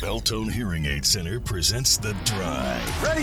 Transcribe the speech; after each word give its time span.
Beltone 0.00 0.52
Hearing 0.52 0.86
Aid 0.86 1.04
Center 1.04 1.40
presents 1.40 1.96
The 1.96 2.14
Drive. 2.24 3.02
Ready? 3.02 3.22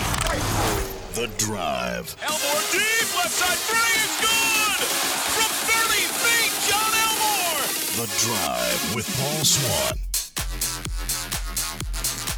The 1.14 1.28
Drive. 1.38 2.14
Elmore 2.22 2.64
deep, 2.70 3.16
left 3.16 3.32
side 3.32 3.58
three 3.64 3.96
is 4.04 4.20
good! 4.20 4.84
From 5.32 5.52
30 5.72 6.04
feet, 6.20 6.52
Jon 6.68 6.92
Elmore! 7.08 7.64
The 7.96 8.12
Drive 8.26 8.94
with 8.94 9.08
Paul 9.18 9.46
Swann. 9.46 9.98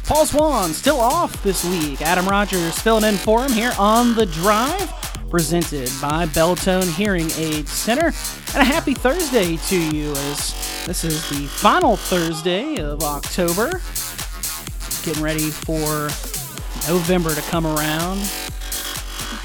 Paul 0.06 0.24
Swann 0.26 0.72
still 0.72 1.00
off 1.00 1.42
this 1.42 1.64
week. 1.64 2.00
Adam 2.00 2.28
Rogers 2.28 2.78
filling 2.78 3.02
in 3.02 3.16
for 3.16 3.42
him 3.42 3.50
here 3.50 3.72
on 3.76 4.14
The 4.14 4.26
Drive, 4.26 4.88
presented 5.30 5.90
by 6.00 6.26
Beltone 6.26 6.94
Hearing 6.94 7.28
Aid 7.38 7.68
Center. 7.68 8.12
And 8.54 8.62
a 8.62 8.64
happy 8.64 8.94
Thursday 8.94 9.56
to 9.56 9.76
you 9.76 10.12
as 10.12 10.84
this 10.86 11.02
is 11.02 11.28
the 11.28 11.46
final 11.48 11.96
Thursday 11.96 12.76
of 12.76 13.02
October. 13.02 13.82
Getting 15.08 15.22
ready 15.22 15.48
for 15.50 16.10
November 16.86 17.34
to 17.34 17.40
come 17.48 17.66
around. 17.66 18.30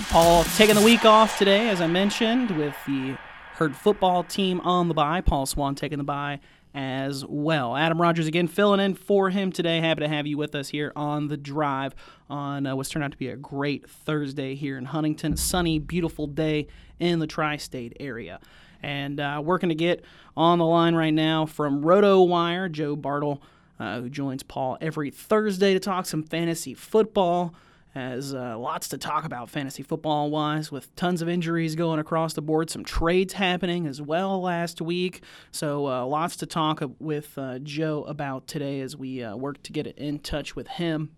Paul 0.09 0.43
taking 0.57 0.75
the 0.75 0.81
week 0.81 1.05
off 1.05 1.37
today, 1.37 1.69
as 1.69 1.79
I 1.79 1.87
mentioned, 1.87 2.51
with 2.57 2.75
the 2.85 3.15
Herd 3.53 3.73
football 3.73 4.25
team 4.25 4.59
on 4.59 4.89
the 4.89 4.93
bye. 4.93 5.21
Paul 5.21 5.45
Swann 5.45 5.75
taking 5.75 5.99
the 5.99 6.03
bye 6.03 6.41
as 6.75 7.23
well. 7.25 7.77
Adam 7.77 8.01
Rogers 8.01 8.27
again 8.27 8.49
filling 8.49 8.81
in 8.81 8.93
for 8.93 9.29
him 9.29 9.53
today. 9.53 9.79
Happy 9.79 10.01
to 10.01 10.09
have 10.09 10.27
you 10.27 10.37
with 10.37 10.53
us 10.53 10.67
here 10.67 10.91
on 10.97 11.29
the 11.29 11.37
drive 11.37 11.95
on 12.29 12.65
uh, 12.65 12.75
what's 12.75 12.89
turned 12.89 13.05
out 13.05 13.13
to 13.13 13.17
be 13.17 13.29
a 13.29 13.37
great 13.37 13.89
Thursday 13.89 14.55
here 14.55 14.77
in 14.77 14.83
Huntington. 14.83 15.37
Sunny, 15.37 15.79
beautiful 15.79 16.27
day 16.27 16.67
in 16.99 17.19
the 17.19 17.27
tri 17.27 17.55
state 17.55 17.95
area. 18.01 18.41
And 18.81 19.17
uh, 19.21 19.41
working 19.41 19.69
to 19.69 19.75
get 19.75 20.03
on 20.35 20.59
the 20.59 20.65
line 20.65 20.93
right 20.93 21.13
now 21.13 21.45
from 21.45 21.85
RotoWire, 21.85 22.69
Joe 22.69 22.97
Bartle, 22.97 23.41
uh, 23.83 24.01
who 24.01 24.09
joins 24.09 24.43
Paul 24.43 24.77
every 24.79 25.11
Thursday 25.11 25.73
to 25.73 25.79
talk 25.79 26.05
some 26.05 26.23
fantasy 26.23 26.73
football 26.73 27.53
has 27.93 28.33
uh, 28.33 28.57
lots 28.57 28.87
to 28.89 28.97
talk 28.97 29.23
about 29.23 29.51
fantasy 29.51 29.83
football 29.83 30.31
wise 30.31 30.71
with 30.71 30.95
tons 30.95 31.21
of 31.21 31.29
injuries 31.29 31.75
going 31.75 31.99
across 31.99 32.33
the 32.33 32.41
board 32.41 32.69
some 32.69 32.83
trades 32.83 33.33
happening 33.33 33.85
as 33.85 34.01
well 34.01 34.41
last 34.41 34.81
week. 34.81 35.21
So 35.51 35.87
uh, 35.87 36.05
lots 36.05 36.35
to 36.37 36.47
talk 36.47 36.81
with 36.99 37.37
uh, 37.37 37.59
joe 37.59 38.03
about 38.07 38.47
today 38.47 38.79
as 38.79 38.97
we 38.97 39.21
uh, 39.21 39.35
work 39.35 39.61
to 39.63 39.71
get 39.71 39.85
in 39.85 40.19
touch 40.19 40.55
with 40.55 40.67
him 40.67 41.11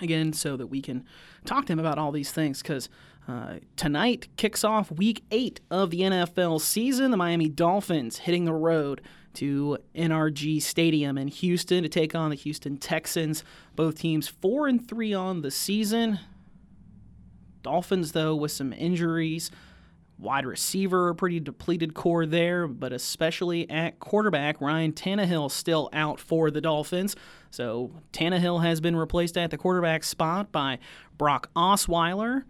again 0.00 0.32
so 0.32 0.56
that 0.56 0.66
we 0.66 0.80
can 0.80 1.04
talk 1.44 1.66
to 1.66 1.72
him 1.72 1.78
about 1.78 1.98
all 1.98 2.10
these 2.10 2.32
things 2.32 2.62
because 2.62 2.88
uh, 3.28 3.58
tonight 3.76 4.26
kicks 4.36 4.64
off 4.64 4.90
week 4.90 5.22
eight 5.30 5.60
of 5.70 5.90
the 5.90 6.00
nfl 6.00 6.60
season. 6.60 7.12
The 7.12 7.16
miami 7.16 7.48
dolphins 7.48 8.18
hitting 8.18 8.44
the 8.44 8.54
road 8.54 9.02
to 9.38 9.78
NRG 9.94 10.60
Stadium 10.60 11.16
in 11.16 11.28
Houston 11.28 11.84
to 11.84 11.88
take 11.88 12.14
on 12.14 12.30
the 12.30 12.36
Houston 12.36 12.76
Texans. 12.76 13.44
Both 13.76 14.00
teams 14.00 14.26
4 14.26 14.66
and 14.66 14.88
3 14.88 15.14
on 15.14 15.42
the 15.42 15.50
season. 15.52 16.18
Dolphins 17.62 18.12
though 18.12 18.34
with 18.34 18.50
some 18.50 18.72
injuries. 18.72 19.50
Wide 20.18 20.44
receiver, 20.44 21.10
a 21.10 21.14
pretty 21.14 21.38
depleted 21.38 21.94
core 21.94 22.26
there, 22.26 22.66
but 22.66 22.92
especially 22.92 23.70
at 23.70 24.00
quarterback, 24.00 24.60
Ryan 24.60 24.92
Tannehill 24.92 25.48
still 25.52 25.88
out 25.92 26.18
for 26.18 26.50
the 26.50 26.60
Dolphins. 26.60 27.14
So 27.52 27.92
Tannehill 28.12 28.64
has 28.64 28.80
been 28.80 28.96
replaced 28.96 29.38
at 29.38 29.52
the 29.52 29.56
quarterback 29.56 30.02
spot 30.02 30.50
by 30.50 30.80
Brock 31.16 31.50
Osweiler, 31.54 32.42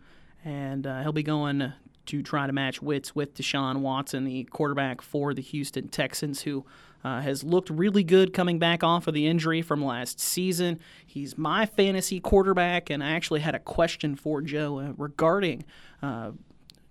and 0.42 0.86
uh, 0.86 1.02
he'll 1.02 1.12
be 1.12 1.22
going 1.22 1.74
to 2.08 2.22
try 2.22 2.46
to 2.46 2.52
match 2.52 2.82
wits 2.82 3.14
with 3.14 3.34
Deshaun 3.34 3.78
Watson, 3.78 4.24
the 4.24 4.44
quarterback 4.44 5.00
for 5.02 5.34
the 5.34 5.42
Houston 5.42 5.88
Texans, 5.88 6.42
who 6.42 6.64
uh, 7.04 7.20
has 7.20 7.44
looked 7.44 7.70
really 7.70 8.02
good 8.02 8.32
coming 8.32 8.58
back 8.58 8.82
off 8.82 9.06
of 9.06 9.14
the 9.14 9.26
injury 9.26 9.62
from 9.62 9.84
last 9.84 10.18
season. 10.18 10.80
He's 11.06 11.38
my 11.38 11.66
fantasy 11.66 12.18
quarterback, 12.18 12.90
and 12.90 13.04
I 13.04 13.10
actually 13.10 13.40
had 13.40 13.54
a 13.54 13.58
question 13.60 14.16
for 14.16 14.40
Joe 14.42 14.78
uh, 14.78 14.92
regarding. 14.96 15.64
Uh, 16.02 16.32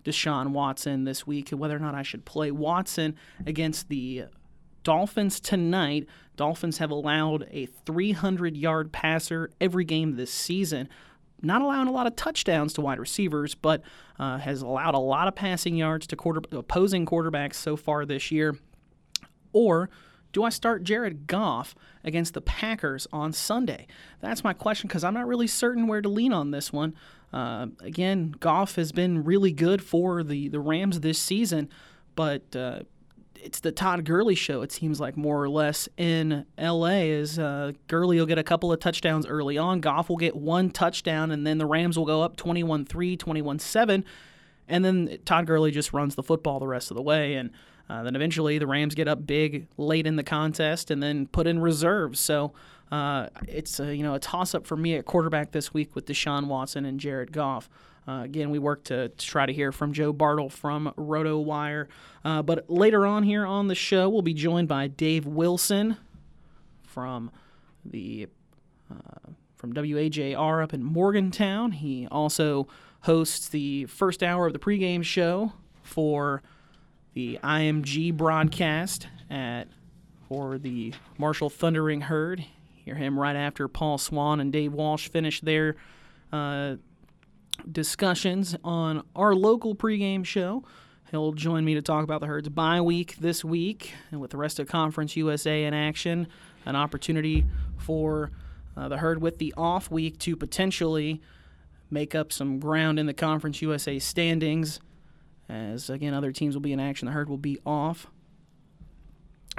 Deshaun 0.06 0.52
Watson 0.52 1.04
this 1.04 1.28
week, 1.28 1.50
whether 1.50 1.76
or 1.76 1.80
not 1.80 1.94
I 1.94 2.02
should 2.02 2.24
play 2.24 2.50
Watson 2.50 3.18
against 3.46 3.90
the 3.90 4.24
Dolphins 4.84 5.42
tonight. 5.42 6.08
Dolphins 6.38 6.78
have 6.78 6.92
allowed 6.92 7.46
a 7.52 7.66
300 7.66 8.56
yard 8.56 8.94
passer 8.94 9.50
every 9.60 9.84
game 9.84 10.16
this 10.16 10.32
season 10.32 10.88
not 11.42 11.62
allowing 11.62 11.88
a 11.88 11.92
lot 11.92 12.08
of 12.08 12.16
touchdowns 12.16 12.74
to 12.74 12.82
wide 12.82 13.00
receivers, 13.00 13.56
but 13.56 13.82
uh, 14.20 14.38
has 14.38 14.62
allowed 14.62 14.96
a 14.96 15.00
lot 15.00 15.28
of 15.28 15.36
passing 15.36 15.76
yards 15.76 16.08
to 16.08 16.16
quarter, 16.16 16.42
opposing 16.52 17.06
quarterbacks 17.06 17.56
so 17.56 17.76
far 17.76 18.06
this 18.06 18.32
year. 18.32 18.58
Or 19.54 19.90
do 20.34 20.44
I 20.44 20.50
start 20.50 20.84
Jared 20.84 21.28
Goff 21.28 21.76
against 22.04 22.34
the 22.34 22.42
Packers 22.42 23.08
on 23.12 23.34
Sunday? 23.34 23.88
That's 24.22 24.44
my 24.44 24.54
question 24.54 24.88
because 24.88 25.04
I'm 25.04 25.14
not 25.14 25.28
really 25.28 25.48
certain 25.48 25.88
where 25.88 26.02
to 26.02 26.10
lean 26.10 26.34
on 26.34 26.52
this 26.52 26.74
one. 26.74 26.96
Uh, 27.34 27.68
again, 27.82 28.36
Goff 28.40 28.76
has 28.76 28.92
been 28.92 29.24
really 29.24 29.52
good 29.52 29.82
for 29.82 30.24
the, 30.24 30.48
the 30.50 30.60
Rams 30.60 31.02
this 31.02 31.20
season, 31.20 31.70
but 32.16 32.56
uh, 32.56 32.82
it's 33.48 33.62
the 33.62 33.72
Todd 33.72 34.04
Gurley 34.04 34.36
show. 34.36 34.62
It 34.62 34.74
seems 34.74 35.00
like 35.00 35.16
more 35.16 35.42
or 35.42 35.48
less 35.48 35.88
in 35.96 36.46
L.A. 36.58 37.10
is 37.10 37.40
uh, 37.40 37.72
Gurley 37.88 38.20
will 38.20 38.26
get 38.26 38.38
a 38.38 38.44
couple 38.44 38.74
of 38.74 38.82
touchdowns 38.82 39.26
early 39.26 39.58
on. 39.58 39.80
Goff 39.80 40.10
will 40.10 40.18
get 40.18 40.36
one 40.36 40.70
touchdown, 40.70 41.32
and 41.32 41.48
then 41.48 41.58
the 41.58 41.66
Rams 41.66 41.98
will 41.98 42.06
go 42.06 42.22
up 42.22 42.36
21-3, 42.36 43.18
21-7, 43.18 44.04
and 44.68 44.84
then 44.84 45.18
Todd 45.24 45.48
Gurley 45.48 45.72
just 45.72 45.94
runs 45.94 46.16
the 46.16 46.24
football 46.24 46.60
the 46.60 46.68
rest 46.68 46.92
of 46.92 46.96
the 46.96 47.02
way. 47.02 47.36
And 47.36 47.52
uh, 47.90 48.04
then 48.04 48.18
eventually 48.18 48.58
the 48.58 48.68
Rams 48.68 48.96
get 48.96 49.08
up 49.08 49.26
big 49.26 49.68
late 49.78 50.06
in 50.06 50.18
the 50.18 50.24
contest 50.24 50.92
and 50.92 51.02
then 51.02 51.28
put 51.28 51.48
in 51.48 51.60
reserves. 51.60 52.20
So 52.20 52.52
uh, 52.92 53.28
it's 53.48 53.80
a, 53.80 53.96
you 53.96 54.04
know 54.04 54.14
a 54.14 54.20
toss 54.20 54.56
up 54.56 54.68
for 54.68 54.76
me 54.76 54.96
at 54.96 55.06
quarterback 55.06 55.54
this 55.54 55.74
week 55.74 55.96
with 55.96 56.06
Deshaun 56.06 56.48
Watson 56.48 56.84
and 56.84 57.00
Jared 57.00 57.32
Goff. 57.32 57.70
Uh, 58.08 58.22
again, 58.24 58.50
we 58.50 58.58
work 58.60 58.86
to, 58.86 59.10
to, 59.10 59.26
try 59.26 59.46
to 59.46 59.52
hear 59.52 59.72
from 59.72 59.92
Joe 59.92 60.14
Bartle 60.14 60.50
from 60.50 60.94
RotoWire. 60.98 61.88
Uh, 62.24 62.42
but 62.42 62.70
later 62.70 63.06
on 63.06 63.24
here 63.24 63.46
on 63.46 63.68
the 63.68 63.76
show, 63.76 64.08
we'll 64.08 64.22
be 64.22 64.34
joined 64.34 64.70
by 64.70 64.88
Dave 64.88 65.26
Wilson 65.26 65.98
from 66.84 67.32
the 67.84 68.28
uh, 68.90 69.32
from 69.58 69.74
WAJR 69.74 70.64
up 70.64 70.74
in 70.74 70.84
Morgantown. 70.84 71.74
He 71.74 72.08
also 72.10 72.68
hosts 73.02 73.50
the 73.50 73.86
first 73.86 74.24
hour 74.24 74.48
of 74.48 74.54
the 74.54 74.60
pregame 74.60 75.04
show 75.04 75.54
for 75.84 76.42
the 77.14 77.40
IMG 77.44 78.16
broadcast 78.16 79.08
at 79.30 79.68
for 80.28 80.58
the 80.58 80.94
Marshall 81.18 81.50
Thundering 81.50 82.02
Herd. 82.02 82.46
Hear 82.86 82.96
him 82.96 83.20
right 83.20 83.36
after 83.36 83.68
Paul 83.68 83.98
Swann 83.98 84.40
and 84.40 84.54
Dave 84.54 84.74
Walsh 84.74 85.10
finish 85.10 85.42
their 85.42 85.76
uh, 86.32 86.76
discussions 87.72 88.56
on 88.64 89.04
our 89.16 89.36
local 89.36 89.76
pregame 89.76 90.26
show. 90.26 90.64
He'll 91.12 91.32
join 91.32 91.64
me 91.64 91.74
to 91.76 91.82
talk 91.82 92.04
about 92.04 92.22
the 92.22 92.28
Herd's 92.28 92.50
bye 92.50 92.82
week 92.82 93.16
this 93.18 93.44
week, 93.44 93.94
and 94.12 94.20
with 94.20 94.32
the 94.32 94.38
rest 94.38 94.60
of 94.60 94.68
Conference 94.68 95.16
USA 95.16 95.64
in 95.64 95.74
action, 95.74 96.28
an 96.66 96.76
opportunity 96.76 97.46
for 97.78 98.32
uh, 98.76 98.90
the 98.90 98.98
Herd 98.98 99.22
with 99.22 99.38
the 99.38 99.54
off 99.56 99.90
week 99.90 100.20
to 100.20 100.36
potentially 100.36 101.22
make 101.90 102.14
up 102.14 102.34
some 102.34 102.60
ground 102.60 103.00
in 103.00 103.06
the 103.06 103.14
Conference 103.14 103.62
USA 103.62 104.00
standings. 104.00 104.80
As 105.48 105.90
again, 105.90 106.14
other 106.14 106.32
teams 106.34 106.56
will 106.56 106.62
be 106.62 106.74
in 106.74 106.80
action, 106.80 107.06
the 107.06 107.14
Herd 107.14 107.30
will 107.30 107.38
be 107.38 107.58
off. 107.66 108.08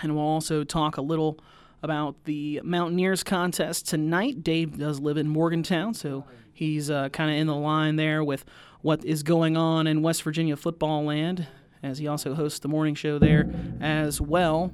And 0.00 0.14
we'll 0.14 0.24
also 0.24 0.64
talk 0.64 0.96
a 0.96 1.02
little 1.02 1.40
about 1.82 2.24
the 2.24 2.60
Mountaineers 2.62 3.22
contest 3.22 3.88
tonight. 3.88 4.42
Dave 4.42 4.78
does 4.78 5.00
live 5.00 5.16
in 5.16 5.28
Morgantown, 5.28 5.94
so 5.94 6.24
He's 6.58 6.90
uh, 6.90 7.08
kind 7.10 7.30
of 7.30 7.36
in 7.36 7.46
the 7.46 7.54
line 7.54 7.94
there 7.94 8.24
with 8.24 8.44
what 8.80 9.04
is 9.04 9.22
going 9.22 9.56
on 9.56 9.86
in 9.86 10.02
West 10.02 10.24
Virginia 10.24 10.56
football 10.56 11.04
land, 11.04 11.46
as 11.84 11.98
he 11.98 12.08
also 12.08 12.34
hosts 12.34 12.58
the 12.58 12.66
morning 12.66 12.96
show 12.96 13.20
there 13.20 13.48
as 13.80 14.20
well. 14.20 14.72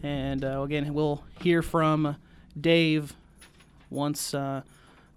And 0.00 0.44
uh, 0.44 0.62
again, 0.62 0.94
we'll 0.94 1.24
hear 1.40 1.60
from 1.60 2.14
Dave 2.60 3.16
once 3.90 4.32
uh, 4.32 4.62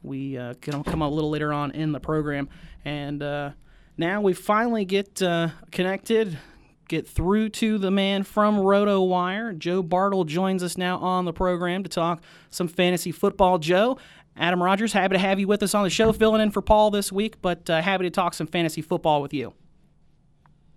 we 0.01 0.39
uh, 0.39 0.55
come 0.55 1.03
up 1.03 1.11
a 1.11 1.13
little 1.13 1.29
later 1.29 1.53
on 1.53 1.69
in 1.69 1.91
the 1.91 1.99
program. 1.99 2.49
And 2.83 3.21
uh, 3.21 3.51
now 3.95 4.21
we 4.21 4.33
finally 4.33 4.85
get 4.85 5.21
uh, 5.21 5.49
connected 5.69 6.39
get 6.87 7.07
through 7.07 7.49
to 7.49 7.77
the 7.77 7.89
man 7.89 8.23
from 8.23 8.57
RotoWire. 8.57 9.57
Joe 9.57 9.81
Bartle 9.81 10.25
joins 10.25 10.61
us 10.61 10.77
now 10.77 10.97
on 10.97 11.25
the 11.25 11.33
program 11.33 11.81
to 11.83 11.89
talk 11.89 12.21
some 12.49 12.67
fantasy 12.67 13.11
football. 13.11 13.57
Joe, 13.57 13.97
Adam 14.35 14.61
Rogers, 14.61 14.93
happy 14.93 15.13
to 15.13 15.19
have 15.19 15.39
you 15.39 15.47
with 15.47 15.61
us 15.61 15.75
on 15.75 15.83
the 15.83 15.89
show, 15.89 16.11
filling 16.11 16.41
in 16.41 16.51
for 16.51 16.61
Paul 16.61 16.91
this 16.91 17.11
week, 17.11 17.41
but 17.41 17.69
uh, 17.69 17.81
happy 17.81 18.03
to 18.03 18.09
talk 18.09 18.33
some 18.33 18.47
fantasy 18.47 18.81
football 18.81 19.21
with 19.21 19.33
you. 19.33 19.53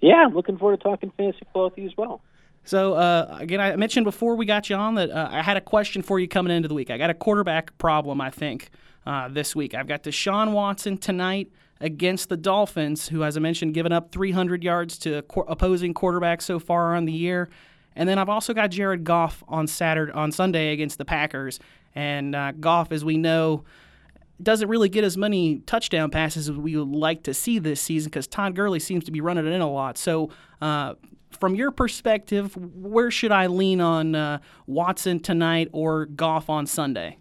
Yeah, 0.00 0.29
looking 0.32 0.58
forward 0.58 0.79
to 0.79 0.82
talking 0.82 1.11
fantasy 1.17 1.38
football 1.41 1.64
with 1.64 1.79
you 1.79 1.87
as 1.87 1.97
well. 1.97 2.23
So, 2.64 2.94
uh, 2.94 3.37
again, 3.38 3.61
I 3.61 3.76
mentioned 3.76 4.05
before 4.05 4.35
we 4.35 4.44
got 4.44 4.69
you 4.69 4.76
on 4.76 4.97
that 4.97 5.11
uh, 5.11 5.29
I 5.31 5.41
had 5.41 5.56
a 5.56 5.61
question 5.61 6.03
for 6.03 6.19
you 6.19 6.29
coming 6.29 6.55
into 6.55 6.69
the 6.69 6.75
week. 6.75 6.91
I 6.91 6.99
got 6.99 7.11
a 7.11 7.14
quarterback 7.14 7.79
problem, 7.79 8.20
I 8.20 8.31
think, 8.31 8.70
uh, 9.06 9.29
this 9.29 9.55
week. 9.55 9.75
I've 9.75 9.87
got 9.87 10.03
Deshaun 10.03 10.53
Watson 10.53 10.99
tonight 10.99 11.50
against 11.81 12.29
the 12.29 12.37
Dolphins, 12.37 13.08
who, 13.08 13.23
as 13.23 13.37
I 13.37 13.41
mentioned, 13.41 13.73
given 13.73 13.93
up 13.93 14.11
300 14.11 14.64
yards 14.64 14.99
to 14.99 15.19
opposing 15.47 15.94
quarterbacks 15.94 16.43
so 16.43 16.58
far 16.58 16.97
on 16.97 17.05
the 17.05 17.12
year. 17.12 17.49
And 17.96 18.08
then 18.08 18.19
I've 18.19 18.28
also 18.28 18.54
got 18.54 18.70
Jared 18.70 19.04
Goff 19.04 19.43
on 19.48 19.66
Saturday 19.66 20.12
on 20.12 20.31
Sunday 20.31 20.72
against 20.72 20.98
the 20.98 21.04
Packers. 21.04 21.58
And 21.94 22.37
uh, 22.37 22.52
Goff, 22.52 22.93
as 22.93 23.04
we 23.04 23.16
know, 23.16 23.64
doesn't 24.43 24.69
really 24.69 24.90
get 24.90 25.02
as 25.02 25.16
many 25.16 25.60
touchdown 25.60 26.10
passes 26.10 26.50
as 26.50 26.56
we 26.56 26.76
would 26.76 26.94
like 26.94 27.22
to 27.22 27.32
see 27.32 27.58
this 27.58 27.81
season 27.81 28.10
because 28.10 28.26
Todd 28.26 28.54
Gurley 28.54 28.81
seems 28.81 29.04
to 29.04 29.10
be 29.10 29.22
running 29.22 29.46
it 29.46 29.52
in 29.52 29.62
a 29.62 29.70
lot. 29.70 29.96
So, 29.96 30.31
uh, 30.60 30.94
from 31.31 31.54
your 31.54 31.70
perspective, 31.70 32.56
where 32.56 33.10
should 33.10 33.32
I 33.32 33.46
lean 33.48 33.81
on 33.81 34.14
uh, 34.14 34.38
Watson 34.66 35.20
tonight 35.20 35.69
or 35.72 36.06
Goff 36.06 36.48
on 36.48 36.66
Sunday? 36.66 37.19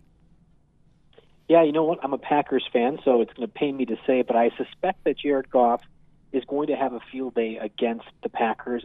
Yeah, 1.50 1.64
you 1.64 1.72
know 1.72 1.84
what? 1.84 2.00
I'm 2.04 2.14
a 2.14 2.18
Packers 2.18 2.66
fan, 2.72 3.00
so 3.04 3.22
it's 3.22 3.34
going 3.34 3.48
to 3.48 3.54
pain 3.54 3.78
me 3.78 3.86
to 3.86 3.98
say, 4.08 4.22
but 4.22 4.36
I 4.36 4.52
suspect 4.58 5.04
that 5.04 5.18
Jared 5.18 5.50
Goff 5.50 5.82
is 6.32 6.44
going 6.46 6.68
to 6.68 6.76
have 6.76 6.94
a 6.94 7.00
field 7.12 7.36
day 7.36 7.58
against 7.58 8.06
the 8.24 8.30
Packers. 8.30 8.84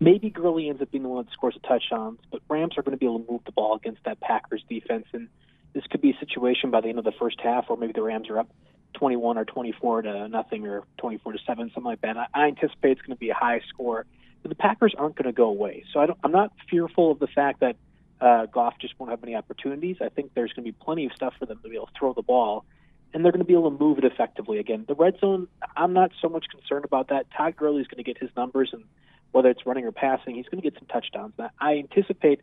Maybe 0.00 0.30
Gurley 0.30 0.68
ends 0.68 0.80
up 0.80 0.90
being 0.90 1.02
the 1.02 1.08
one 1.08 1.24
that 1.24 1.32
scores 1.32 1.56
a 1.56 1.66
touchdown, 1.66 2.18
but 2.30 2.40
Rams 2.48 2.78
are 2.78 2.82
going 2.82 2.96
to 2.96 2.98
be 2.98 3.06
able 3.06 3.20
to 3.20 3.32
move 3.32 3.40
the 3.44 3.52
ball 3.52 3.74
against 3.74 4.04
that 4.04 4.20
Packers 4.20 4.62
defense, 4.68 5.06
and 5.12 5.28
this 5.72 5.84
could 5.90 6.00
be 6.00 6.10
a 6.10 6.18
situation 6.18 6.70
by 6.70 6.80
the 6.80 6.88
end 6.88 6.98
of 6.98 7.04
the 7.04 7.12
first 7.18 7.40
half, 7.40 7.66
or 7.68 7.76
maybe 7.76 7.92
the 7.92 8.02
Rams 8.02 8.30
are 8.30 8.38
up 8.38 8.48
21 8.94 9.38
or 9.38 9.44
24 9.44 10.02
to 10.02 10.28
nothing, 10.28 10.66
or 10.66 10.84
24 10.98 11.32
to 11.32 11.38
seven, 11.46 11.70
something 11.74 11.84
like 11.84 12.00
that. 12.02 12.16
I, 12.16 12.26
I 12.32 12.46
anticipate 12.46 12.92
it's 12.92 13.00
going 13.02 13.16
to 13.16 13.20
be 13.20 13.30
a 13.30 13.34
high 13.34 13.60
score, 13.68 14.06
but 14.42 14.50
the 14.50 14.54
Packers 14.54 14.94
aren't 14.96 15.16
going 15.16 15.26
to 15.26 15.32
go 15.32 15.48
away. 15.48 15.84
So 15.92 16.00
I 16.00 16.06
don't, 16.06 16.18
I'm 16.22 16.32
not 16.32 16.52
fearful 16.70 17.10
of 17.10 17.18
the 17.18 17.26
fact 17.26 17.60
that 17.60 17.76
uh, 18.20 18.46
Goff 18.46 18.74
just 18.80 18.98
won't 18.98 19.10
have 19.10 19.20
many 19.20 19.34
opportunities. 19.34 19.96
I 20.00 20.08
think 20.08 20.32
there's 20.34 20.52
going 20.52 20.64
to 20.64 20.72
be 20.72 20.76
plenty 20.80 21.06
of 21.06 21.12
stuff 21.12 21.34
for 21.38 21.46
them 21.46 21.58
to 21.62 21.68
be 21.68 21.76
able 21.76 21.86
to 21.86 21.92
throw 21.98 22.12
the 22.12 22.22
ball, 22.22 22.64
and 23.12 23.24
they're 23.24 23.32
going 23.32 23.40
to 23.40 23.46
be 23.46 23.54
able 23.54 23.70
to 23.70 23.78
move 23.78 23.98
it 23.98 24.04
effectively. 24.04 24.58
Again, 24.58 24.84
the 24.86 24.94
red 24.94 25.18
zone, 25.20 25.48
I'm 25.76 25.92
not 25.92 26.12
so 26.20 26.28
much 26.28 26.46
concerned 26.50 26.84
about 26.84 27.08
that. 27.08 27.26
Todd 27.36 27.56
Gurley 27.56 27.80
is 27.80 27.88
going 27.88 28.02
to 28.02 28.04
get 28.04 28.18
his 28.18 28.30
numbers, 28.36 28.70
and 28.72 28.84
whether 29.32 29.48
it's 29.48 29.66
running 29.66 29.84
or 29.84 29.92
passing, 29.92 30.34
he's 30.34 30.46
going 30.46 30.62
to 30.62 30.70
get 30.70 30.78
some 30.78 30.88
touchdowns. 30.88 31.34
I 31.60 31.78
anticipate 31.78 32.40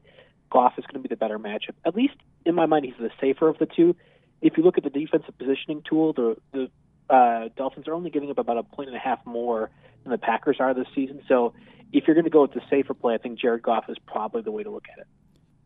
Goff 0.50 0.74
is 0.78 0.86
going 0.86 1.02
to 1.02 1.08
be 1.08 1.14
the 1.14 1.18
better 1.18 1.40
matchup. 1.40 1.74
At 1.86 1.96
least 1.96 2.16
in 2.46 2.56
my 2.56 2.66
mind, 2.66 2.86
he's 2.86 2.94
the 3.00 3.10
safer 3.20 3.48
of 3.48 3.58
the 3.58 3.66
two. 3.66 3.96
If 4.42 4.58
you 4.58 4.64
look 4.64 4.78
at 4.78 4.84
the 4.84 4.90
defensive 4.90 5.38
positioning 5.38 5.82
tool, 5.88 6.14
the 6.14 6.38
the 6.52 7.14
uh, 7.14 7.50
Dolphins 7.56 7.88
are 7.88 7.94
only 7.94 8.10
giving 8.10 8.32
up 8.32 8.38
about 8.38 8.58
a 8.58 8.64
point 8.64 8.90
and 8.90 8.98
a 8.98 9.00
half 9.00 9.20
more 9.26 9.70
than 10.04 10.12
the 10.12 10.18
Packers 10.18 10.58
are 10.60 10.74
this 10.74 10.88
season. 10.96 11.22
So 11.28 11.54
if 11.92 12.06
you're 12.08 12.16
going 12.16 12.26
to 12.26 12.32
go 12.32 12.42
with 12.42 12.54
the 12.54 12.62
safer 12.70 12.94
play, 12.94 13.14
I 13.14 13.18
think 13.18 13.40
Jared 13.40 13.62
Goff 13.62 13.86
is 13.90 13.98
probably 14.08 14.42
the 14.42 14.52
way 14.52 14.64
to 14.64 14.72
look 14.72 14.86
at 14.92 15.00
it 15.00 15.08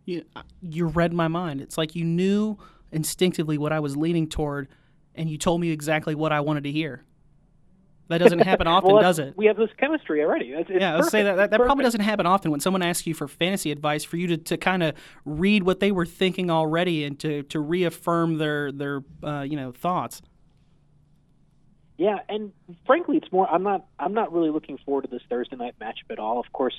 you, 0.09 0.25
you 0.61 0.87
read 0.87 1.13
my 1.13 1.27
mind. 1.27 1.61
It's 1.61 1.77
like 1.77 1.95
you 1.95 2.03
knew 2.03 2.57
instinctively 2.91 3.57
what 3.57 3.71
I 3.71 3.79
was 3.79 3.95
leaning 3.95 4.27
toward, 4.27 4.67
and 5.15 5.29
you 5.29 5.37
told 5.37 5.61
me 5.61 5.69
exactly 5.69 6.15
what 6.15 6.31
I 6.31 6.39
wanted 6.41 6.63
to 6.65 6.71
hear. 6.71 7.03
That 8.09 8.17
doesn't 8.17 8.39
happen 8.39 8.67
often, 8.67 8.91
well, 8.91 9.01
does 9.01 9.19
it? 9.19 9.35
We 9.37 9.45
have 9.45 9.55
this 9.55 9.69
chemistry 9.77 10.23
already. 10.23 10.51
It's, 10.51 10.69
it's 10.69 10.81
yeah, 10.81 10.95
I 10.95 10.97
was 10.97 11.09
say 11.09 11.23
that 11.23 11.37
that, 11.37 11.51
that 11.51 11.59
probably 11.59 11.83
doesn't 11.83 12.01
happen 12.01 12.25
often 12.25 12.51
when 12.51 12.59
someone 12.59 12.81
asks 12.81 13.07
you 13.07 13.13
for 13.13 13.27
fantasy 13.27 13.71
advice 13.71 14.03
for 14.03 14.17
you 14.17 14.27
to, 14.27 14.37
to 14.37 14.57
kind 14.57 14.83
of 14.83 14.95
read 15.25 15.63
what 15.63 15.79
they 15.79 15.91
were 15.91 16.05
thinking 16.05 16.49
already 16.49 17.03
and 17.05 17.19
to, 17.19 17.43
to 17.43 17.59
reaffirm 17.59 18.37
their 18.37 18.71
their 18.71 19.01
uh, 19.23 19.41
you 19.41 19.55
know 19.55 19.71
thoughts. 19.71 20.21
Yeah, 21.97 22.19
and 22.29 22.53
frankly, 22.85 23.17
it's 23.17 23.31
more. 23.31 23.47
I'm 23.49 23.63
not. 23.63 23.85
I'm 23.99 24.13
not 24.13 24.33
really 24.33 24.49
looking 24.49 24.77
forward 24.85 25.03
to 25.03 25.09
this 25.09 25.21
Thursday 25.29 25.57
night 25.57 25.75
matchup 25.79 26.11
at 26.11 26.17
all. 26.17 26.39
Of 26.39 26.51
course, 26.53 26.73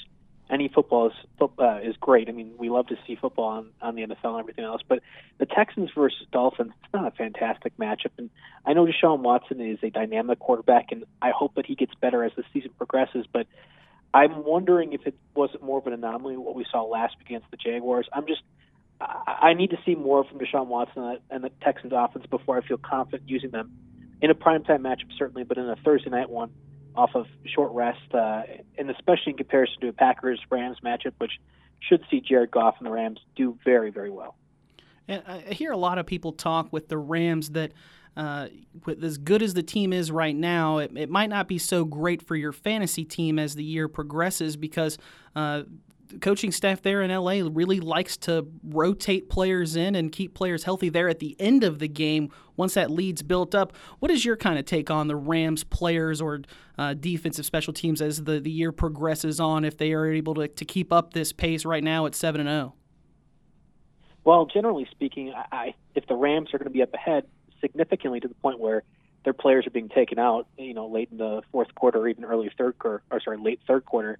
any 0.50 0.68
football 0.68 1.08
is 1.08 1.14
uh, 1.40 1.78
is 1.82 1.96
great. 1.96 2.28
I 2.28 2.32
mean, 2.32 2.54
we 2.58 2.68
love 2.68 2.88
to 2.88 2.96
see 3.06 3.16
football 3.16 3.46
on, 3.46 3.70
on 3.80 3.94
the 3.94 4.02
NFL 4.02 4.30
and 4.30 4.40
everything 4.40 4.64
else, 4.64 4.82
but 4.86 5.00
the 5.38 5.46
Texans 5.46 5.90
versus 5.94 6.26
Dolphins, 6.32 6.72
it's 6.82 6.92
not 6.92 7.06
a 7.06 7.10
fantastic 7.12 7.76
matchup. 7.76 8.10
And 8.18 8.30
I 8.66 8.72
know 8.72 8.86
Deshaun 8.86 9.20
Watson 9.20 9.60
is 9.60 9.78
a 9.82 9.90
dynamic 9.90 10.38
quarterback, 10.38 10.92
and 10.92 11.04
I 11.22 11.30
hope 11.30 11.54
that 11.54 11.66
he 11.66 11.74
gets 11.74 11.94
better 11.94 12.24
as 12.24 12.32
the 12.36 12.44
season 12.52 12.70
progresses. 12.76 13.26
But 13.32 13.46
I'm 14.12 14.44
wondering 14.44 14.92
if 14.92 15.06
it 15.06 15.14
wasn't 15.34 15.62
more 15.62 15.78
of 15.78 15.86
an 15.86 15.92
anomaly 15.92 16.36
what 16.36 16.54
we 16.54 16.66
saw 16.70 16.82
last 16.82 17.14
against 17.20 17.50
the 17.50 17.56
Jaguars. 17.56 18.08
I'm 18.12 18.26
just 18.26 18.42
I 19.00 19.54
need 19.54 19.70
to 19.70 19.78
see 19.86 19.94
more 19.94 20.24
from 20.24 20.38
Deshaun 20.38 20.66
Watson 20.66 21.18
and 21.30 21.42
the 21.42 21.50
Texans 21.62 21.92
offense 21.96 22.26
before 22.26 22.58
I 22.58 22.66
feel 22.66 22.76
confident 22.76 23.30
using 23.30 23.50
them 23.50 23.72
in 24.20 24.30
a 24.30 24.34
primetime 24.34 24.80
matchup, 24.80 25.16
certainly, 25.16 25.44
but 25.44 25.56
in 25.56 25.68
a 25.68 25.76
Thursday 25.76 26.10
night 26.10 26.28
one 26.28 26.50
off 26.96 27.10
of 27.14 27.26
short 27.44 27.72
rest, 27.72 28.14
uh, 28.14 28.42
and 28.78 28.90
especially 28.90 29.32
in 29.32 29.36
comparison 29.36 29.80
to 29.80 29.88
a 29.88 29.92
Packers 29.92 30.40
Rams 30.50 30.78
matchup, 30.84 31.12
which 31.18 31.32
should 31.80 32.02
see 32.10 32.20
Jared 32.20 32.50
Goff 32.50 32.76
and 32.78 32.86
the 32.86 32.90
Rams 32.90 33.20
do 33.36 33.56
very, 33.64 33.90
very 33.90 34.10
well. 34.10 34.36
And 35.08 35.22
I 35.26 35.38
hear 35.52 35.72
a 35.72 35.76
lot 35.76 35.98
of 35.98 36.06
people 36.06 36.32
talk 36.32 36.72
with 36.72 36.88
the 36.88 36.98
Rams 36.98 37.50
that. 37.50 37.72
Uh, 38.16 38.48
with 38.86 39.04
as 39.04 39.18
good 39.18 39.40
as 39.40 39.54
the 39.54 39.62
team 39.62 39.92
is 39.92 40.10
right 40.10 40.34
now, 40.34 40.78
it, 40.78 40.90
it, 40.96 41.08
might 41.08 41.30
not 41.30 41.46
be 41.46 41.58
so 41.58 41.84
great 41.84 42.20
for 42.20 42.34
your 42.34 42.50
fantasy 42.50 43.04
team 43.04 43.38
as 43.38 43.54
the 43.54 43.62
year 43.62 43.86
progresses 43.86 44.56
because 44.56 44.98
uh, 45.36 45.62
coaching 46.20 46.52
staff 46.52 46.82
there 46.82 47.02
in 47.02 47.10
LA 47.10 47.42
really 47.50 47.80
likes 47.80 48.16
to 48.18 48.46
rotate 48.62 49.28
players 49.28 49.76
in 49.76 49.94
and 49.94 50.12
keep 50.12 50.34
players 50.34 50.64
healthy 50.64 50.88
there 50.88 51.08
at 51.08 51.18
the 51.18 51.36
end 51.38 51.64
of 51.64 51.78
the 51.78 51.88
game 51.88 52.30
once 52.56 52.74
that 52.74 52.90
lead's 52.90 53.22
built 53.22 53.54
up. 53.54 53.72
What 53.98 54.10
is 54.10 54.24
your 54.24 54.36
kind 54.36 54.58
of 54.58 54.64
take 54.64 54.90
on 54.90 55.08
the 55.08 55.16
Rams 55.16 55.64
players 55.64 56.20
or 56.20 56.42
uh, 56.78 56.94
defensive 56.94 57.46
special 57.46 57.72
teams 57.72 58.00
as 58.02 58.24
the, 58.24 58.40
the 58.40 58.50
year 58.50 58.72
progresses 58.72 59.40
on 59.40 59.64
if 59.64 59.76
they 59.76 59.92
are 59.92 60.06
able 60.06 60.34
to, 60.34 60.48
to 60.48 60.64
keep 60.64 60.92
up 60.92 61.12
this 61.12 61.32
pace 61.32 61.64
right 61.64 61.84
now 61.84 62.06
at 62.06 62.14
7 62.14 62.40
and 62.40 62.48
0? 62.48 62.74
Well, 64.24 64.46
generally 64.46 64.86
speaking, 64.90 65.32
I, 65.34 65.74
if 65.94 66.06
the 66.06 66.14
Rams 66.14 66.52
are 66.52 66.58
going 66.58 66.68
to 66.68 66.72
be 66.72 66.82
up 66.82 66.92
ahead 66.92 67.24
significantly 67.60 68.20
to 68.20 68.28
the 68.28 68.34
point 68.34 68.58
where 68.58 68.82
their 69.24 69.32
players 69.32 69.66
are 69.66 69.70
being 69.70 69.88
taken 69.88 70.18
out, 70.18 70.46
you 70.58 70.74
know, 70.74 70.86
late 70.86 71.08
in 71.10 71.18
the 71.18 71.42
fourth 71.52 71.74
quarter 71.74 71.98
or 71.98 72.08
even 72.08 72.24
early 72.24 72.50
third 72.56 72.78
quarter, 72.78 73.02
or 73.10 73.20
sorry, 73.20 73.38
late 73.38 73.60
third 73.66 73.84
quarter, 73.84 74.18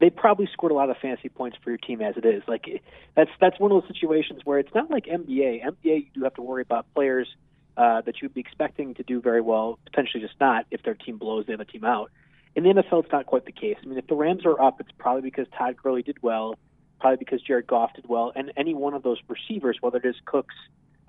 they 0.00 0.10
probably 0.10 0.48
scored 0.52 0.72
a 0.72 0.74
lot 0.74 0.90
of 0.90 0.96
fantasy 0.98 1.28
points 1.28 1.56
for 1.62 1.70
your 1.70 1.78
team 1.78 2.00
as 2.00 2.16
it 2.16 2.24
is. 2.24 2.42
Like 2.46 2.82
that's 3.14 3.30
that's 3.40 3.58
one 3.58 3.72
of 3.72 3.82
those 3.82 3.88
situations 3.88 4.42
where 4.44 4.58
it's 4.58 4.74
not 4.74 4.90
like 4.90 5.06
NBA. 5.06 5.64
NBA 5.64 5.84
you 5.84 6.06
do 6.14 6.22
have 6.24 6.34
to 6.34 6.42
worry 6.42 6.62
about 6.62 6.86
players 6.94 7.28
uh, 7.76 8.00
that 8.02 8.20
you'd 8.20 8.34
be 8.34 8.40
expecting 8.40 8.94
to 8.94 9.02
do 9.02 9.20
very 9.20 9.40
well, 9.40 9.78
potentially 9.84 10.22
just 10.22 10.38
not 10.40 10.66
if 10.70 10.82
their 10.82 10.94
team 10.94 11.18
blows 11.18 11.46
the 11.46 11.54
other 11.54 11.64
team 11.64 11.84
out. 11.84 12.10
In 12.54 12.64
the 12.64 12.70
NFL, 12.70 13.04
it's 13.04 13.12
not 13.12 13.26
quite 13.26 13.44
the 13.44 13.52
case. 13.52 13.76
I 13.82 13.86
mean, 13.86 13.98
if 13.98 14.06
the 14.06 14.16
Rams 14.16 14.44
are 14.44 14.60
up, 14.60 14.80
it's 14.80 14.90
probably 14.98 15.22
because 15.22 15.46
Todd 15.56 15.76
Gurley 15.76 16.02
did 16.02 16.16
well, 16.22 16.56
probably 17.00 17.18
because 17.18 17.40
Jared 17.42 17.66
Goff 17.66 17.92
did 17.94 18.08
well, 18.08 18.32
and 18.34 18.52
any 18.56 18.74
one 18.74 18.94
of 18.94 19.02
those 19.02 19.18
receivers, 19.28 19.78
whether 19.80 19.98
it 19.98 20.04
is 20.04 20.16
Cooks, 20.24 20.54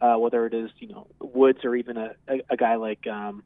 uh, 0.02 0.16
whether 0.16 0.46
it 0.46 0.54
is 0.54 0.70
you 0.80 0.90
know 0.90 1.08
Woods, 1.20 1.60
or 1.64 1.76
even 1.76 1.98
a, 1.98 2.16
a, 2.28 2.42
a 2.52 2.58
guy 2.58 2.76
like 2.76 3.08
um, 3.08 3.44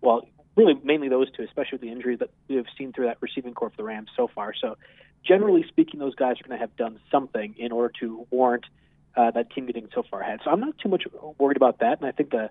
well, 0.00 0.28
really 0.56 0.74
mainly 0.82 1.08
those 1.08 1.30
two, 1.32 1.42
especially 1.42 1.76
with 1.76 1.80
the 1.82 1.90
injuries 1.90 2.18
that 2.20 2.30
we 2.48 2.56
have 2.56 2.66
seen 2.76 2.92
through 2.92 3.06
that 3.06 3.18
receiving 3.20 3.54
corps 3.54 3.70
for 3.70 3.76
the 3.76 3.84
Rams 3.84 4.08
so 4.16 4.28
far. 4.28 4.54
So, 4.54 4.76
generally 5.24 5.64
speaking, 5.68 6.00
those 6.00 6.14
guys 6.14 6.36
are 6.40 6.48
going 6.48 6.58
to 6.58 6.62
have 6.62 6.76
done 6.76 7.00
something 7.10 7.54
in 7.58 7.72
order 7.72 7.92
to 8.00 8.26
warrant 8.30 8.64
uh, 9.16 9.30
that 9.32 9.50
team 9.50 9.66
getting 9.66 9.88
so 9.94 10.02
far 10.10 10.20
ahead. 10.20 10.40
So 10.44 10.50
I'm 10.50 10.60
not 10.60 10.78
too 10.78 10.88
much 10.88 11.04
worried 11.38 11.56
about 11.56 11.78
that, 11.80 11.98
and 12.00 12.06
I 12.06 12.12
think 12.12 12.30
the 12.30 12.50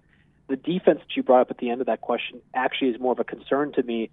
the 0.49 0.55
defense 0.57 0.99
that 0.99 1.15
you 1.15 1.23
brought 1.23 1.41
up 1.41 1.51
at 1.51 1.57
the 1.57 1.69
end 1.69 1.81
of 1.81 1.87
that 1.87 2.01
question 2.01 2.41
actually 2.53 2.89
is 2.89 2.99
more 2.99 3.13
of 3.13 3.19
a 3.19 3.23
concern 3.23 3.71
to 3.73 3.83
me. 3.83 4.09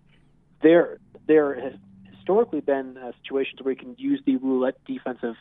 There, 0.62 0.98
there 1.26 1.58
has 1.58 1.72
historically 2.14 2.60
been 2.60 2.96
uh, 2.96 3.12
situations 3.22 3.60
where 3.62 3.72
you 3.72 3.78
can 3.78 3.96
use 3.98 4.22
the 4.24 4.36
roulette 4.36 4.76
defensive 4.86 5.34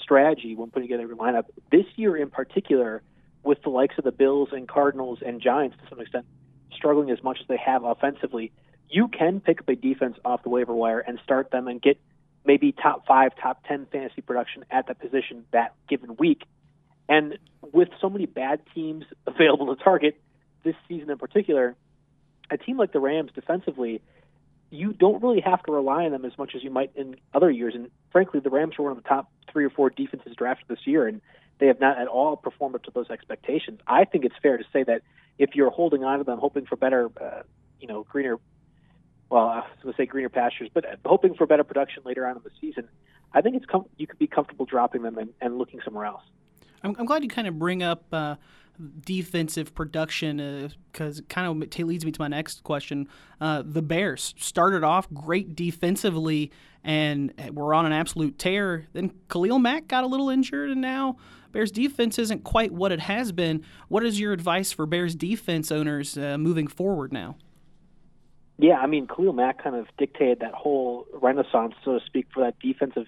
strategy 0.00 0.54
when 0.54 0.70
putting 0.70 0.88
together 0.88 1.06
your 1.06 1.16
lineup. 1.16 1.44
This 1.72 1.86
year, 1.96 2.16
in 2.16 2.28
particular, 2.28 3.02
with 3.42 3.62
the 3.62 3.70
likes 3.70 3.96
of 3.96 4.04
the 4.04 4.12
Bills 4.12 4.50
and 4.52 4.68
Cardinals 4.68 5.20
and 5.24 5.40
Giants 5.40 5.76
to 5.82 5.88
some 5.88 6.00
extent 6.00 6.26
struggling 6.78 7.10
as 7.10 7.22
much 7.22 7.38
as 7.40 7.46
they 7.48 7.58
have 7.58 7.84
offensively, 7.84 8.52
you 8.88 9.08
can 9.08 9.40
pick 9.40 9.60
up 9.60 9.68
a 9.68 9.74
defense 9.74 10.16
off 10.24 10.42
the 10.42 10.48
waiver 10.48 10.74
wire 10.74 11.00
and 11.00 11.18
start 11.22 11.50
them 11.50 11.68
and 11.68 11.82
get 11.82 11.98
maybe 12.44 12.72
top 12.72 13.06
five, 13.06 13.32
top 13.40 13.62
10 13.66 13.86
fantasy 13.92 14.22
production 14.22 14.64
at 14.70 14.86
that 14.86 14.98
position 14.98 15.44
that 15.52 15.74
given 15.88 16.16
week. 16.16 16.44
And 17.08 17.38
with 17.72 17.88
so 18.00 18.08
many 18.08 18.26
bad 18.26 18.60
teams 18.74 19.04
available 19.26 19.74
to 19.74 19.82
target 19.82 20.18
this 20.64 20.76
season 20.88 21.10
in 21.10 21.18
particular, 21.18 21.76
a 22.50 22.56
team 22.56 22.78
like 22.78 22.92
the 22.92 23.00
Rams 23.00 23.30
defensively, 23.34 24.00
you 24.70 24.92
don't 24.92 25.22
really 25.22 25.40
have 25.40 25.62
to 25.64 25.72
rely 25.72 26.04
on 26.04 26.12
them 26.12 26.24
as 26.24 26.36
much 26.38 26.52
as 26.54 26.62
you 26.62 26.70
might 26.70 26.90
in 26.94 27.16
other 27.34 27.50
years. 27.50 27.74
And 27.74 27.90
frankly, 28.12 28.40
the 28.40 28.50
Rams 28.50 28.78
were 28.78 28.84
one 28.84 28.96
of 28.96 29.02
the 29.02 29.08
top 29.08 29.30
three 29.50 29.64
or 29.64 29.70
four 29.70 29.90
defenses 29.90 30.34
drafted 30.36 30.68
this 30.68 30.86
year, 30.86 31.06
and 31.06 31.20
they 31.58 31.66
have 31.66 31.80
not 31.80 31.98
at 31.98 32.06
all 32.06 32.36
performed 32.36 32.74
up 32.74 32.82
to 32.84 32.90
those 32.90 33.10
expectations. 33.10 33.80
I 33.86 34.04
think 34.04 34.24
it's 34.24 34.34
fair 34.42 34.56
to 34.56 34.64
say 34.72 34.84
that 34.84 35.02
if 35.38 35.54
you're 35.54 35.70
holding 35.70 36.04
on 36.04 36.18
to 36.18 36.24
them, 36.24 36.38
hoping 36.38 36.66
for 36.66 36.76
better, 36.76 37.10
uh, 37.20 37.42
you 37.80 37.86
know, 37.86 38.04
greener, 38.04 38.38
well, 39.30 39.46
I 39.46 39.56
was 39.58 39.66
going 39.82 39.94
to 39.94 39.96
say 39.96 40.06
greener 40.06 40.28
pastures, 40.28 40.68
but 40.72 40.84
hoping 41.04 41.34
for 41.34 41.46
better 41.46 41.64
production 41.64 42.02
later 42.04 42.26
on 42.26 42.36
in 42.36 42.42
the 42.42 42.50
season, 42.60 42.88
I 43.32 43.40
think 43.40 43.56
it's 43.56 43.66
com- 43.66 43.86
you 43.96 44.06
could 44.06 44.18
be 44.18 44.26
comfortable 44.26 44.66
dropping 44.66 45.02
them 45.02 45.18
and, 45.18 45.30
and 45.40 45.58
looking 45.58 45.80
somewhere 45.84 46.06
else. 46.06 46.22
I'm, 46.82 46.94
I'm, 46.98 47.06
glad 47.06 47.22
you 47.22 47.28
kind 47.28 47.46
of 47.46 47.58
bring 47.58 47.82
up 47.82 48.04
uh, 48.12 48.36
defensive 49.00 49.74
production 49.74 50.72
because 50.92 51.18
uh, 51.18 51.22
it 51.22 51.28
kind 51.28 51.46
of 51.46 51.86
leads 51.86 52.04
me 52.04 52.12
to 52.12 52.20
my 52.20 52.28
next 52.28 52.62
question. 52.62 53.08
Uh, 53.40 53.62
the 53.64 53.82
Bears 53.82 54.34
started 54.38 54.84
off 54.84 55.12
great 55.12 55.56
defensively 55.56 56.50
and 56.84 57.32
were 57.52 57.74
on 57.74 57.86
an 57.86 57.92
absolute 57.92 58.38
tear. 58.38 58.86
Then 58.92 59.12
Khalil 59.28 59.58
Mack 59.58 59.88
got 59.88 60.04
a 60.04 60.06
little 60.06 60.30
injured, 60.30 60.70
and 60.70 60.80
now 60.80 61.16
Bears 61.52 61.70
defense 61.70 62.18
isn't 62.18 62.44
quite 62.44 62.72
what 62.72 62.92
it 62.92 63.00
has 63.00 63.32
been. 63.32 63.64
What 63.88 64.04
is 64.04 64.20
your 64.20 64.32
advice 64.32 64.72
for 64.72 64.86
Bears 64.86 65.14
defense 65.14 65.72
owners 65.72 66.16
uh, 66.16 66.38
moving 66.38 66.68
forward 66.68 67.12
now? 67.12 67.36
Yeah, 68.58 68.78
I 68.78 68.86
mean, 68.86 69.06
Khalil 69.06 69.32
Mack 69.32 69.62
kind 69.62 69.76
of 69.76 69.86
dictated 69.98 70.40
that 70.40 70.52
whole 70.52 71.06
renaissance, 71.12 71.74
so 71.84 71.98
to 71.98 72.04
speak, 72.04 72.26
for 72.34 72.42
that 72.42 72.58
defensive 72.58 73.06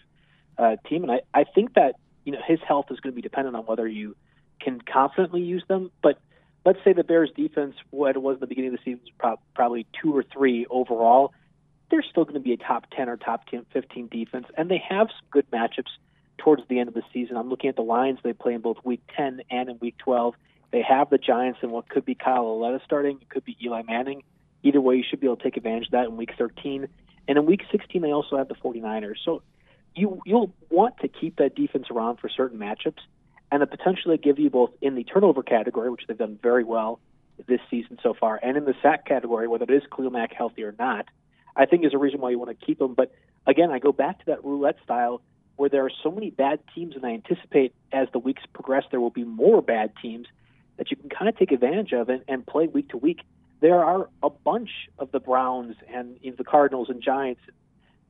uh, 0.59 0.77
team, 0.89 1.03
and 1.03 1.12
I, 1.12 1.21
I 1.35 1.45
think 1.45 1.75
that 1.75 1.97
you 2.25 2.33
know 2.33 2.39
his 2.47 2.61
health 2.67 2.87
is 2.91 3.00
going 3.00 3.12
to 3.12 3.17
be 3.17 3.23
dependent 3.23 3.57
on 3.57 3.65
whether 3.65 3.87
you 3.89 4.15
can 4.61 4.81
confidently 4.81 5.43
use 5.43 5.64
them. 5.69 5.90
But 6.02 6.21
let's 6.64 6.79
say 6.85 6.93
the 6.93 7.05
Bears' 7.05 7.31
defense, 7.35 7.75
what 7.90 8.17
it 8.17 8.23
was 8.23 8.35
in 8.35 8.40
the 8.40 8.47
beginning 8.47 8.75
of 8.75 8.79
the 8.79 8.85
season, 8.85 9.00
was 9.23 9.38
probably 9.55 9.87
two 10.02 10.17
or 10.17 10.23
three 10.23 10.67
overall. 10.71 11.33
They're 11.90 12.05
still 12.09 12.25
going 12.25 12.35
to 12.35 12.40
be 12.40 12.52
a 12.52 12.57
top 12.57 12.87
10 12.97 13.09
or 13.09 13.17
top 13.17 13.47
10, 13.47 13.67
15 13.73 14.09
defense, 14.09 14.47
and 14.57 14.71
they 14.71 14.83
have 14.88 15.09
some 15.09 15.26
good 15.31 15.50
matchups 15.50 15.90
towards 16.38 16.62
the 16.69 16.79
end 16.79 16.88
of 16.88 16.95
the 16.95 17.02
season. 17.12 17.37
I'm 17.37 17.49
looking 17.49 17.69
at 17.69 17.76
the 17.76 17.83
Lions 17.83 18.21
they 18.23 18.33
play 18.33 18.55
in 18.55 18.61
both 18.61 18.79
Week 18.85 19.02
10 19.17 19.43
and 19.50 19.69
in 19.69 19.79
Week 19.81 19.97
12. 19.99 20.35
They 20.71 20.83
have 20.83 21.11
the 21.11 21.19
Giants 21.19 21.59
and 21.62 21.73
what 21.73 21.88
could 21.88 22.05
be 22.05 22.14
Kyle 22.14 22.45
Lauletta 22.45 22.81
starting. 22.85 23.19
It 23.21 23.29
could 23.29 23.45
be 23.45 23.57
Eli 23.62 23.83
Manning. 23.83 24.23
Either 24.62 24.81
way, 24.81 24.97
you 24.97 25.05
should 25.09 25.21
be 25.21 25.26
able 25.26 25.37
to 25.37 25.43
take 25.43 25.57
advantage 25.57 25.87
of 25.87 25.93
that 25.93 26.07
in 26.07 26.17
Week 26.17 26.31
13. 26.38 26.87
And 27.26 27.38
in 27.38 27.47
Week 27.47 27.62
16, 27.73 28.02
they 28.02 28.12
also 28.12 28.37
have 28.37 28.49
the 28.49 28.55
49ers. 28.55 29.17
So 29.25 29.43
you 29.95 30.21
you'll 30.25 30.55
want 30.69 30.99
to 30.99 31.09
keep 31.09 31.37
that 31.37 31.55
defense 31.55 31.87
around 31.90 32.19
for 32.19 32.29
certain 32.29 32.59
matchups, 32.59 33.00
and 33.50 33.62
the 33.62 33.66
potential 33.66 34.11
they 34.11 34.19
give 34.19 34.38
you 34.38 34.50
both 34.50 34.71
in 34.80 34.95
the 34.95 35.04
turnover 35.04 35.42
category, 35.42 35.90
which 35.90 36.02
they've 36.07 36.16
done 36.16 36.38
very 36.42 36.64
well 36.64 37.00
this 37.47 37.61
season 37.71 37.99
so 38.02 38.14
far, 38.14 38.38
and 38.42 38.57
in 38.57 38.64
the 38.64 38.75
sack 38.83 39.07
category, 39.07 39.49
whether 39.49 39.64
it 39.64 39.71
is 39.71 39.83
Khalil 39.95 40.11
Mack 40.11 40.33
healthy 40.33 40.62
or 40.62 40.75
not, 40.78 41.07
I 41.57 41.66
think 41.66 41.85
is 41.85 41.95
a 41.95 41.99
reason 41.99 42.21
why 42.21 42.30
you 42.30 42.38
want 42.38 42.59
to 42.59 42.66
keep 42.66 42.78
them. 42.78 42.95
But 42.95 43.12
again, 43.47 43.71
I 43.71 43.78
go 43.78 43.92
back 43.92 44.19
to 44.21 44.26
that 44.26 44.45
roulette 44.45 44.76
style 44.85 45.23
where 45.57 45.69
there 45.69 45.85
are 45.85 45.90
so 46.02 46.11
many 46.11 46.30
bad 46.30 46.61
teams, 46.75 46.97
and 46.97 47.04
I 47.04 47.11
anticipate 47.11 47.75
as 47.92 48.09
the 48.12 48.19
weeks 48.19 48.42
progress, 48.52 48.85
there 48.90 49.00
will 49.00 49.11
be 49.11 49.25
more 49.25 49.61
bad 49.61 49.92
teams 50.00 50.26
that 50.78 50.90
you 50.90 50.97
can 50.97 51.11
kind 51.11 51.28
of 51.28 51.37
take 51.37 51.52
advantage 51.52 51.92
of 51.92 52.09
and, 52.09 52.23
and 52.28 52.47
play 52.47 52.66
week 52.66 52.88
to 52.90 52.97
week. 52.97 53.21
There 53.61 53.85
are 53.85 54.09
a 54.23 54.30
bunch 54.30 54.71
of 54.99 55.12
the 55.12 55.21
Browns 55.21 55.76
and 55.92 56.19
you 56.23 56.30
know, 56.30 56.37
the 56.37 56.45
Cardinals 56.45 56.88
and 56.88 57.02
Giants, 57.02 57.42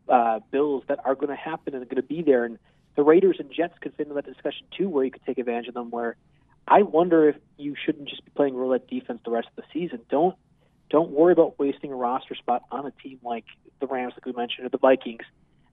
uh, 0.09 0.39
Bills 0.53 0.85
that 0.87 1.01
are 1.05 1.17
going 1.17 1.31
to 1.31 1.35
happen 1.35 1.75
and 1.75 1.83
are 1.83 1.87
going 1.87 1.97
to 1.97 2.03
be 2.03 2.23
there, 2.23 2.45
and 2.45 2.59
the 2.97 3.03
Raiders 3.03 3.37
and 3.39 3.51
Jets 3.51 3.75
could 3.81 3.95
fit 3.95 4.09
into 4.09 4.15
that 4.15 4.27
discussion 4.27 4.67
too, 4.77 4.89
where 4.89 5.05
you 5.05 5.11
could 5.11 5.25
take 5.25 5.39
advantage 5.39 5.69
of 5.69 5.75
them. 5.75 5.91
Where 5.91 6.17
I 6.67 6.83
wonder 6.83 7.29
if 7.29 7.37
you 7.57 7.75
shouldn't 7.85 8.09
just 8.09 8.25
be 8.25 8.31
playing 8.35 8.55
roulette 8.55 8.89
defense 8.89 9.21
the 9.25 9.31
rest 9.31 9.49
of 9.57 9.65
the 9.65 9.65
season. 9.73 10.01
Don't 10.11 10.37
don't 10.91 11.11
worry 11.11 11.33
about 11.33 11.59
wasting 11.59 11.93
a 11.93 11.97
roster 11.97 12.35
spot 12.35 12.63
on 12.71 12.85
a 12.85 12.91
team 12.91 13.19
like 13.23 13.45
the 13.81 13.87
Rams, 13.87 14.15
like 14.15 14.27
we 14.27 14.33
mentioned, 14.33 14.67
or 14.67 14.71
the 14.71 14.79
Vikings. 14.79 15.25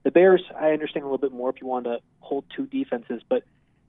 The 0.04 0.12
Bears, 0.12 0.42
I 0.58 0.70
understand 0.70 1.04
a 1.04 1.06
little 1.06 1.18
bit 1.18 1.32
more 1.32 1.50
if 1.50 1.60
you 1.60 1.66
want 1.66 1.84
to 1.84 1.98
hold 2.20 2.44
two 2.54 2.66
defenses, 2.66 3.20
but 3.28 3.42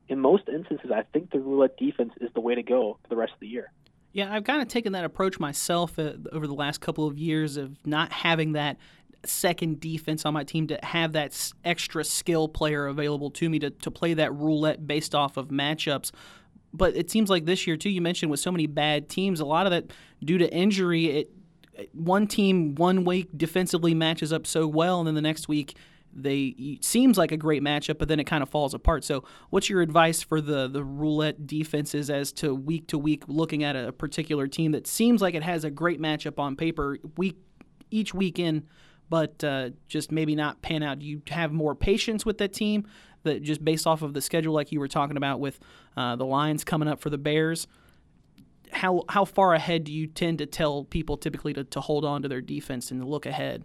in 0.08 0.20
most 0.20 0.50
instances, 0.50 0.90
I 0.92 1.04
think 1.14 1.32
the 1.32 1.40
roulette 1.40 1.78
defense 1.78 2.14
is 2.20 2.30
the 2.34 2.42
way 2.42 2.56
to 2.56 2.64
go 2.64 2.98
for 3.04 3.10
the 3.10 3.16
rest 3.16 3.34
of 3.34 3.40
the 3.40 3.48
year. 3.48 3.72
Yeah, 4.12 4.34
I've 4.34 4.44
kind 4.44 4.62
of 4.62 4.68
taken 4.68 4.94
that 4.94 5.04
approach 5.04 5.40
myself 5.40 6.00
uh, 6.00 6.14
over 6.32 6.48
the 6.48 6.56
last 6.56 6.82
couple 6.82 7.06
of 7.06 7.20
years 7.20 7.58
of 7.58 7.78
not 7.86 8.12
having 8.12 8.54
that 8.54 8.78
second 9.26 9.80
defense 9.80 10.26
on 10.26 10.34
my 10.34 10.44
team 10.44 10.68
to 10.68 10.80
have 10.84 11.14
that 11.14 11.52
extra 11.66 12.04
skill 12.04 12.48
player 12.48 12.88
available 12.88 13.30
to 13.32 13.50
me 13.50 13.60
to, 13.60 13.70
to 13.70 13.92
play 13.92 14.14
that 14.14 14.34
roulette 14.34 14.86
based 14.88 15.14
off 15.14 15.38
of 15.38 15.50
matchups. 15.50 16.12
But 16.74 16.96
it 16.96 17.10
seems 17.10 17.30
like 17.30 17.46
this 17.46 17.66
year, 17.66 17.78
too, 17.78 17.90
you 17.90 18.02
mentioned 18.02 18.32
with 18.32 18.40
so 18.40 18.52
many 18.52 18.68
bad 18.68 19.10
teams, 19.10 19.40
a 19.40 19.46
lot 19.46 19.66
of 19.66 19.72
that 19.72 19.92
due 20.24 20.38
to 20.38 20.52
injury, 20.54 21.06
it 21.08 21.32
one 21.94 22.28
team 22.28 22.76
one 22.76 23.06
week 23.06 23.30
defensively 23.36 23.94
matches 23.94 24.34
up 24.34 24.46
so 24.46 24.68
well, 24.68 25.00
and 25.00 25.08
then 25.08 25.16
the 25.16 25.22
next 25.22 25.48
week 25.48 25.76
they 26.14 26.80
seems 26.82 27.18
like 27.18 27.32
a 27.32 27.38
great 27.38 27.62
matchup, 27.62 27.98
but 28.00 28.08
then 28.08 28.20
it 28.20 28.26
kind 28.26 28.42
of 28.42 28.50
falls 28.50 28.74
apart. 28.74 29.04
So, 29.04 29.24
what's 29.50 29.70
your 29.70 29.82
advice 29.82 30.22
for 30.22 30.42
the 30.42 30.68
the 30.68 30.84
roulette 30.84 31.48
defenses 31.48 32.10
as 32.10 32.32
to 32.34 32.54
week 32.54 32.88
to 32.88 32.98
week 32.98 33.24
looking 33.28 33.64
at 33.64 33.76
a 33.76 33.92
particular 33.92 34.48
team 34.48 34.72
that 34.72 34.88
seems 34.88 35.22
like 35.22 35.36
it 35.36 35.44
has 35.44 35.64
a 35.64 35.70
great 35.70 36.02
matchup 36.02 36.40
on 36.40 36.56
paper 36.56 36.98
week 37.18 37.38
each 37.92 38.14
weekend, 38.14 38.68
but 39.10 39.44
uh, 39.44 39.72
just 39.88 40.12
maybe 40.12 40.36
not 40.36 40.62
pan 40.62 40.84
out? 40.84 41.02
You 41.02 41.22
have 41.30 41.52
more 41.52 41.76
patience 41.76 42.26
with 42.26 42.38
that 42.40 42.54
team 42.54 42.86
that 43.24 43.44
just 43.44 43.64
based 43.64 43.86
off 43.86 44.02
of 44.02 44.14
the 44.14 44.22
schedule, 44.22 44.54
like 44.54 44.72
you 44.72 44.80
were 44.80 44.88
talking 44.88 45.18
about 45.18 45.40
with 45.40 45.60
uh, 45.98 46.16
the 46.16 46.26
Lions 46.26 46.64
coming 46.64 46.88
up 46.88 47.00
for 47.00 47.10
the 47.10 47.18
Bears? 47.18 47.68
How 48.72 49.04
how 49.10 49.26
far 49.26 49.54
ahead 49.54 49.84
do 49.84 49.92
you 49.92 50.06
tend 50.06 50.38
to 50.38 50.46
tell 50.46 50.84
people 50.84 51.18
typically 51.18 51.54
to, 51.54 51.64
to 51.64 51.82
hold 51.82 52.06
on 52.06 52.22
to 52.22 52.28
their 52.28 52.42
defense 52.42 52.92
and 52.92 53.04
look 53.04 53.26
ahead? 53.26 53.64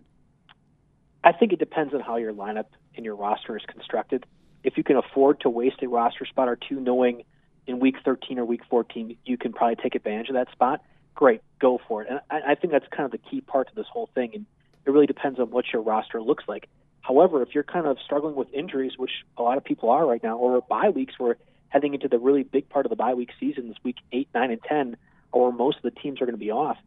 I 1.22 1.32
think 1.32 1.52
it 1.52 1.58
depends 1.58 1.94
on 1.94 2.00
how 2.00 2.16
your 2.16 2.32
lineup 2.32 2.66
and 2.96 3.04
your 3.04 3.14
roster 3.14 3.56
is 3.56 3.64
constructed. 3.66 4.26
If 4.62 4.76
you 4.76 4.84
can 4.84 4.96
afford 4.96 5.40
to 5.40 5.50
waste 5.50 5.82
a 5.82 5.88
roster 5.88 6.24
spot 6.24 6.48
or 6.48 6.56
two, 6.56 6.80
knowing 6.80 7.24
in 7.66 7.80
week 7.80 7.96
13 8.04 8.38
or 8.38 8.44
week 8.44 8.60
14 8.68 9.16
you 9.24 9.38
can 9.38 9.52
probably 9.52 9.76
take 9.76 9.94
advantage 9.94 10.28
of 10.28 10.34
that 10.34 10.50
spot, 10.52 10.82
great, 11.14 11.42
go 11.60 11.80
for 11.86 12.02
it. 12.02 12.08
And 12.10 12.20
I, 12.30 12.52
I 12.52 12.54
think 12.54 12.72
that's 12.72 12.86
kind 12.88 13.04
of 13.04 13.10
the 13.10 13.18
key 13.18 13.40
part 13.40 13.68
to 13.68 13.74
this 13.74 13.86
whole 13.90 14.08
thing. 14.14 14.30
And 14.34 14.46
it 14.86 14.90
really 14.90 15.06
depends 15.06 15.38
on 15.38 15.50
what 15.50 15.66
your 15.72 15.82
roster 15.82 16.20
looks 16.20 16.44
like. 16.46 16.68
However, 17.00 17.42
if 17.42 17.54
you're 17.54 17.64
kind 17.64 17.86
of 17.86 17.98
struggling 18.04 18.34
with 18.34 18.52
injuries, 18.52 18.92
which 18.96 19.10
a 19.36 19.42
lot 19.42 19.58
of 19.58 19.64
people 19.64 19.90
are 19.90 20.06
right 20.06 20.22
now, 20.22 20.36
or 20.36 20.60
bye 20.62 20.88
weeks, 20.88 21.14
we're 21.18 21.36
heading 21.68 21.92
into 21.94 22.08
the 22.08 22.18
really 22.18 22.44
big 22.44 22.68
part 22.68 22.86
of 22.86 22.90
the 22.90 22.96
bye 22.96 23.14
week 23.14 23.30
season, 23.38 23.68
this 23.68 23.76
week 23.82 23.96
eight, 24.12 24.28
nine, 24.34 24.50
and 24.50 24.62
ten, 24.62 24.96
or 25.32 25.52
most 25.52 25.76
of 25.78 25.82
the 25.82 25.90
teams 25.90 26.20
are 26.20 26.24
going 26.24 26.34
to 26.34 26.44
be 26.44 26.50
off. 26.50 26.78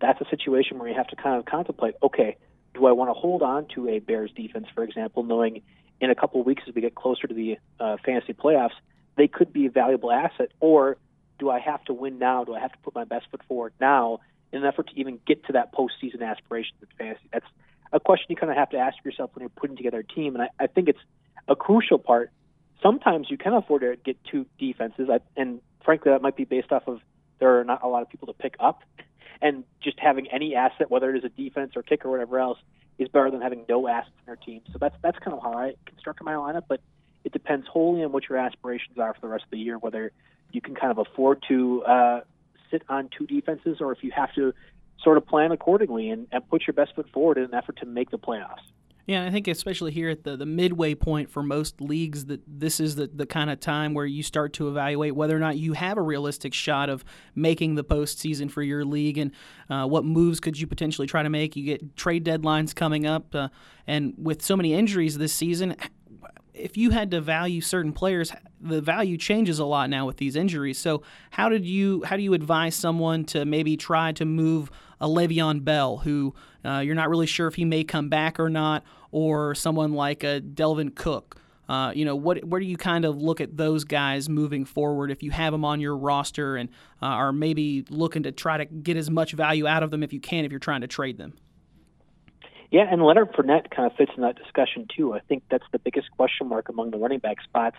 That's 0.00 0.20
a 0.20 0.28
situation 0.30 0.78
where 0.78 0.88
you 0.88 0.94
have 0.94 1.08
to 1.08 1.16
kind 1.16 1.38
of 1.38 1.44
contemplate, 1.44 1.94
okay, 2.02 2.36
do 2.74 2.86
I 2.86 2.92
want 2.92 3.10
to 3.10 3.14
hold 3.14 3.42
on 3.42 3.66
to 3.74 3.88
a 3.88 3.98
Bears 3.98 4.30
defense, 4.36 4.66
for 4.74 4.84
example, 4.84 5.22
knowing 5.22 5.62
in 6.00 6.10
a 6.10 6.14
couple 6.14 6.40
of 6.40 6.46
weeks 6.46 6.62
as 6.68 6.74
we 6.74 6.82
get 6.82 6.94
closer 6.94 7.26
to 7.26 7.34
the 7.34 7.58
uh, 7.80 7.96
fantasy 8.04 8.34
playoffs, 8.34 8.74
they 9.16 9.28
could 9.28 9.52
be 9.52 9.66
a 9.66 9.70
valuable 9.70 10.12
asset, 10.12 10.50
or 10.60 10.98
do 11.38 11.50
I 11.50 11.58
have 11.58 11.82
to 11.84 11.94
win 11.94 12.18
now? 12.18 12.44
Do 12.44 12.54
I 12.54 12.60
have 12.60 12.72
to 12.72 12.78
put 12.78 12.94
my 12.94 13.04
best 13.04 13.26
foot 13.30 13.42
forward 13.48 13.72
now 13.80 14.20
in 14.52 14.62
an 14.62 14.66
effort 14.66 14.88
to 14.88 14.98
even 14.98 15.18
get 15.26 15.44
to 15.46 15.52
that 15.52 15.72
postseason 15.72 16.22
aspiration 16.22 16.74
in 16.80 16.88
fantasy? 16.98 17.28
That's 17.32 17.46
a 17.92 18.00
question 18.00 18.26
you 18.28 18.36
kind 18.36 18.50
of 18.50 18.58
have 18.58 18.70
to 18.70 18.78
ask 18.78 18.96
yourself 19.04 19.30
when 19.34 19.42
you're 19.42 19.50
putting 19.50 19.76
together 19.76 20.00
a 20.00 20.04
team, 20.04 20.34
and 20.34 20.42
I, 20.42 20.48
I 20.58 20.66
think 20.66 20.88
it's 20.88 20.98
a 21.48 21.56
crucial 21.56 21.98
part. 21.98 22.30
Sometimes 22.82 23.30
you 23.30 23.38
can 23.38 23.54
afford 23.54 23.82
to 23.82 23.96
get 23.96 24.16
two 24.24 24.46
defenses, 24.58 25.08
I, 25.10 25.20
and 25.36 25.60
frankly, 25.84 26.12
that 26.12 26.22
might 26.22 26.36
be 26.36 26.44
based 26.44 26.72
off 26.72 26.86
of 26.86 27.00
there 27.38 27.60
are 27.60 27.64
not 27.64 27.82
a 27.82 27.88
lot 27.88 28.02
of 28.02 28.08
people 28.08 28.26
to 28.28 28.34
pick 28.34 28.56
up 28.60 28.82
and 29.42 29.64
just 29.82 29.98
having 30.00 30.28
any 30.28 30.54
asset, 30.54 30.90
whether 30.90 31.14
it 31.14 31.18
is 31.18 31.24
a 31.24 31.28
defense 31.28 31.72
or 31.76 31.82
kicker 31.82 32.08
or 32.08 32.12
whatever 32.12 32.38
else, 32.38 32.58
is 32.98 33.08
better 33.08 33.30
than 33.30 33.42
having 33.42 33.64
no 33.68 33.86
assets 33.88 34.14
in 34.20 34.26
their 34.26 34.36
team. 34.36 34.62
So 34.72 34.78
that's 34.78 34.96
that's 35.02 35.18
kind 35.18 35.36
of 35.36 35.42
how 35.42 35.52
I 35.52 35.74
construct 35.84 36.22
my 36.22 36.32
lineup, 36.32 36.64
but 36.68 36.80
it 37.24 37.32
depends 37.32 37.66
wholly 37.66 38.02
on 38.04 38.12
what 38.12 38.28
your 38.28 38.38
aspirations 38.38 38.98
are 38.98 39.12
for 39.12 39.20
the 39.20 39.28
rest 39.28 39.44
of 39.44 39.50
the 39.50 39.58
year, 39.58 39.78
whether 39.78 40.12
you 40.52 40.60
can 40.60 40.74
kind 40.74 40.90
of 40.90 40.98
afford 40.98 41.44
to 41.48 41.82
uh, 41.84 42.20
sit 42.76 42.82
on 42.88 43.08
two 43.16 43.26
defenses 43.26 43.78
or 43.80 43.92
if 43.92 44.02
you 44.02 44.10
have 44.14 44.34
to 44.34 44.52
sort 45.02 45.16
of 45.16 45.26
plan 45.26 45.52
accordingly 45.52 46.10
and, 46.10 46.26
and 46.32 46.48
put 46.48 46.66
your 46.66 46.74
best 46.74 46.94
foot 46.94 47.08
forward 47.10 47.38
in 47.38 47.44
an 47.44 47.54
effort 47.54 47.76
to 47.78 47.86
make 47.86 48.10
the 48.10 48.18
playoffs. 48.18 48.64
Yeah, 49.06 49.24
I 49.24 49.30
think 49.30 49.46
especially 49.46 49.92
here 49.92 50.10
at 50.10 50.24
the, 50.24 50.36
the 50.36 50.46
midway 50.46 50.96
point 50.96 51.30
for 51.30 51.40
most 51.40 51.80
leagues 51.80 52.24
that 52.24 52.40
this 52.44 52.80
is 52.80 52.96
the, 52.96 53.06
the 53.06 53.24
kind 53.24 53.50
of 53.50 53.60
time 53.60 53.94
where 53.94 54.04
you 54.04 54.24
start 54.24 54.52
to 54.54 54.68
evaluate 54.68 55.14
whether 55.14 55.36
or 55.36 55.38
not 55.38 55.56
you 55.56 55.74
have 55.74 55.96
a 55.96 56.02
realistic 56.02 56.52
shot 56.52 56.88
of 56.88 57.04
making 57.36 57.76
the 57.76 57.84
postseason 57.84 58.50
for 58.50 58.62
your 58.62 58.84
league 58.84 59.16
and 59.16 59.30
uh, 59.70 59.86
what 59.86 60.04
moves 60.04 60.40
could 60.40 60.58
you 60.58 60.66
potentially 60.66 61.06
try 61.06 61.22
to 61.22 61.30
make. 61.30 61.54
You 61.54 61.64
get 61.64 61.96
trade 61.96 62.24
deadlines 62.24 62.74
coming 62.74 63.06
up, 63.06 63.32
uh, 63.32 63.48
and 63.86 64.12
with 64.18 64.42
so 64.42 64.56
many 64.56 64.74
injuries 64.74 65.16
this 65.18 65.32
season, 65.32 65.76
if 66.56 66.76
you 66.76 66.90
had 66.90 67.10
to 67.10 67.20
value 67.20 67.60
certain 67.60 67.92
players, 67.92 68.32
the 68.60 68.80
value 68.80 69.16
changes 69.16 69.58
a 69.58 69.64
lot 69.64 69.90
now 69.90 70.06
with 70.06 70.16
these 70.16 70.36
injuries. 70.36 70.78
So 70.78 71.02
how 71.30 71.48
did 71.48 71.66
you 71.66 72.02
how 72.04 72.16
do 72.16 72.22
you 72.22 72.34
advise 72.34 72.74
someone 72.74 73.24
to 73.26 73.44
maybe 73.44 73.76
try 73.76 74.12
to 74.12 74.24
move 74.24 74.70
a 75.00 75.06
Le'Veon 75.06 75.62
Bell, 75.64 75.98
who 75.98 76.34
uh, 76.64 76.78
you're 76.78 76.94
not 76.94 77.08
really 77.08 77.26
sure 77.26 77.46
if 77.46 77.54
he 77.56 77.64
may 77.64 77.84
come 77.84 78.08
back 78.08 78.40
or 78.40 78.48
not, 78.48 78.84
or 79.10 79.54
someone 79.54 79.92
like 79.92 80.24
a 80.24 80.40
Dalvin 80.40 80.94
Cook? 80.94 81.40
Uh, 81.68 81.92
you 81.94 82.04
know, 82.04 82.14
what 82.14 82.44
where 82.44 82.60
do 82.60 82.66
you 82.66 82.76
kind 82.76 83.04
of 83.04 83.20
look 83.20 83.40
at 83.40 83.56
those 83.56 83.84
guys 83.84 84.28
moving 84.28 84.64
forward 84.64 85.10
if 85.10 85.22
you 85.22 85.32
have 85.32 85.52
them 85.52 85.64
on 85.64 85.80
your 85.80 85.96
roster 85.96 86.56
and 86.56 86.68
uh, 87.02 87.06
are 87.06 87.32
maybe 87.32 87.84
looking 87.90 88.22
to 88.22 88.32
try 88.32 88.56
to 88.56 88.64
get 88.64 88.96
as 88.96 89.10
much 89.10 89.32
value 89.32 89.66
out 89.66 89.82
of 89.82 89.90
them 89.90 90.02
if 90.02 90.12
you 90.12 90.20
can 90.20 90.44
if 90.44 90.50
you're 90.50 90.60
trying 90.60 90.80
to 90.80 90.86
trade 90.86 91.18
them? 91.18 91.34
Yeah, 92.70 92.86
and 92.90 93.02
Leonard 93.02 93.32
Fournette 93.32 93.70
kind 93.70 93.90
of 93.90 93.96
fits 93.96 94.12
in 94.16 94.22
that 94.22 94.36
discussion 94.36 94.86
too. 94.94 95.14
I 95.14 95.20
think 95.20 95.44
that's 95.50 95.64
the 95.72 95.78
biggest 95.78 96.10
question 96.12 96.48
mark 96.48 96.68
among 96.68 96.90
the 96.90 96.98
running 96.98 97.20
back 97.20 97.42
spots 97.42 97.76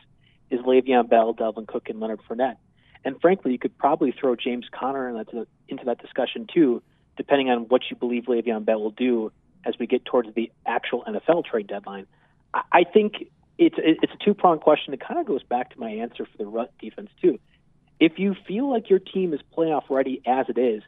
is 0.50 0.62
Le'Veon 0.62 1.10
Bell, 1.10 1.34
Dalvin 1.34 1.68
Cook, 1.68 1.90
and 1.90 2.00
Leonard 2.00 2.22
Fournette. 2.30 2.58
And 3.04 3.20
frankly, 3.22 3.52
you 3.52 3.60
could 3.60 3.78
probably 3.78 4.12
throw 4.12 4.36
James 4.36 4.66
Conner 4.72 5.10
in 5.10 5.46
into 5.68 5.86
that 5.86 6.02
discussion 6.02 6.48
too, 6.52 6.82
depending 7.16 7.50
on 7.50 7.68
what 7.68 7.82
you 7.90 7.96
believe 7.96 8.26
Le'Veon 8.26 8.66
Bell 8.66 8.82
will 8.82 8.92
do 8.92 9.32
as 9.66 9.76
we 9.80 9.88
get 9.88 10.06
towards 10.06 10.34
the 10.34 10.52
actual 10.66 11.04
NFL 11.04 11.46
trade 11.46 11.68
deadline. 11.68 12.08
I, 12.54 12.62
I 12.72 12.84
think 12.84 13.30
it's 13.58 13.76
it's 13.78 14.14
a 14.14 14.24
two 14.24 14.34
pronged 14.34 14.62
question. 14.62 14.94
It 14.94 15.00
kind 15.00 15.20
of 15.20 15.26
goes 15.26 15.44
back 15.44 15.72
to 15.72 15.80
my 15.80 15.90
answer 15.90 16.26
for 16.26 16.38
the 16.38 16.46
rut 16.46 16.72
defense 16.80 17.10
too. 17.22 17.40
If 18.00 18.20
you 18.20 18.36
feel 18.48 18.70
like 18.70 18.90
your 18.90 19.00
team 19.00 19.34
is 19.34 19.42
playoff 19.56 19.90
ready 19.90 20.22
as 20.26 20.46
it 20.50 20.58
is, 20.58 20.84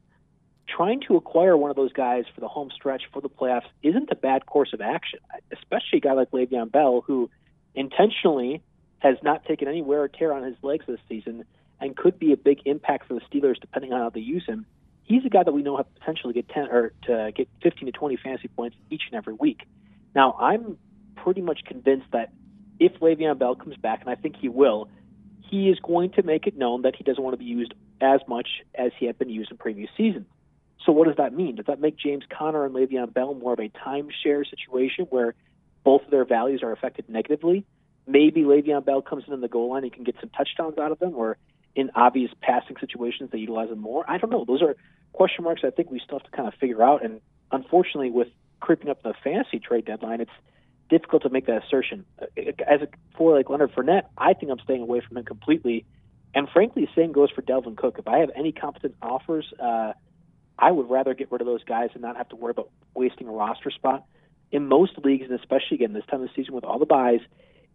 trying 0.76 1.02
to 1.08 1.16
acquire 1.16 1.58
one 1.58 1.70
of 1.70 1.76
those 1.76 1.94
guys 1.94 2.26
for 2.34 2.42
the 2.42 2.48
home 2.48 2.70
stretch 2.74 3.04
for 3.12 3.22
the 3.22 3.30
playoffs 3.30 3.68
isn't 3.84 4.10
a 4.12 4.16
bad 4.16 4.46
course 4.46 4.74
of 4.74 4.82
action, 4.82 5.20
especially 5.52 5.98
a 5.98 6.00
guy 6.00 6.14
like 6.14 6.32
Le'Veon 6.32 6.72
Bell, 6.72 7.02
who 7.06 7.30
intentionally 7.76 8.62
has 9.00 9.16
not 9.24 9.46
taken 9.46 9.68
any 9.68 9.82
wear 9.82 10.02
or 10.02 10.08
tear 10.08 10.34
on 10.34 10.44
his 10.44 10.56
legs 10.62 10.86
this 10.88 11.00
season 11.08 11.46
and 11.80 11.96
could 11.96 12.20
be 12.20 12.34
a 12.34 12.38
big 12.38 12.62
impact 12.66 13.08
for 13.08 13.14
the 13.14 13.22
Steelers 13.22 13.60
depending 13.60 13.94
on 13.94 14.02
how 14.02 14.10
they 14.10 14.20
use 14.20 14.46
him. 14.46 14.66
He's 15.04 15.26
a 15.26 15.30
guy 15.30 15.44
that 15.44 15.54
we 15.54 15.64
know 15.64 15.78
have 15.78 15.94
potential 15.96 16.30
to 16.30 16.34
get 16.34 16.50
10 16.50 16.68
or 16.68 16.94
to 17.04 17.32
get 17.36 17.48
15 17.64 17.86
to 17.86 17.92
20 17.92 18.18
fantasy 18.18 18.48
points 18.50 18.78
each 18.90 19.04
and 19.12 19.18
every 19.18 19.34
week. 19.34 19.62
Now, 20.14 20.36
I'm 20.40 20.78
pretty 21.16 21.42
much 21.42 21.62
convinced 21.66 22.08
that 22.12 22.32
if 22.80 22.94
Le'Veon 23.00 23.38
Bell 23.40 23.56
comes 23.56 23.78
back, 23.78 24.02
and 24.02 24.10
I 24.10 24.16
think 24.16 24.36
he 24.38 24.50
will, 24.50 24.90
he 25.42 25.70
is 25.70 25.80
going 25.80 26.12
to 26.12 26.24
make 26.24 26.46
it 26.48 26.58
known 26.58 26.84
that 26.84 26.96
he 26.96 27.04
doesn't 27.04 27.24
want 27.24 27.34
to 27.34 27.38
be 27.38 27.46
used 27.46 27.74
as 28.02 28.22
much 28.28 28.48
as 28.76 28.92
he 29.00 29.06
had 29.06 29.18
been 29.18 29.30
used 29.30 29.52
in 29.52 29.58
previous 29.58 29.90
seasons. 29.98 30.28
So 30.86 30.92
what 30.92 31.08
does 31.08 31.18
that 31.18 31.34
mean? 31.34 31.56
Does 31.56 31.66
that 31.66 31.80
make 31.80 31.98
James 31.98 32.24
Conner 32.30 32.66
and 32.66 32.74
Le'Veon 32.74 33.14
Bell 33.14 33.34
more 33.34 33.54
of 33.54 33.60
a 33.60 33.70
timeshare 33.70 34.50
situation 34.50 35.06
where 35.10 35.36
both 35.84 36.04
of 36.04 36.12
their 36.12 36.26
values 36.26 36.64
are 36.64 36.72
affected 36.72 37.10
negatively? 37.10 37.66
Maybe 38.08 38.42
Le'Veon 38.42 38.86
Bell 38.86 39.02
comes 39.02 39.26
in 39.28 39.34
on 39.34 39.42
the 39.42 39.48
goal 39.48 39.72
line 39.72 39.84
and 39.84 39.94
can 39.94 40.04
get 40.04 40.16
some 40.20 40.30
touchdowns 40.30 40.78
out 40.78 40.92
of 40.92 41.00
them, 41.00 41.16
or 41.16 41.38
in 41.76 41.92
obvious 41.96 42.32
passing 42.42 42.78
situations 42.80 43.30
they 43.32 43.40
utilize 43.40 43.70
him 43.70 43.80
more. 43.80 44.04
I 44.10 44.18
don't 44.18 44.30
know. 44.30 44.46
Those 44.46 44.62
are 44.62 44.76
question 45.12 45.44
marks 45.44 45.62
I 45.64 45.70
think 45.70 45.92
we 45.92 46.00
still 46.00 46.20
have 46.20 46.30
to 46.30 46.36
kind 46.36 46.48
of 46.48 46.54
figure 46.56 46.82
out. 46.82 47.04
And 47.04 47.22
unfortunately, 47.52 48.10
with 48.10 48.30
creeping 48.60 48.90
up 48.90 49.04
the 49.04 49.14
fantasy 49.24 49.60
trade 49.60 49.86
deadline, 49.86 50.22
it's 50.22 50.32
difficult 50.90 51.24
to 51.24 51.30
make 51.30 51.46
that 51.46 51.64
assertion. 51.64 52.06
As 52.68 52.82
a 52.82 52.88
for 53.18 53.36
like 53.36 53.50
Leonard 53.50 53.74
Fournette, 53.74 54.04
I 54.18 54.34
think 54.34 54.52
I'm 54.52 54.60
staying 54.60 54.82
away 54.82 55.02
from 55.08 55.18
him 55.18 55.26
completely. 55.26 55.86
And 56.34 56.48
frankly, 56.50 56.86
the 56.86 57.02
same 57.02 57.12
goes 57.12 57.32
for 57.32 57.42
Dalvin 57.42 57.76
Cook. 57.76 57.98
If 58.00 58.08
I 58.08 58.20
have 58.20 58.32
any 58.36 58.52
competent 58.52 58.96
offers, 59.02 59.52
uh, 59.60 59.94
I 60.60 60.72
would 60.72 60.90
rather 60.90 61.14
get 61.14 61.32
rid 61.32 61.42
of 61.42 61.48
those 61.48 61.64
guys 61.64 61.90
and 61.94 62.02
not 62.02 62.18
have 62.18 62.30
to 62.30 62.36
worry 62.36 62.52
about 62.52 62.70
wasting 62.94 63.28
a 63.28 63.32
roster 63.32 63.72
spot. 63.72 64.06
In 64.52 64.68
most 64.68 64.98
leagues, 65.04 65.26
and 65.30 65.40
especially 65.40 65.76
again 65.76 65.94
this 65.94 66.06
time 66.10 66.22
of 66.22 66.28
the 66.28 66.34
season 66.36 66.54
with 66.54 66.64
all 66.64 66.80
the 66.80 66.86
buys, 66.86 67.22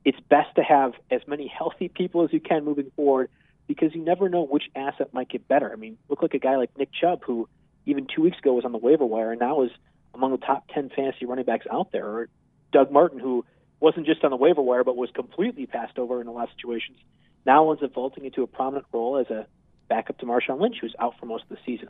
it's 0.04 0.18
best 0.28 0.54
to 0.56 0.62
have 0.62 0.92
as 1.10 1.22
many 1.26 1.46
healthy 1.46 1.88
people 1.88 2.24
as 2.24 2.32
you 2.32 2.40
can 2.40 2.64
moving 2.64 2.90
forward 2.94 3.30
because 3.66 3.94
you 3.94 4.02
never 4.02 4.28
know 4.28 4.44
which 4.44 4.64
asset 4.76 5.14
might 5.14 5.30
get 5.30 5.48
better. 5.48 5.72
I 5.72 5.76
mean, 5.76 5.96
look 6.08 6.20
like 6.20 6.34
a 6.34 6.38
guy 6.38 6.56
like 6.56 6.76
Nick 6.76 6.90
Chubb, 6.92 7.22
who 7.24 7.48
even 7.86 8.06
two 8.14 8.22
weeks 8.22 8.38
ago 8.38 8.52
was 8.52 8.64
on 8.64 8.72
the 8.72 8.78
waiver 8.78 9.06
wire 9.06 9.30
and 9.30 9.40
now 9.40 9.62
is 9.62 9.70
among 10.12 10.32
the 10.32 10.38
top 10.38 10.68
10 10.74 10.90
fantasy 10.94 11.26
running 11.26 11.44
backs 11.44 11.66
out 11.72 11.90
there, 11.90 12.06
or 12.06 12.28
Doug 12.72 12.90
Martin, 12.90 13.18
who 13.18 13.44
wasn't 13.80 14.06
just 14.06 14.22
on 14.24 14.30
the 14.30 14.36
waiver 14.36 14.62
wire 14.62 14.84
but 14.84 14.96
was 14.96 15.10
completely 15.14 15.66
passed 15.66 15.98
over 15.98 16.20
in 16.20 16.26
a 16.26 16.32
lot 16.32 16.44
of 16.44 16.54
situations, 16.56 16.98
now 17.46 17.70
up 17.70 17.80
vaulting 17.94 18.24
into 18.24 18.42
a 18.42 18.46
prominent 18.46 18.86
role 18.92 19.16
as 19.16 19.30
a 19.30 19.46
backup 19.88 20.18
to 20.18 20.26
Marshawn 20.26 20.60
Lynch, 20.60 20.76
who's 20.80 20.94
out 20.98 21.14
for 21.18 21.26
most 21.26 21.44
of 21.44 21.50
the 21.50 21.58
season. 21.66 21.88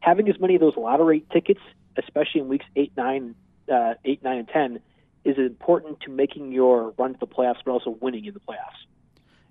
Having 0.00 0.28
as 0.28 0.38
many 0.40 0.54
of 0.54 0.60
those 0.60 0.76
lottery 0.76 1.24
tickets, 1.32 1.60
especially 1.96 2.40
in 2.40 2.48
weeks 2.48 2.66
eight, 2.76 2.92
nine, 2.96 3.34
uh, 3.72 3.94
eight, 4.04 4.22
nine, 4.22 4.38
and 4.38 4.48
ten, 4.48 4.80
is 5.24 5.36
important 5.38 6.00
to 6.00 6.10
making 6.10 6.52
your 6.52 6.94
run 6.98 7.12
to 7.12 7.18
the 7.18 7.26
playoffs, 7.26 7.56
but 7.64 7.72
also 7.72 7.96
winning 8.00 8.24
in 8.24 8.34
the 8.34 8.40
playoffs. 8.40 8.86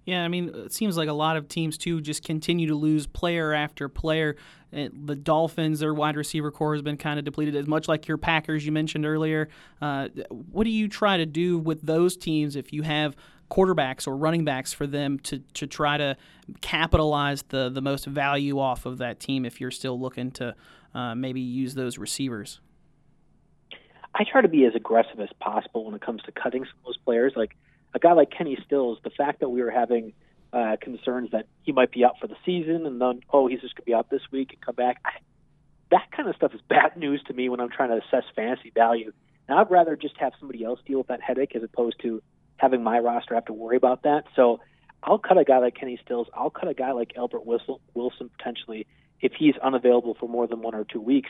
Yeah, 0.05 0.23
I 0.23 0.29
mean, 0.29 0.55
it 0.55 0.71
seems 0.71 0.95
like 0.95 1.09
a 1.09 1.13
lot 1.13 1.35
of 1.35 1.49
teams 1.49 1.77
too 1.77 1.99
just 1.99 2.23
continue 2.23 2.67
to 2.67 2.75
lose 2.75 3.05
player 3.05 3.53
after 3.53 3.89
player. 3.89 4.37
The 4.71 5.15
Dolphins, 5.15 5.81
their 5.81 5.93
wide 5.93 6.15
receiver 6.15 6.49
core 6.49 6.73
has 6.73 6.81
been 6.81 6.95
kind 6.95 7.19
of 7.19 7.25
depleted, 7.25 7.57
as 7.57 7.67
much 7.67 7.89
like 7.89 8.07
your 8.07 8.17
Packers 8.17 8.65
you 8.65 8.71
mentioned 8.71 9.05
earlier. 9.05 9.49
Uh, 9.81 10.07
what 10.29 10.63
do 10.63 10.69
you 10.69 10.87
try 10.87 11.17
to 11.17 11.25
do 11.25 11.57
with 11.57 11.81
those 11.81 12.15
teams 12.15 12.55
if 12.55 12.71
you 12.71 12.83
have 12.83 13.17
quarterbacks 13.49 14.07
or 14.07 14.15
running 14.15 14.45
backs 14.45 14.73
for 14.73 14.87
them 14.87 15.19
to, 15.19 15.39
to 15.53 15.67
try 15.67 15.97
to 15.97 16.17
capitalize 16.61 17.43
the, 17.43 17.69
the 17.69 17.81
most 17.81 18.05
value 18.05 18.59
off 18.59 18.85
of 18.85 18.97
that 18.97 19.19
team 19.19 19.45
if 19.45 19.61
you're 19.61 19.71
still 19.71 19.99
looking 19.99 20.31
to 20.31 20.55
uh, 20.93 21.15
maybe 21.15 21.41
use 21.41 21.75
those 21.75 21.97
receivers? 21.97 22.59
I 24.13 24.23
try 24.23 24.41
to 24.41 24.47
be 24.47 24.65
as 24.65 24.73
aggressive 24.75 25.19
as 25.19 25.29
possible 25.39 25.85
when 25.85 25.93
it 25.93 26.01
comes 26.01 26.23
to 26.23 26.31
cutting 26.31 26.63
some 26.63 26.73
of 26.79 26.85
those 26.85 26.97
players. 26.97 27.33
Like 27.35 27.55
a 27.93 27.99
guy 27.99 28.13
like 28.13 28.31
Kenny 28.31 28.57
Stills, 28.65 28.97
the 29.03 29.11
fact 29.11 29.39
that 29.41 29.49
we 29.49 29.61
were 29.61 29.71
having 29.71 30.13
uh, 30.53 30.77
concerns 30.81 31.31
that 31.31 31.45
he 31.61 31.71
might 31.71 31.91
be 31.91 32.03
out 32.03 32.15
for 32.19 32.27
the 32.27 32.37
season 32.45 32.85
and 32.85 32.99
then, 32.99 33.21
oh, 33.31 33.47
he's 33.47 33.61
just 33.61 33.75
going 33.75 33.83
to 33.83 33.85
be 33.85 33.93
out 33.93 34.09
this 34.09 34.21
week 34.31 34.53
and 34.53 34.61
come 34.61 34.75
back, 34.75 34.99
I, 35.05 35.11
that 35.91 36.11
kind 36.15 36.27
of 36.27 36.35
stuff 36.35 36.53
is 36.53 36.61
bad 36.67 36.97
news 36.97 37.21
to 37.27 37.33
me 37.33 37.49
when 37.49 37.59
I'm 37.59 37.69
trying 37.69 37.89
to 37.89 37.97
assess 37.97 38.23
fantasy 38.35 38.71
value. 38.73 39.11
And 39.47 39.57
I'd 39.57 39.69
rather 39.69 39.95
just 39.95 40.17
have 40.17 40.33
somebody 40.39 40.63
else 40.63 40.79
deal 40.85 40.97
with 40.97 41.07
that 41.07 41.21
headache 41.21 41.55
as 41.55 41.63
opposed 41.63 42.01
to 42.01 42.21
having 42.57 42.83
my 42.83 42.99
roster 42.99 43.35
have 43.35 43.45
to 43.45 43.53
worry 43.53 43.77
about 43.77 44.03
that. 44.03 44.25
So 44.35 44.59
I'll 45.03 45.19
cut 45.19 45.37
a 45.37 45.43
guy 45.43 45.59
like 45.59 45.75
Kenny 45.75 45.99
Stills. 46.03 46.27
I'll 46.33 46.49
cut 46.49 46.67
a 46.67 46.73
guy 46.73 46.91
like 46.91 47.13
Albert 47.15 47.45
Wilson 47.45 48.29
potentially 48.37 48.87
if 49.21 49.33
he's 49.37 49.55
unavailable 49.63 50.15
for 50.19 50.27
more 50.27 50.47
than 50.47 50.61
one 50.61 50.75
or 50.75 50.83
two 50.83 51.01
weeks. 51.01 51.29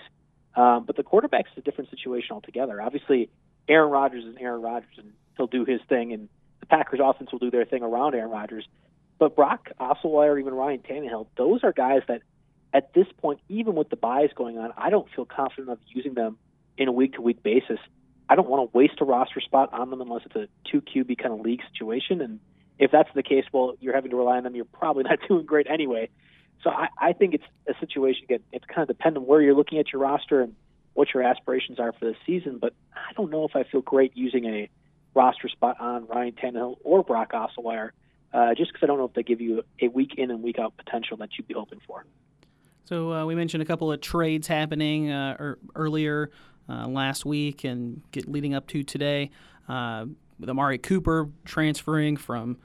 Um, 0.55 0.85
but 0.85 0.95
the 0.95 1.03
quarterback's 1.03 1.51
a 1.57 1.61
different 1.61 1.89
situation 1.91 2.31
altogether. 2.31 2.81
Obviously, 2.81 3.29
Aaron 3.69 3.91
Rodgers 3.91 4.25
is 4.25 4.35
Aaron 4.39 4.61
Rodgers, 4.61 4.95
and 4.97 5.11
he'll 5.35 5.47
do 5.47 5.65
his 5.65 5.79
thing, 5.87 6.13
and 6.13 6.29
the 6.61 6.65
Packers' 6.65 6.99
offense 7.03 7.31
will 7.31 7.39
do 7.39 7.51
their 7.51 7.65
thing 7.65 7.83
around 7.83 8.15
Aaron 8.15 8.31
Rodgers. 8.31 8.67
But 9.19 9.35
Brock 9.35 9.69
Osweiler, 9.79 10.39
even 10.39 10.53
Ryan 10.53 10.79
Tannehill, 10.79 11.27
those 11.37 11.63
are 11.63 11.73
guys 11.73 12.01
that, 12.07 12.21
at 12.73 12.93
this 12.93 13.07
point, 13.17 13.39
even 13.49 13.75
with 13.75 13.89
the 13.89 13.95
buys 13.95 14.29
going 14.35 14.57
on, 14.57 14.73
I 14.77 14.89
don't 14.89 15.07
feel 15.15 15.25
confident 15.25 15.69
of 15.69 15.79
using 15.87 16.13
them 16.13 16.37
in 16.77 16.87
a 16.87 16.91
week-to-week 16.91 17.43
basis. 17.43 17.79
I 18.29 18.35
don't 18.35 18.49
want 18.49 18.71
to 18.71 18.77
waste 18.77 18.95
a 18.99 19.05
roster 19.05 19.41
spot 19.41 19.73
on 19.73 19.89
them 19.89 20.01
unless 20.01 20.23
it's 20.25 20.35
a 20.35 20.47
two 20.69 20.81
QB 20.81 21.17
kind 21.17 21.33
of 21.33 21.41
league 21.41 21.61
situation. 21.71 22.21
And 22.21 22.39
if 22.77 22.91
that's 22.91 23.09
the 23.15 23.23
case, 23.23 23.45
well, 23.51 23.75
you're 23.79 23.95
having 23.95 24.11
to 24.11 24.17
rely 24.17 24.37
on 24.37 24.43
them. 24.43 24.55
You're 24.55 24.65
probably 24.65 25.03
not 25.09 25.19
doing 25.27 25.45
great 25.45 25.67
anyway. 25.69 26.09
So 26.63 26.69
I, 26.69 26.87
I 26.99 27.13
think 27.13 27.33
it's 27.33 27.43
a 27.67 27.73
situation. 27.79 28.23
Again, 28.25 28.39
it's 28.51 28.65
kind 28.65 28.81
of 28.81 28.87
dependent 28.87 29.23
on 29.23 29.27
where 29.27 29.41
you're 29.41 29.55
looking 29.55 29.79
at 29.79 29.93
your 29.93 30.01
roster 30.01 30.41
and 30.41 30.55
what 30.93 31.13
your 31.13 31.23
aspirations 31.23 31.79
are 31.79 31.93
for 31.93 32.05
the 32.05 32.15
season. 32.25 32.57
But 32.59 32.73
I 32.93 33.13
don't 33.13 33.29
know 33.29 33.45
if 33.45 33.55
I 33.55 33.63
feel 33.63 33.81
great 33.81 34.17
using 34.17 34.45
a 34.45 34.69
roster 35.13 35.47
spot 35.47 35.79
on 35.79 36.07
Ryan 36.07 36.33
Tannehill 36.33 36.77
or 36.83 37.03
Brock 37.03 37.31
Osweiler, 37.31 37.91
uh, 38.33 38.55
just 38.55 38.73
because 38.73 38.83
I 38.83 38.87
don't 38.87 38.97
know 38.97 39.05
if 39.05 39.13
they 39.13 39.23
give 39.23 39.39
you 39.39 39.63
a 39.81 39.87
week 39.87 40.15
in 40.17 40.31
and 40.31 40.43
week 40.43 40.59
out 40.59 40.75
potential 40.75 41.17
that 41.17 41.29
you'd 41.37 41.47
be 41.47 41.53
hoping 41.53 41.79
for. 41.85 42.05
So 42.85 43.11
uh, 43.11 43.25
we 43.25 43.35
mentioned 43.35 43.61
a 43.61 43.65
couple 43.65 43.91
of 43.91 43.99
trades 43.99 44.47
happening 44.47 45.11
uh, 45.11 45.35
er, 45.39 45.59
earlier 45.75 46.31
uh, 46.69 46.87
last 46.87 47.25
week 47.25 47.63
and 47.63 48.01
get 48.11 48.29
leading 48.29 48.53
up 48.53 48.67
to 48.67 48.83
today. 48.83 49.31
Uh, 49.67 50.05
with 50.39 50.49
Amari 50.49 50.77
Cooper 50.77 51.29
transferring 51.45 52.17
from 52.17 52.57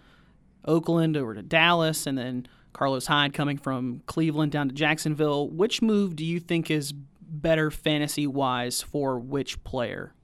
Oakland 0.64 1.16
over 1.16 1.34
to 1.34 1.42
Dallas, 1.42 2.06
and 2.06 2.16
then 2.16 2.46
Carlos 2.72 3.06
Hyde 3.06 3.34
coming 3.34 3.58
from 3.58 4.02
Cleveland 4.06 4.52
down 4.52 4.68
to 4.68 4.74
Jacksonville. 4.74 5.48
Which 5.48 5.82
move 5.82 6.16
do 6.16 6.24
you 6.24 6.40
think 6.40 6.70
is 6.70 6.92
better 6.92 7.70
fantasy 7.70 8.26
wise 8.26 8.82
for 8.82 9.18
which 9.18 9.62
player? 9.64 10.14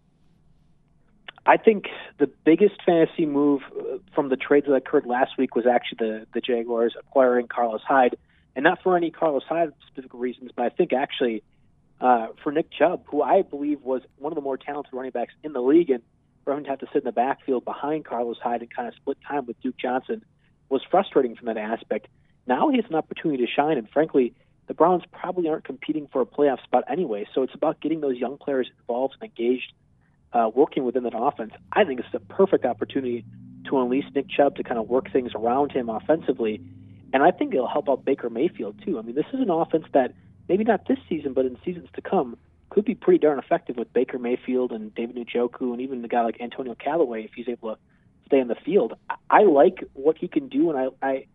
I 1.46 1.56
think 1.56 1.86
the 2.18 2.30
biggest 2.44 2.82
fantasy 2.84 3.24
move 3.24 3.62
uh, 3.74 3.98
from 4.14 4.28
the 4.28 4.36
trades 4.36 4.66
that 4.66 4.74
occurred 4.74 5.06
last 5.06 5.38
week 5.38 5.56
was 5.56 5.66
actually 5.66 5.98
the 5.98 6.26
the 6.34 6.40
Jaguars 6.40 6.94
acquiring 6.98 7.48
Carlos 7.48 7.80
Hyde, 7.82 8.16
and 8.54 8.64
not 8.64 8.82
for 8.82 8.96
any 8.96 9.10
Carlos 9.10 9.44
Hyde 9.48 9.72
specific 9.86 10.12
reasons, 10.12 10.50
but 10.54 10.66
I 10.66 10.68
think 10.68 10.92
actually 10.92 11.42
uh, 12.00 12.28
for 12.42 12.52
Nick 12.52 12.70
Chubb, 12.70 13.02
who 13.06 13.22
I 13.22 13.42
believe 13.42 13.82
was 13.82 14.02
one 14.18 14.32
of 14.32 14.36
the 14.36 14.42
more 14.42 14.56
talented 14.56 14.92
running 14.92 15.10
backs 15.10 15.34
in 15.42 15.52
the 15.52 15.60
league, 15.60 15.90
and 15.90 16.02
for 16.44 16.52
him 16.54 16.64
to 16.64 16.70
have 16.70 16.78
to 16.78 16.86
sit 16.92 17.02
in 17.02 17.04
the 17.04 17.12
backfield 17.12 17.64
behind 17.64 18.04
Carlos 18.04 18.38
Hyde 18.42 18.62
and 18.62 18.74
kind 18.74 18.88
of 18.88 18.94
split 18.94 19.18
time 19.26 19.46
with 19.46 19.60
Duke 19.60 19.76
Johnson 19.76 20.24
was 20.68 20.82
frustrating 20.90 21.34
from 21.36 21.46
that 21.46 21.56
aspect. 21.56 22.08
Now 22.46 22.70
he 22.70 22.76
has 22.76 22.86
an 22.88 22.94
opportunity 22.94 23.44
to 23.44 23.50
shine, 23.50 23.76
and 23.76 23.88
frankly, 23.90 24.34
the 24.66 24.74
Browns 24.74 25.02
probably 25.12 25.48
aren't 25.48 25.64
competing 25.64 26.08
for 26.12 26.20
a 26.20 26.26
playoff 26.26 26.62
spot 26.62 26.84
anyway. 26.88 27.26
So 27.34 27.42
it's 27.42 27.54
about 27.54 27.80
getting 27.80 28.00
those 28.00 28.16
young 28.16 28.38
players 28.38 28.70
involved 28.80 29.16
and 29.20 29.30
engaged, 29.30 29.72
uh, 30.32 30.50
working 30.54 30.84
within 30.84 31.02
that 31.04 31.14
offense. 31.16 31.52
I 31.72 31.84
think 31.84 32.00
it's 32.00 32.12
the 32.12 32.20
perfect 32.20 32.64
opportunity 32.64 33.24
to 33.66 33.80
unleash 33.80 34.04
Nick 34.14 34.28
Chubb 34.30 34.56
to 34.56 34.62
kind 34.62 34.78
of 34.78 34.88
work 34.88 35.10
things 35.12 35.32
around 35.34 35.72
him 35.72 35.88
offensively, 35.88 36.60
and 37.12 37.22
I 37.22 37.30
think 37.30 37.54
it'll 37.54 37.68
help 37.68 37.88
out 37.88 38.04
Baker 38.04 38.30
Mayfield 38.30 38.76
too. 38.84 38.98
I 38.98 39.02
mean, 39.02 39.14
this 39.14 39.26
is 39.32 39.40
an 39.40 39.50
offense 39.50 39.84
that 39.92 40.12
maybe 40.48 40.64
not 40.64 40.86
this 40.86 40.98
season, 41.08 41.32
but 41.32 41.46
in 41.46 41.58
seasons 41.64 41.88
to 41.94 42.02
come, 42.02 42.36
could 42.70 42.84
be 42.84 42.94
pretty 42.94 43.18
darn 43.18 43.38
effective 43.38 43.76
with 43.76 43.92
Baker 43.92 44.18
Mayfield 44.18 44.72
and 44.72 44.94
David 44.94 45.16
Njoku 45.16 45.72
and 45.72 45.80
even 45.80 46.02
the 46.02 46.08
guy 46.08 46.22
like 46.22 46.40
Antonio 46.40 46.74
Callaway 46.74 47.24
if 47.24 47.32
he's 47.34 47.48
able 47.48 47.74
to 47.74 47.78
stay 48.26 48.38
in 48.38 48.48
the 48.48 48.54
field. 48.54 48.94
I 49.30 49.44
like 49.44 49.84
what 49.94 50.18
he 50.18 50.28
can 50.28 50.48
do, 50.48 50.70
and 50.70 50.78
I, 50.78 51.06
I 51.06 51.26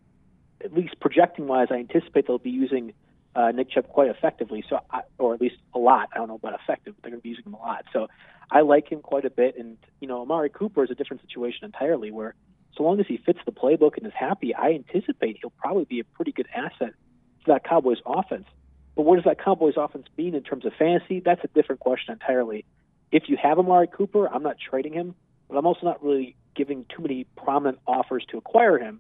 at 0.64 0.74
least 0.74 1.00
projecting 1.00 1.48
wise, 1.48 1.68
I 1.72 1.76
anticipate 1.76 2.28
they'll 2.28 2.38
be 2.38 2.52
using 2.52 2.94
uh, 3.36 3.52
Nick 3.52 3.72
Chubb 3.72 3.88
quite 3.88 4.10
effectively. 4.10 4.64
So, 4.70 4.80
I, 4.92 5.02
or 5.18 5.34
at 5.34 5.42
least 5.42 5.56
a 5.74 5.80
lot. 5.80 6.10
I 6.14 6.18
don't 6.18 6.28
know 6.28 6.36
about 6.36 6.60
effective, 6.62 6.94
but 6.96 7.04
they're 7.04 7.12
going 7.12 7.22
to 7.22 7.24
be 7.24 7.30
using 7.30 7.46
him 7.46 7.56
a 7.56 7.58
lot. 7.58 7.86
So, 7.92 8.08
I 8.52 8.62
like 8.62 8.92
him 8.92 9.02
quite 9.02 9.26
a 9.26 9.32
bit. 9.32 9.58
And 9.58 9.78
you 10.00 10.08
know, 10.08 10.22
Amari 10.22 10.50
Cooper 10.50 10.84
is 10.84 10.92
a 10.92 10.96
different 10.96 11.22
situation 11.24 11.66
entirely, 11.66 12.12
where 12.12 12.36
so 12.78 12.84
long 12.84 13.00
as 13.00 13.08
he 13.08 13.18
fits 13.18 13.40
the 13.46 13.52
playbook 13.52 13.98
and 13.98 14.06
is 14.06 14.14
happy, 14.16 14.54
I 14.54 14.72
anticipate 14.72 15.38
he'll 15.42 15.52
probably 15.52 15.86
be 15.86 16.00
a 16.00 16.04
pretty 16.04 16.32
good 16.32 16.48
asset 16.54 16.94
to 17.46 17.46
that 17.48 17.64
Cowboys 17.64 18.00
offense. 18.06 18.46
But 18.96 19.04
what 19.04 19.16
does 19.16 19.26
that 19.26 19.44
Cowboys 19.44 19.74
offense 19.78 20.06
mean 20.18 20.36
in 20.36 20.44
terms 20.44 20.66
of 20.66 20.74
fantasy? 20.78 21.20
That's 21.20 21.44
a 21.44 21.48
different 21.48 21.82
question 21.82 22.14
entirely. 22.14 22.66
If 23.12 23.24
you 23.28 23.38
have 23.42 23.60
Amari 23.60 23.88
Cooper, 23.88 24.28
I'm 24.28 24.44
not 24.44 24.58
trading 24.60 24.94
him, 24.94 25.16
but 25.48 25.58
I'm 25.58 25.66
also 25.66 25.86
not 25.86 26.04
really 26.04 26.36
giving 26.56 26.86
too 26.96 27.02
many 27.02 27.26
prominent 27.36 27.80
offers 27.88 28.26
to 28.30 28.38
acquire 28.38 28.78
him 28.78 29.00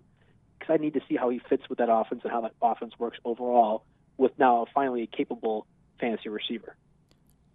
because 0.57 0.73
I 0.73 0.81
need 0.81 0.93
to 0.93 1.01
see 1.07 1.15
how 1.15 1.29
he 1.29 1.39
fits 1.49 1.63
with 1.69 1.79
that 1.79 1.89
offense 1.91 2.21
and 2.23 2.31
how 2.31 2.41
that 2.41 2.53
offense 2.61 2.93
works 2.97 3.17
overall 3.25 3.83
with 4.17 4.31
now 4.37 4.65
finally 4.73 5.03
a 5.03 5.07
capable 5.07 5.67
fantasy 5.99 6.29
receiver. 6.29 6.75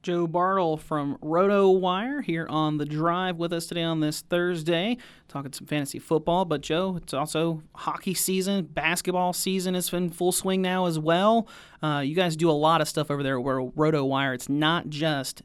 Joe 0.03 0.27
Bartle 0.27 0.77
from 0.77 1.17
RotoWire 1.19 2.23
here 2.23 2.47
on 2.49 2.79
the 2.79 2.85
drive 2.85 3.37
with 3.37 3.53
us 3.53 3.67
today 3.67 3.83
on 3.83 4.01
this 4.01 4.21
Thursday, 4.23 4.97
talking 5.27 5.53
some 5.53 5.67
fantasy 5.67 5.99
football. 5.99 6.45
But 6.45 6.61
Joe, 6.61 6.97
it's 6.97 7.13
also 7.13 7.63
hockey 7.75 8.15
season, 8.15 8.67
basketball 8.67 9.33
season 9.33 9.75
is 9.75 9.93
in 9.93 10.11
full 10.11 10.33
swing 10.33 10.63
now 10.63 10.87
as 10.87 10.99
well. 10.99 11.49
Uh, 11.83 12.03
you 12.05 12.15
guys 12.15 12.37
do 12.37 12.51
a 12.51 12.53
lot 12.53 12.81
of 12.81 12.89
stuff 12.89 13.11
over 13.11 13.23
there 13.23 13.39
at 13.39 13.45
RotoWire. 13.45 14.35
It's 14.35 14.49
not 14.49 14.89
just 14.89 15.43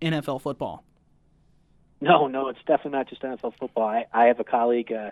NFL 0.00 0.42
football. 0.42 0.84
No, 2.00 2.26
no, 2.26 2.48
it's 2.48 2.58
definitely 2.66 2.98
not 2.98 3.08
just 3.08 3.22
NFL 3.22 3.54
football. 3.58 3.88
I, 3.88 4.04
I 4.12 4.24
have 4.26 4.38
a 4.38 4.44
colleague, 4.44 4.92
uh, 4.92 5.10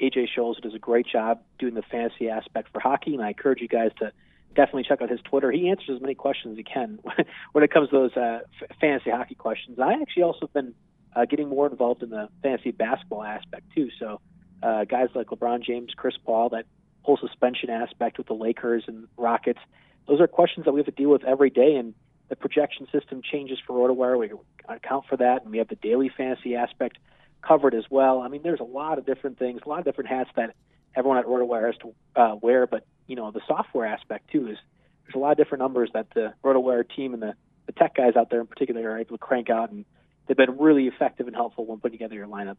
AJ 0.00 0.28
Scholes, 0.36 0.56
who 0.56 0.62
does 0.62 0.74
a 0.74 0.78
great 0.78 1.06
job 1.06 1.40
doing 1.58 1.74
the 1.74 1.82
fantasy 1.82 2.28
aspect 2.28 2.68
for 2.72 2.80
hockey, 2.80 3.14
and 3.14 3.22
I 3.22 3.28
encourage 3.28 3.62
you 3.62 3.68
guys 3.68 3.92
to 4.00 4.12
definitely 4.56 4.84
check 4.84 5.02
out 5.02 5.10
his 5.10 5.20
Twitter. 5.22 5.50
He 5.52 5.68
answers 5.68 5.96
as 5.96 6.00
many 6.00 6.14
questions 6.14 6.52
as 6.52 6.56
he 6.58 6.64
can 6.64 6.98
when 7.52 7.62
it 7.62 7.70
comes 7.70 7.90
to 7.90 7.96
those 7.96 8.16
uh, 8.16 8.40
f- 8.60 8.76
fantasy 8.80 9.10
hockey 9.10 9.34
questions. 9.34 9.78
I 9.78 9.94
actually 10.00 10.24
also 10.24 10.40
have 10.40 10.52
been 10.52 10.74
uh, 11.14 11.24
getting 11.26 11.48
more 11.48 11.68
involved 11.68 12.02
in 12.02 12.10
the 12.10 12.28
fantasy 12.42 12.72
basketball 12.72 13.22
aspect 13.22 13.64
too. 13.74 13.88
So 13.98 14.20
uh, 14.62 14.84
guys 14.84 15.08
like 15.14 15.28
LeBron 15.28 15.62
James, 15.62 15.92
Chris 15.96 16.14
Paul, 16.24 16.48
that 16.50 16.66
whole 17.02 17.16
suspension 17.16 17.70
aspect 17.70 18.18
with 18.18 18.26
the 18.26 18.34
Lakers 18.34 18.84
and 18.88 19.06
Rockets, 19.16 19.60
those 20.08 20.20
are 20.20 20.26
questions 20.26 20.66
that 20.66 20.72
we 20.72 20.80
have 20.80 20.86
to 20.86 20.92
deal 20.92 21.10
with 21.10 21.24
every 21.24 21.50
day. 21.50 21.76
And 21.76 21.94
the 22.28 22.36
projection 22.36 22.86
system 22.90 23.22
changes 23.22 23.58
for 23.66 23.74
RotoWire. 23.74 24.18
We 24.18 24.30
account 24.68 25.04
for 25.08 25.16
that, 25.18 25.42
and 25.42 25.50
we 25.52 25.58
have 25.58 25.68
the 25.68 25.76
daily 25.76 26.10
fantasy 26.14 26.56
aspect 26.56 26.98
covered 27.46 27.74
as 27.74 27.84
well. 27.88 28.20
I 28.20 28.28
mean, 28.28 28.42
there's 28.42 28.60
a 28.60 28.64
lot 28.64 28.98
of 28.98 29.06
different 29.06 29.38
things, 29.38 29.60
a 29.64 29.68
lot 29.68 29.78
of 29.78 29.84
different 29.84 30.10
hats 30.10 30.30
that 30.36 30.54
everyone 30.96 31.18
at 31.18 31.26
RotoWire 31.26 31.66
has 31.66 31.76
to 31.78 31.94
uh, 32.20 32.34
wear. 32.40 32.66
But 32.66 32.84
you 33.06 33.16
know, 33.16 33.30
the 33.30 33.40
software 33.46 33.86
aspect 33.86 34.30
too 34.30 34.48
is 34.48 34.58
there's 35.04 35.14
a 35.14 35.18
lot 35.18 35.32
of 35.32 35.38
different 35.38 35.62
numbers 35.62 35.90
that 35.94 36.08
the 36.14 36.34
RotoWire 36.44 36.84
team 36.94 37.14
and 37.14 37.22
the, 37.22 37.34
the 37.66 37.72
tech 37.72 37.94
guys 37.94 38.16
out 38.16 38.30
there 38.30 38.40
in 38.40 38.46
particular 38.46 38.90
are 38.90 38.98
able 38.98 39.16
to 39.16 39.22
crank 39.22 39.50
out, 39.50 39.70
and 39.70 39.84
they've 40.26 40.36
been 40.36 40.58
really 40.58 40.86
effective 40.86 41.26
and 41.26 41.36
helpful 41.36 41.66
when 41.66 41.78
putting 41.78 41.98
together 41.98 42.14
your 42.14 42.26
lineup. 42.26 42.56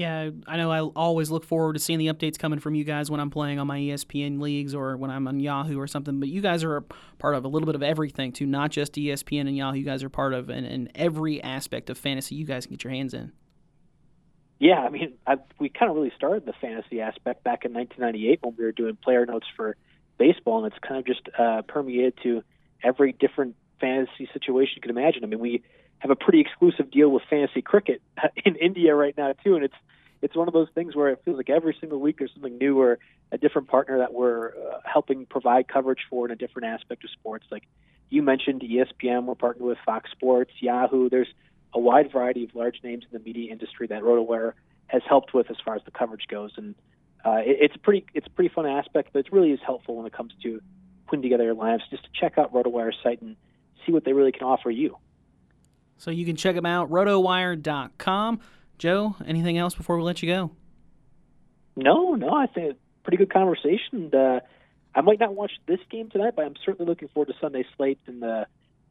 Yeah, 0.00 0.30
I 0.46 0.56
know. 0.56 0.72
I 0.72 0.80
always 0.80 1.30
look 1.30 1.44
forward 1.44 1.74
to 1.74 1.78
seeing 1.78 1.98
the 1.98 2.06
updates 2.06 2.38
coming 2.38 2.58
from 2.58 2.74
you 2.74 2.84
guys 2.84 3.10
when 3.10 3.20
I'm 3.20 3.28
playing 3.28 3.58
on 3.58 3.66
my 3.66 3.78
ESPN 3.78 4.40
leagues 4.40 4.74
or 4.74 4.96
when 4.96 5.10
I'm 5.10 5.28
on 5.28 5.40
Yahoo 5.40 5.78
or 5.78 5.86
something. 5.86 6.20
But 6.20 6.30
you 6.30 6.40
guys 6.40 6.64
are 6.64 6.76
a 6.76 6.82
part 7.18 7.34
of 7.34 7.44
a 7.44 7.48
little 7.48 7.66
bit 7.66 7.74
of 7.74 7.82
everything 7.82 8.32
too, 8.32 8.46
not 8.46 8.70
just 8.70 8.94
ESPN 8.94 9.42
and 9.42 9.54
Yahoo. 9.54 9.76
You 9.76 9.84
guys 9.84 10.02
are 10.02 10.08
part 10.08 10.32
of 10.32 10.48
and 10.48 10.90
every 10.94 11.42
aspect 11.42 11.90
of 11.90 11.98
fantasy 11.98 12.34
you 12.34 12.46
guys 12.46 12.64
can 12.64 12.76
get 12.76 12.84
your 12.84 12.94
hands 12.94 13.12
in. 13.12 13.32
Yeah, 14.60 14.80
I 14.80 14.90
mean, 14.90 15.14
I, 15.26 15.36
we 15.58 15.70
kind 15.70 15.90
of 15.90 15.96
really 15.96 16.12
started 16.16 16.44
the 16.44 16.52
fantasy 16.52 17.00
aspect 17.00 17.42
back 17.42 17.64
in 17.64 17.72
1998 17.72 18.40
when 18.42 18.54
we 18.56 18.64
were 18.64 18.72
doing 18.72 18.94
player 18.94 19.24
notes 19.24 19.46
for 19.56 19.74
baseball, 20.18 20.62
and 20.62 20.72
it's 20.72 20.78
kind 20.86 21.00
of 21.00 21.06
just 21.06 21.28
uh, 21.36 21.62
permeated 21.62 22.12
to 22.22 22.44
every 22.84 23.12
different 23.12 23.56
fantasy 23.80 24.28
situation 24.34 24.74
you 24.76 24.82
can 24.82 24.90
imagine. 24.90 25.24
I 25.24 25.28
mean, 25.28 25.40
we 25.40 25.62
have 25.98 26.10
a 26.10 26.16
pretty 26.16 26.40
exclusive 26.40 26.90
deal 26.90 27.08
with 27.08 27.22
fantasy 27.30 27.62
cricket 27.62 28.02
in 28.44 28.56
India 28.56 28.94
right 28.94 29.16
now 29.16 29.32
too, 29.42 29.56
and 29.56 29.64
it's 29.64 29.74
it's 30.22 30.36
one 30.36 30.46
of 30.46 30.52
those 30.52 30.68
things 30.74 30.94
where 30.94 31.08
it 31.08 31.22
feels 31.24 31.38
like 31.38 31.48
every 31.48 31.74
single 31.80 31.98
week 31.98 32.16
there's 32.18 32.30
something 32.34 32.58
new 32.58 32.78
or 32.78 32.98
a 33.32 33.38
different 33.38 33.68
partner 33.68 33.96
that 33.98 34.12
we're 34.12 34.48
uh, 34.48 34.80
helping 34.84 35.24
provide 35.24 35.66
coverage 35.68 36.00
for 36.10 36.26
in 36.26 36.30
a 36.30 36.36
different 36.36 36.66
aspect 36.66 37.02
of 37.04 37.10
sports. 37.10 37.46
Like 37.50 37.62
you 38.10 38.20
mentioned, 38.20 38.60
ESPN, 38.60 39.24
we're 39.24 39.34
partnered 39.34 39.66
with 39.66 39.78
Fox 39.86 40.10
Sports, 40.10 40.52
Yahoo. 40.60 41.08
There's 41.08 41.32
a 41.72 41.78
wide 41.78 42.12
variety 42.12 42.44
of 42.44 42.54
large 42.54 42.80
names 42.82 43.04
in 43.10 43.18
the 43.18 43.24
media 43.24 43.52
industry 43.52 43.86
that 43.86 44.02
RotoWire 44.02 44.52
has 44.86 45.02
helped 45.08 45.34
with 45.34 45.50
as 45.50 45.56
far 45.64 45.76
as 45.76 45.82
the 45.84 45.90
coverage 45.90 46.26
goes, 46.28 46.52
and 46.56 46.74
uh, 47.24 47.38
it, 47.44 47.58
it's 47.60 47.76
pretty 47.76 48.06
it's 48.14 48.26
a 48.26 48.30
pretty 48.30 48.52
fun 48.52 48.66
aspect, 48.66 49.10
but 49.12 49.20
it 49.20 49.32
really 49.32 49.50
is 49.50 49.60
helpful 49.64 49.96
when 49.96 50.06
it 50.06 50.12
comes 50.12 50.32
to 50.42 50.60
putting 51.06 51.22
together 51.22 51.44
your 51.44 51.54
lineups. 51.54 51.88
Just 51.90 52.04
to 52.04 52.10
check 52.18 52.38
out 52.38 52.52
RotoWire's 52.52 52.96
site 53.02 53.22
and 53.22 53.36
see 53.86 53.92
what 53.92 54.04
they 54.04 54.12
really 54.12 54.32
can 54.32 54.42
offer 54.42 54.70
you. 54.70 54.96
So 55.98 56.10
you 56.10 56.24
can 56.24 56.36
check 56.36 56.54
them 56.54 56.66
out, 56.66 56.90
rotowire.com. 56.90 58.40
Joe, 58.78 59.16
anything 59.26 59.58
else 59.58 59.74
before 59.74 59.98
we 59.98 60.02
let 60.02 60.22
you 60.22 60.28
go? 60.30 60.50
No, 61.76 62.14
no, 62.14 62.30
I 62.30 62.46
think 62.46 62.76
pretty 63.02 63.18
good 63.18 63.32
conversation. 63.32 63.92
And, 63.92 64.14
uh, 64.14 64.40
I 64.94 65.02
might 65.02 65.20
not 65.20 65.34
watch 65.34 65.52
this 65.66 65.78
game 65.90 66.10
tonight, 66.10 66.34
but 66.34 66.44
I'm 66.44 66.54
certainly 66.64 66.88
looking 66.88 67.08
forward 67.08 67.32
to 67.32 67.34
Sunday 67.40 67.64
slate 67.76 68.00
and 68.06 68.24
uh, 68.24 68.44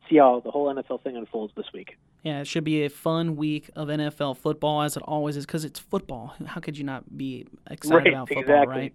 see 0.10 0.18
how 0.18 0.42
the 0.44 0.52
whole 0.52 0.74
NFL 0.74 1.02
thing 1.04 1.18
unfolds 1.18 1.54
this 1.56 1.68
week. 1.74 1.98
Yeah, 2.24 2.42
it 2.42 2.48
should 2.48 2.64
be 2.64 2.84
a 2.84 2.90
fun 2.90 3.36
week 3.36 3.70
of 3.76 3.88
NFL 3.88 4.38
football, 4.38 4.82
as 4.82 4.98
it 4.98 5.04
always 5.04 5.38
is, 5.38 5.46
because 5.46 5.64
it's 5.64 5.80
football. 5.80 6.34
How 6.46 6.60
could 6.60 6.78
you 6.78 6.84
not 6.84 7.18
be 7.18 7.48
excited 7.70 7.96
right, 7.96 8.08
about 8.08 8.28
football, 8.28 8.44
exactly. 8.44 8.76
right? 8.76 8.94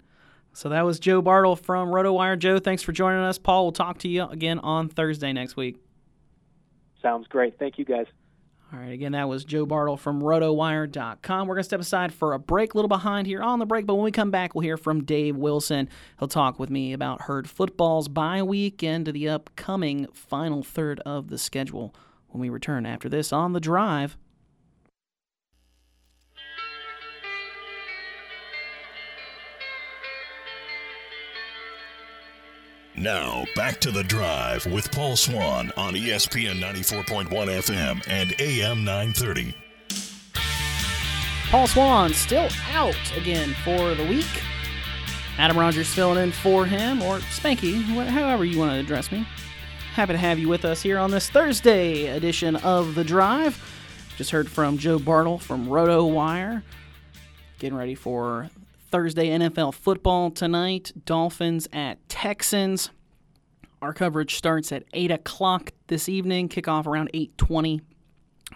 So 0.53 0.69
that 0.69 0.83
was 0.83 1.01
Joe 1.01 1.21
Bartle 1.21 1.57
from 1.57 1.89
RotoWire. 1.89 2.39
Joe, 2.39 2.59
thanks 2.59 2.83
for 2.83 2.93
joining 2.93 3.21
us. 3.21 3.39
Paul, 3.39 3.65
we'll 3.65 3.73
talk 3.73 3.99
to 3.99 4.09
you 4.09 4.25
again 4.25 4.61
on 4.61 4.89
Thursday 4.89 5.33
next 5.33 5.57
week. 5.57 5.79
Sounds 7.03 7.27
great. 7.27 7.59
Thank 7.59 7.79
you, 7.79 7.85
guys. 7.85 8.07
All 8.75 8.81
right, 8.81 8.93
again, 8.93 9.13
that 9.13 9.29
was 9.29 9.45
Joe 9.45 9.67
Bartle 9.67 9.97
from 9.97 10.21
RotoWire.com. 10.21 11.47
We're 11.47 11.55
going 11.55 11.63
to 11.63 11.65
step 11.65 11.79
aside 11.79 12.13
for 12.13 12.33
a 12.33 12.41
break, 12.41 12.75
a 12.75 12.77
little 12.77 12.89
behind 12.89 13.29
here 13.29 13.41
on 13.41 13.61
the 13.61 13.67
break, 13.67 13.87
but 13.87 13.95
when 13.95 14.03
we 14.03 14.11
come 14.11 14.33
back, 14.33 14.53
we'll 14.53 14.63
hear 14.63 14.77
from 14.77 15.05
Dave 15.05 15.37
Wilson. 15.37 15.89
He'll 16.19 16.27
talk 16.27 16.59
with 16.59 16.71
me 16.71 16.93
about 16.93 17.23
Herd 17.23 17.49
Football's 17.49 18.09
bye 18.09 18.43
week 18.43 18.83
and 18.83 19.07
the 19.07 19.29
upcoming 19.29 20.09
final 20.13 20.65
third 20.65 20.99
of 21.01 21.29
the 21.29 21.39
schedule 21.39 21.95
when 22.31 22.41
we 22.41 22.49
return 22.49 22.85
after 22.85 23.09
this 23.09 23.33
on 23.33 23.53
The 23.53 23.61
Drive. 23.61 24.17
Now, 33.05 33.45
back 33.55 33.81
to 33.81 33.91
the 33.91 34.03
drive 34.03 34.65
with 34.65 34.91
Paul 34.91 35.15
Swann 35.15 35.71
on 35.77 35.93
ESPN 35.93 36.59
94.1 36.59 37.29
FM 37.29 38.03
and 38.09 38.35
AM 38.41 38.83
930. 38.83 39.55
Paul 41.51 41.67
Swann 41.67 42.15
still 42.15 42.49
out 42.73 42.97
again 43.15 43.55
for 43.63 43.95
the 43.95 44.07
week. 44.07 44.25
Adam 45.37 45.59
Rogers 45.59 45.93
filling 45.93 46.23
in 46.23 46.33
for 46.33 46.65
him, 46.65 47.03
or 47.03 47.19
Spanky, 47.19 47.83
however 47.83 48.47
you 48.47 48.59
want 48.59 48.73
to 48.73 48.79
address 48.79 49.13
me. 49.13 49.29
Happy 49.93 50.15
to 50.15 50.19
have 50.19 50.39
you 50.39 50.49
with 50.49 50.65
us 50.65 50.81
here 50.81 50.97
on 50.97 51.11
this 51.11 51.29
Thursday 51.29 52.07
edition 52.07 52.57
of 52.57 52.95
The 52.95 53.05
Drive. 53.05 53.63
Just 54.17 54.31
heard 54.31 54.49
from 54.49 54.79
Joe 54.79 54.99
Bartle 54.99 55.37
from 55.37 55.67
RotoWire. 55.67 56.63
Getting 57.59 57.77
ready 57.77 57.97
for 57.97 58.49
Thursday 58.95 59.27
NFL 59.27 59.75
football 59.75 60.31
tonight. 60.31 60.93
Dolphins 61.05 61.67
at 61.73 62.09
Texans. 62.09 62.91
Our 63.83 63.93
coverage 63.93 64.37
starts 64.37 64.71
at 64.71 64.85
8 64.93 65.11
o'clock 65.11 65.73
this 65.89 66.09
evening, 66.09 66.49
kickoff 66.49 66.87
around 66.87 67.11
8.20. 67.13 67.81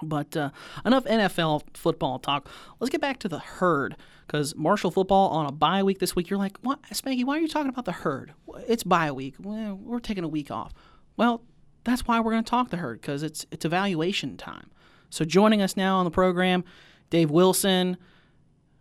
But 0.01 0.37
uh, 0.37 0.51
enough 0.87 1.07
NFL 1.07 1.65
football 1.75 2.21
talk. 2.21 2.49
Let's 2.79 2.89
get 2.89 3.01
back 3.01 3.19
to 3.19 3.29
the 3.29 3.41
herd 3.41 3.97
because 4.29 4.55
Marshall 4.55 4.93
football 4.93 5.31
on 5.31 5.47
a 5.47 5.51
bye 5.51 5.83
week 5.83 5.99
this 5.99 6.15
week. 6.15 6.31
You're 6.31 6.39
like, 6.39 6.57
what, 6.59 6.83
Spanky? 6.93 7.25
Why 7.25 7.39
are 7.39 7.41
you 7.41 7.49
talking 7.49 7.71
about 7.71 7.85
the 7.85 7.91
herd? 7.91 8.33
It's 8.69 8.85
bye 8.85 9.11
week. 9.11 9.35
We're 9.41 9.99
taking 9.99 10.23
a 10.23 10.29
week 10.29 10.53
off. 10.53 10.73
Well, 11.17 11.43
that's 11.83 12.07
why 12.07 12.21
we're 12.21 12.31
going 12.31 12.45
to 12.45 12.51
talk 12.51 12.71
the 12.71 12.77
herd 12.77 13.01
because 13.01 13.25
it's 13.25 13.45
it's 13.51 13.65
evaluation 13.65 14.37
time. 14.37 14.71
So 15.11 15.25
joining 15.25 15.63
us 15.63 15.77
now 15.77 15.97
on 15.97 16.05
the 16.05 16.13
program, 16.13 16.63
Dave 17.11 17.29
Wilson, 17.29 17.97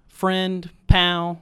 friend, 0.08 0.70
pal, 0.86 1.42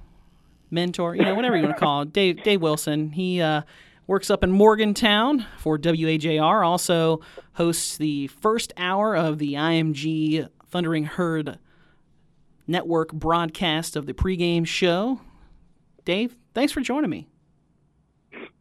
mentor, 0.75 1.15
you 1.15 1.23
know, 1.23 1.33
whatever 1.33 1.57
you 1.57 1.63
want 1.63 1.75
to 1.75 1.79
call 1.79 2.03
it. 2.03 2.13
Dave 2.13 2.43
Dave 2.43 2.61
Wilson. 2.61 3.09
He 3.09 3.41
uh, 3.41 3.63
works 4.05 4.29
up 4.29 4.43
in 4.43 4.51
Morgantown 4.51 5.45
for 5.57 5.79
WAJR. 5.79 6.63
Also 6.63 7.21
hosts 7.53 7.97
the 7.97 8.27
first 8.27 8.71
hour 8.77 9.15
of 9.15 9.39
the 9.39 9.53
IMG 9.53 10.47
Thundering 10.69 11.05
Herd 11.05 11.57
network 12.67 13.11
broadcast 13.13 13.95
of 13.95 14.05
the 14.05 14.13
pregame 14.13 14.65
show. 14.67 15.19
Dave, 16.03 16.35
thanks 16.53 16.71
for 16.71 16.81
joining 16.81 17.09
me. 17.09 17.27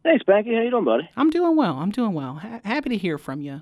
Thanks, 0.03 0.23
Spanky, 0.23 0.55
how 0.55 0.61
you 0.61 0.69
doing, 0.69 0.85
buddy? 0.85 1.09
I'm 1.17 1.29
doing 1.31 1.55
well. 1.55 1.77
I'm 1.77 1.91
doing 1.91 2.13
well. 2.13 2.35
Ha- 2.35 2.61
happy 2.63 2.89
to 2.89 2.97
hear 2.97 3.17
from 3.17 3.41
you. 3.41 3.61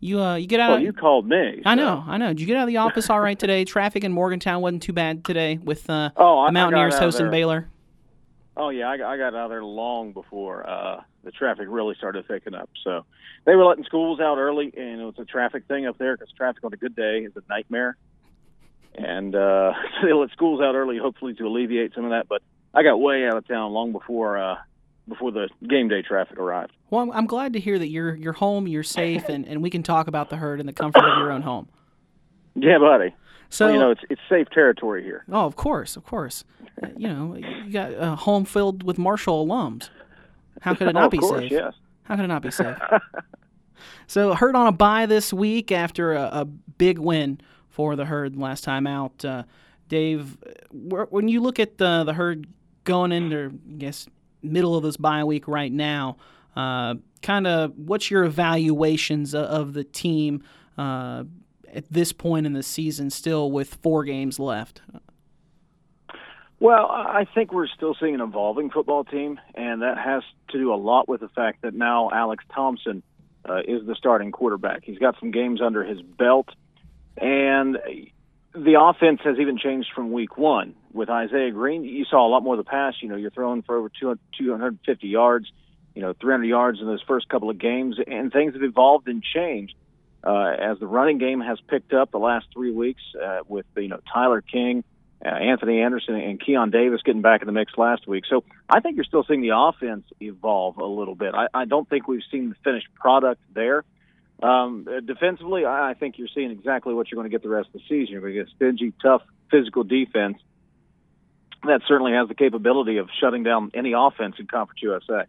You 0.00 0.20
uh, 0.20 0.36
you 0.36 0.46
get 0.46 0.60
out. 0.60 0.70
Well, 0.70 0.78
of, 0.78 0.82
you 0.82 0.92
called 0.92 1.26
me. 1.26 1.62
I 1.64 1.74
so- 1.74 1.82
know, 1.82 2.04
I 2.06 2.18
know. 2.18 2.28
Did 2.28 2.40
you 2.40 2.46
get 2.46 2.56
out 2.56 2.64
of 2.64 2.68
the 2.68 2.76
office 2.78 3.08
all 3.08 3.20
right 3.20 3.38
today? 3.38 3.64
Traffic 3.64 4.04
in 4.04 4.12
Morgantown 4.12 4.60
wasn't 4.60 4.82
too 4.82 4.92
bad 4.92 5.24
today 5.24 5.58
with 5.58 5.88
uh, 5.88 6.10
Oh, 6.16 6.40
I- 6.40 6.48
the 6.48 6.52
Mountaineers 6.52 6.98
hosting. 6.98 7.30
Baylor. 7.30 7.68
Oh 8.58 8.70
yeah, 8.70 8.88
I 8.88 8.96
got, 8.96 9.12
I 9.12 9.16
got 9.18 9.34
out 9.34 9.44
of 9.44 9.50
there 9.50 9.64
long 9.64 10.12
before 10.12 10.68
uh, 10.68 11.02
the 11.24 11.30
traffic 11.30 11.66
really 11.68 11.94
started 11.96 12.26
picking 12.26 12.54
up. 12.54 12.70
So 12.84 13.04
they 13.44 13.54
were 13.54 13.64
letting 13.66 13.84
schools 13.84 14.18
out 14.18 14.38
early, 14.38 14.72
and 14.76 15.00
it 15.00 15.04
was 15.04 15.18
a 15.18 15.26
traffic 15.26 15.64
thing 15.66 15.86
up 15.86 15.98
there 15.98 16.16
because 16.16 16.32
traffic 16.32 16.64
on 16.64 16.72
a 16.72 16.76
good 16.76 16.96
day 16.96 17.20
is 17.20 17.32
a 17.36 17.42
nightmare. 17.50 17.96
And 18.94 19.34
uh, 19.34 19.72
so 20.00 20.06
they 20.06 20.12
let 20.12 20.30
schools 20.30 20.60
out 20.62 20.74
early, 20.74 20.96
hopefully 20.96 21.34
to 21.34 21.46
alleviate 21.46 21.94
some 21.94 22.04
of 22.04 22.10
that. 22.10 22.28
But 22.28 22.42
I 22.72 22.82
got 22.82 22.96
way 22.96 23.26
out 23.26 23.36
of 23.36 23.46
town 23.46 23.72
long 23.72 23.92
before 23.92 24.38
uh, 24.38 24.56
before 25.08 25.30
the 25.30 25.48
game 25.68 25.88
day 25.88 26.02
traffic 26.02 26.38
arrived. 26.38 26.72
Well, 26.90 27.02
I'm, 27.02 27.12
I'm 27.12 27.26
glad 27.26 27.52
to 27.54 27.60
hear 27.60 27.78
that 27.78 27.88
you're 27.88 28.14
you're 28.14 28.32
home, 28.32 28.66
you're 28.66 28.82
safe, 28.82 29.28
and, 29.28 29.46
and 29.46 29.62
we 29.62 29.70
can 29.70 29.82
talk 29.82 30.08
about 30.08 30.30
the 30.30 30.36
herd 30.36 30.60
in 30.60 30.66
the 30.66 30.72
comfort 30.72 31.04
of 31.04 31.18
your 31.18 31.32
own 31.32 31.42
home. 31.42 31.68
Yeah, 32.54 32.78
buddy. 32.78 33.14
So 33.48 33.66
well, 33.66 33.74
you 33.74 33.80
know, 33.80 33.90
it's 33.90 34.00
it's 34.10 34.20
safe 34.28 34.48
territory 34.50 35.02
here. 35.02 35.24
Oh, 35.30 35.46
of 35.46 35.56
course, 35.56 35.96
of 35.96 36.04
course. 36.04 36.44
Uh, 36.82 36.88
you 36.96 37.08
know, 37.08 37.36
you 37.36 37.70
got 37.70 37.92
a 37.92 38.16
home 38.16 38.44
filled 38.44 38.82
with 38.82 38.98
Marshall 38.98 39.46
alums. 39.46 39.90
How 40.60 40.74
could 40.74 40.88
it 40.88 40.94
not 40.94 41.04
oh, 41.06 41.10
be 41.10 41.18
course, 41.18 41.42
safe? 41.42 41.52
yes. 41.52 41.74
How 42.04 42.16
could 42.16 42.24
it 42.24 42.28
not 42.28 42.42
be 42.42 42.50
safe? 42.50 42.76
so, 44.06 44.34
herd 44.34 44.56
on 44.56 44.66
a 44.66 44.72
bye 44.72 45.06
this 45.06 45.32
week 45.32 45.70
after 45.70 46.14
a, 46.14 46.22
a 46.32 46.44
big 46.44 46.98
win 46.98 47.40
for 47.68 47.94
the 47.94 48.06
herd 48.06 48.36
last 48.36 48.64
time 48.64 48.86
out. 48.86 49.24
Uh, 49.24 49.44
Dave, 49.88 50.36
when 50.72 51.28
you 51.28 51.40
look 51.40 51.60
at 51.60 51.78
the 51.78 52.02
the 52.04 52.14
herd 52.14 52.46
going 52.84 53.12
into, 53.12 53.58
I 53.70 53.76
guess, 53.76 54.08
middle 54.42 54.76
of 54.76 54.82
this 54.82 54.96
bye 54.96 55.24
week 55.24 55.48
right 55.48 55.72
now, 55.72 56.16
uh, 56.56 56.94
kind 57.22 57.46
of 57.46 57.76
what's 57.76 58.10
your 58.10 58.24
evaluations 58.24 59.34
of, 59.34 59.74
the 59.74 59.84
team? 59.84 60.42
Uh, 60.78 61.24
at 61.74 61.84
this 61.92 62.12
point 62.12 62.46
in 62.46 62.54
the 62.54 62.62
season, 62.62 63.10
still 63.10 63.50
with 63.50 63.74
four 63.82 64.04
games 64.04 64.38
left? 64.38 64.80
Well, 66.58 66.86
I 66.90 67.26
think 67.34 67.52
we're 67.52 67.66
still 67.66 67.94
seeing 68.00 68.14
an 68.14 68.22
evolving 68.22 68.70
football 68.70 69.04
team, 69.04 69.38
and 69.54 69.82
that 69.82 69.98
has 69.98 70.22
to 70.48 70.58
do 70.58 70.72
a 70.72 70.76
lot 70.76 71.06
with 71.06 71.20
the 71.20 71.28
fact 71.28 71.62
that 71.62 71.74
now 71.74 72.10
Alex 72.10 72.44
Thompson 72.54 73.02
uh, 73.46 73.60
is 73.68 73.86
the 73.86 73.94
starting 73.94 74.32
quarterback. 74.32 74.82
He's 74.82 74.98
got 74.98 75.16
some 75.20 75.30
games 75.30 75.60
under 75.60 75.84
his 75.84 76.00
belt, 76.00 76.48
and 77.18 77.76
the 78.54 78.80
offense 78.80 79.20
has 79.24 79.38
even 79.38 79.58
changed 79.58 79.90
from 79.94 80.12
week 80.12 80.38
one. 80.38 80.74
With 80.96 81.10
Isaiah 81.10 81.50
Green, 81.50 81.84
you 81.84 82.06
saw 82.06 82.26
a 82.26 82.30
lot 82.30 82.42
more 82.42 82.54
of 82.54 82.58
the 82.58 82.68
pass. 82.68 82.94
You 83.02 83.10
know, 83.10 83.16
you're 83.16 83.30
throwing 83.30 83.60
for 83.60 83.76
over 83.76 83.90
200, 83.90 84.18
250 84.38 85.06
yards, 85.06 85.52
you 85.94 86.00
know, 86.00 86.14
300 86.18 86.44
yards 86.44 86.80
in 86.80 86.86
those 86.86 87.02
first 87.02 87.28
couple 87.28 87.50
of 87.50 87.58
games, 87.58 87.98
and 88.06 88.32
things 88.32 88.54
have 88.54 88.62
evolved 88.62 89.06
and 89.06 89.22
changed. 89.22 89.74
Uh, 90.24 90.56
as 90.58 90.78
the 90.78 90.86
running 90.86 91.18
game 91.18 91.40
has 91.40 91.58
picked 91.68 91.92
up 91.92 92.10
the 92.10 92.18
last 92.18 92.46
three 92.52 92.72
weeks 92.72 93.02
uh, 93.22 93.40
with, 93.46 93.66
you 93.76 93.88
know, 93.88 94.00
Tyler 94.10 94.40
King, 94.40 94.84
uh, 95.24 95.28
Anthony 95.28 95.82
Anderson 95.82 96.14
and 96.16 96.40
Keon 96.40 96.70
Davis 96.70 97.02
getting 97.02 97.20
back 97.20 97.42
in 97.42 97.46
the 97.46 97.52
mix 97.52 97.72
last 97.76 98.08
week. 98.08 98.24
So 98.28 98.42
I 98.68 98.80
think 98.80 98.96
you're 98.96 99.04
still 99.04 99.24
seeing 99.28 99.42
the 99.42 99.54
offense 99.54 100.04
evolve 100.18 100.78
a 100.78 100.86
little 100.86 101.14
bit. 101.14 101.34
I, 101.34 101.46
I 101.52 101.64
don't 101.66 101.88
think 101.88 102.08
we've 102.08 102.24
seen 102.30 102.48
the 102.48 102.56
finished 102.64 102.88
product 102.94 103.42
there. 103.54 103.84
Um, 104.42 104.86
defensively, 105.04 105.66
I, 105.66 105.90
I 105.90 105.94
think 105.94 106.16
you're 106.16 106.28
seeing 106.34 106.50
exactly 106.50 106.94
what 106.94 107.10
you're 107.10 107.16
going 107.16 107.30
to 107.30 107.34
get 107.34 107.42
the 107.42 107.50
rest 107.50 107.68
of 107.68 107.74
the 107.74 107.82
season. 107.86 108.12
You're 108.12 108.22
going 108.22 108.32
to 108.32 108.44
get 108.44 108.48
stingy, 108.56 108.94
tough, 109.02 109.22
physical 109.50 109.84
defense 109.84 110.38
that 111.66 111.82
certainly 111.86 112.12
has 112.12 112.28
the 112.28 112.34
capability 112.34 112.96
of 112.98 113.08
shutting 113.20 113.42
down 113.42 113.70
any 113.74 113.92
offense 113.92 114.36
in 114.38 114.46
Conference 114.46 114.80
USA. 114.82 115.24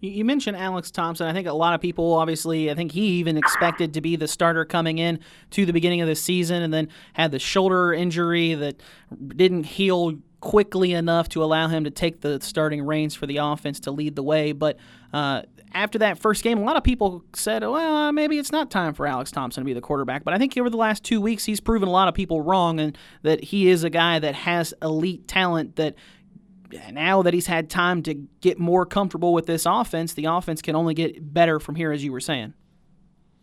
You 0.00 0.24
mentioned 0.24 0.56
Alex 0.56 0.90
Thompson. 0.90 1.26
I 1.26 1.32
think 1.32 1.48
a 1.48 1.52
lot 1.52 1.74
of 1.74 1.80
people, 1.80 2.12
obviously, 2.12 2.70
I 2.70 2.74
think 2.74 2.92
he 2.92 3.06
even 3.18 3.38
expected 3.38 3.94
to 3.94 4.02
be 4.02 4.16
the 4.16 4.28
starter 4.28 4.66
coming 4.66 4.98
in 4.98 5.20
to 5.52 5.64
the 5.64 5.72
beginning 5.72 6.02
of 6.02 6.08
the 6.08 6.14
season 6.14 6.62
and 6.62 6.74
then 6.74 6.88
had 7.14 7.30
the 7.30 7.38
shoulder 7.38 7.94
injury 7.94 8.54
that 8.54 8.82
didn't 9.28 9.64
heal 9.64 10.18
quickly 10.40 10.92
enough 10.92 11.30
to 11.30 11.42
allow 11.42 11.68
him 11.68 11.84
to 11.84 11.90
take 11.90 12.20
the 12.20 12.38
starting 12.42 12.82
reins 12.82 13.14
for 13.14 13.26
the 13.26 13.38
offense 13.38 13.80
to 13.80 13.90
lead 13.90 14.14
the 14.14 14.22
way. 14.22 14.52
But 14.52 14.76
uh, 15.12 15.42
after 15.74 15.98
that 15.98 16.18
first 16.18 16.44
game, 16.44 16.58
a 16.58 16.62
lot 16.62 16.76
of 16.76 16.84
people 16.84 17.24
said, 17.34 17.62
well, 17.62 18.12
maybe 18.12 18.38
it's 18.38 18.52
not 18.52 18.70
time 18.70 18.94
for 18.94 19.06
Alex 19.06 19.30
Thompson 19.30 19.62
to 19.62 19.64
be 19.64 19.74
the 19.74 19.80
quarterback. 19.80 20.24
But 20.24 20.32
I 20.32 20.38
think 20.38 20.56
over 20.56 20.70
the 20.70 20.76
last 20.76 21.02
two 21.02 21.20
weeks, 21.20 21.44
he's 21.44 21.60
proven 21.60 21.88
a 21.88 21.92
lot 21.92 22.08
of 22.08 22.14
people 22.14 22.40
wrong 22.40 22.78
and 22.78 22.96
that 23.22 23.42
he 23.42 23.68
is 23.68 23.82
a 23.84 23.90
guy 23.90 24.20
that 24.20 24.34
has 24.34 24.72
elite 24.80 25.26
talent 25.26 25.76
that 25.76 25.96
now 26.92 27.22
that 27.22 27.34
he's 27.34 27.46
had 27.46 27.68
time 27.68 28.02
to 28.04 28.14
get 28.40 28.58
more 28.58 28.86
comfortable 28.86 29.32
with 29.32 29.46
this 29.46 29.66
offense, 29.66 30.14
the 30.14 30.26
offense 30.26 30.62
can 30.62 30.76
only 30.76 30.94
get 30.94 31.32
better 31.34 31.60
from 31.60 31.74
here, 31.74 31.92
as 31.92 32.04
you 32.04 32.12
were 32.12 32.20
saying. 32.20 32.54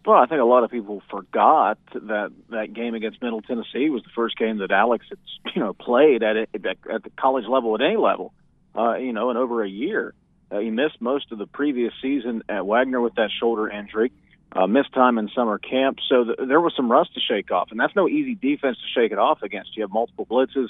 Well, 0.05 0.17
I 0.17 0.25
think 0.25 0.41
a 0.41 0.45
lot 0.45 0.63
of 0.63 0.71
people 0.71 1.03
forgot 1.11 1.77
that 1.93 2.31
that 2.49 2.73
game 2.73 2.95
against 2.95 3.21
Middle 3.21 3.41
Tennessee 3.41 3.89
was 3.89 4.01
the 4.01 4.09
first 4.15 4.35
game 4.35 4.57
that 4.57 4.71
Alex 4.71 5.05
had, 5.09 5.19
you 5.55 5.61
know, 5.61 5.73
played 5.73 6.23
at 6.23 6.37
it, 6.37 6.49
at 6.53 7.03
the 7.03 7.11
college 7.19 7.45
level 7.47 7.75
at 7.75 7.81
any 7.81 7.97
level, 7.97 8.33
uh, 8.75 8.95
you 8.95 9.13
know, 9.13 9.29
in 9.29 9.37
over 9.37 9.63
a 9.63 9.69
year. 9.69 10.15
Uh, 10.51 10.59
he 10.59 10.69
missed 10.69 10.99
most 10.99 11.31
of 11.31 11.37
the 11.37 11.47
previous 11.47 11.93
season 12.01 12.43
at 12.49 12.65
Wagner 12.65 12.99
with 12.99 13.15
that 13.15 13.29
shoulder 13.39 13.69
injury, 13.69 14.11
uh, 14.51 14.67
missed 14.67 14.93
time 14.93 15.17
in 15.17 15.29
summer 15.33 15.57
camp, 15.57 15.99
so 16.09 16.25
th- 16.25 16.37
there 16.47 16.59
was 16.59 16.73
some 16.75 16.91
rust 16.91 17.13
to 17.13 17.21
shake 17.21 17.51
off, 17.51 17.69
and 17.71 17.79
that's 17.79 17.95
no 17.95 18.09
easy 18.09 18.35
defense 18.35 18.77
to 18.77 18.99
shake 18.99 19.11
it 19.11 19.17
off 19.17 19.41
against. 19.43 19.77
You 19.77 19.83
have 19.83 19.91
multiple 19.91 20.25
blitzes 20.25 20.67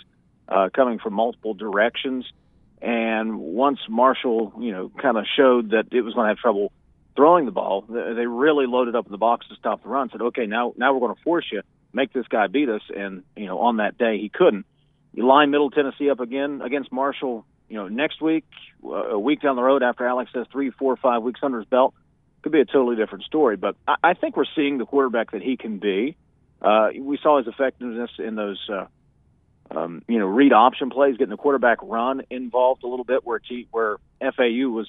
uh, 0.48 0.70
coming 0.74 1.00
from 1.00 1.14
multiple 1.14 1.54
directions. 1.54 2.26
And 2.82 3.40
once 3.40 3.80
Marshall, 3.90 4.54
you 4.60 4.72
know, 4.72 4.92
kind 5.02 5.18
of 5.18 5.26
showed 5.38 5.72
that 5.72 5.86
it 5.92 6.02
was 6.02 6.14
going 6.14 6.26
to 6.26 6.30
have 6.30 6.38
trouble 6.38 6.72
throwing 7.16 7.46
the 7.46 7.52
ball, 7.52 7.86
they 7.88 8.26
really 8.26 8.66
loaded 8.66 8.96
up 8.96 9.06
in 9.06 9.12
the 9.12 9.18
box 9.18 9.48
to 9.50 9.56
stop 9.56 9.84
the 9.84 9.90
run. 9.90 10.10
Said, 10.12 10.22
okay, 10.22 10.46
now 10.46 10.74
now 10.78 10.94
we're 10.94 11.00
going 11.00 11.16
to 11.16 11.22
force 11.22 11.46
you, 11.52 11.62
make 11.94 12.12
this 12.14 12.28
guy 12.28 12.48
beat 12.48 12.70
us. 12.70 12.82
And 12.96 13.24
you 13.36 13.46
know, 13.46 13.60
on 13.60 13.78
that 13.78 13.98
day 13.98 14.18
he 14.18 14.30
couldn't. 14.30 14.66
You 15.14 15.28
line 15.28 15.52
Middle 15.52 15.70
Tennessee 15.70 16.10
up 16.10 16.20
again 16.22 16.62
against 16.62 16.92
Marshall. 16.92 17.46
You 17.72 17.78
know, 17.78 17.88
next 17.88 18.22
week, 18.22 18.44
a 18.84 19.18
week 19.18 19.42
down 19.42 19.56
the 19.56 19.64
road 19.64 19.82
after 19.82 20.06
Alex 20.06 20.32
has 20.36 20.46
three, 20.52 20.72
four, 20.72 20.98
five 20.98 21.24
weeks 21.24 21.40
under 21.42 21.60
his 21.60 21.68
belt, 21.68 21.94
could 22.42 22.52
be 22.52 22.60
a 22.60 22.66
totally 22.66 22.98
different 22.98 23.24
story. 23.24 23.56
But 23.56 23.76
I, 23.88 23.96
I 24.04 24.14
think 24.14 24.36
we're 24.36 24.44
seeing 24.56 24.78
the 24.78 24.86
quarterback 24.86 25.32
that 25.32 25.42
he 25.42 25.56
can 25.56 25.80
be. 25.80 26.18
Uh, 26.62 26.90
we 27.00 27.18
saw 27.24 27.38
his 27.38 27.48
effectiveness 27.48 28.12
in 28.20 28.36
those 28.36 28.60
uh, 28.70 28.86
um, 29.76 30.04
you 30.08 30.20
know, 30.20 30.26
read 30.26 30.54
option 30.54 30.90
plays, 30.90 31.18
getting 31.18 31.30
the 31.30 31.38
quarterback 31.38 31.78
run 31.82 32.24
involved 32.30 32.84
a 32.84 32.88
little 32.88 33.06
bit, 33.06 33.26
where 33.26 33.40
T, 33.40 33.68
where 33.72 33.98
FAU 34.20 34.70
was 34.70 34.88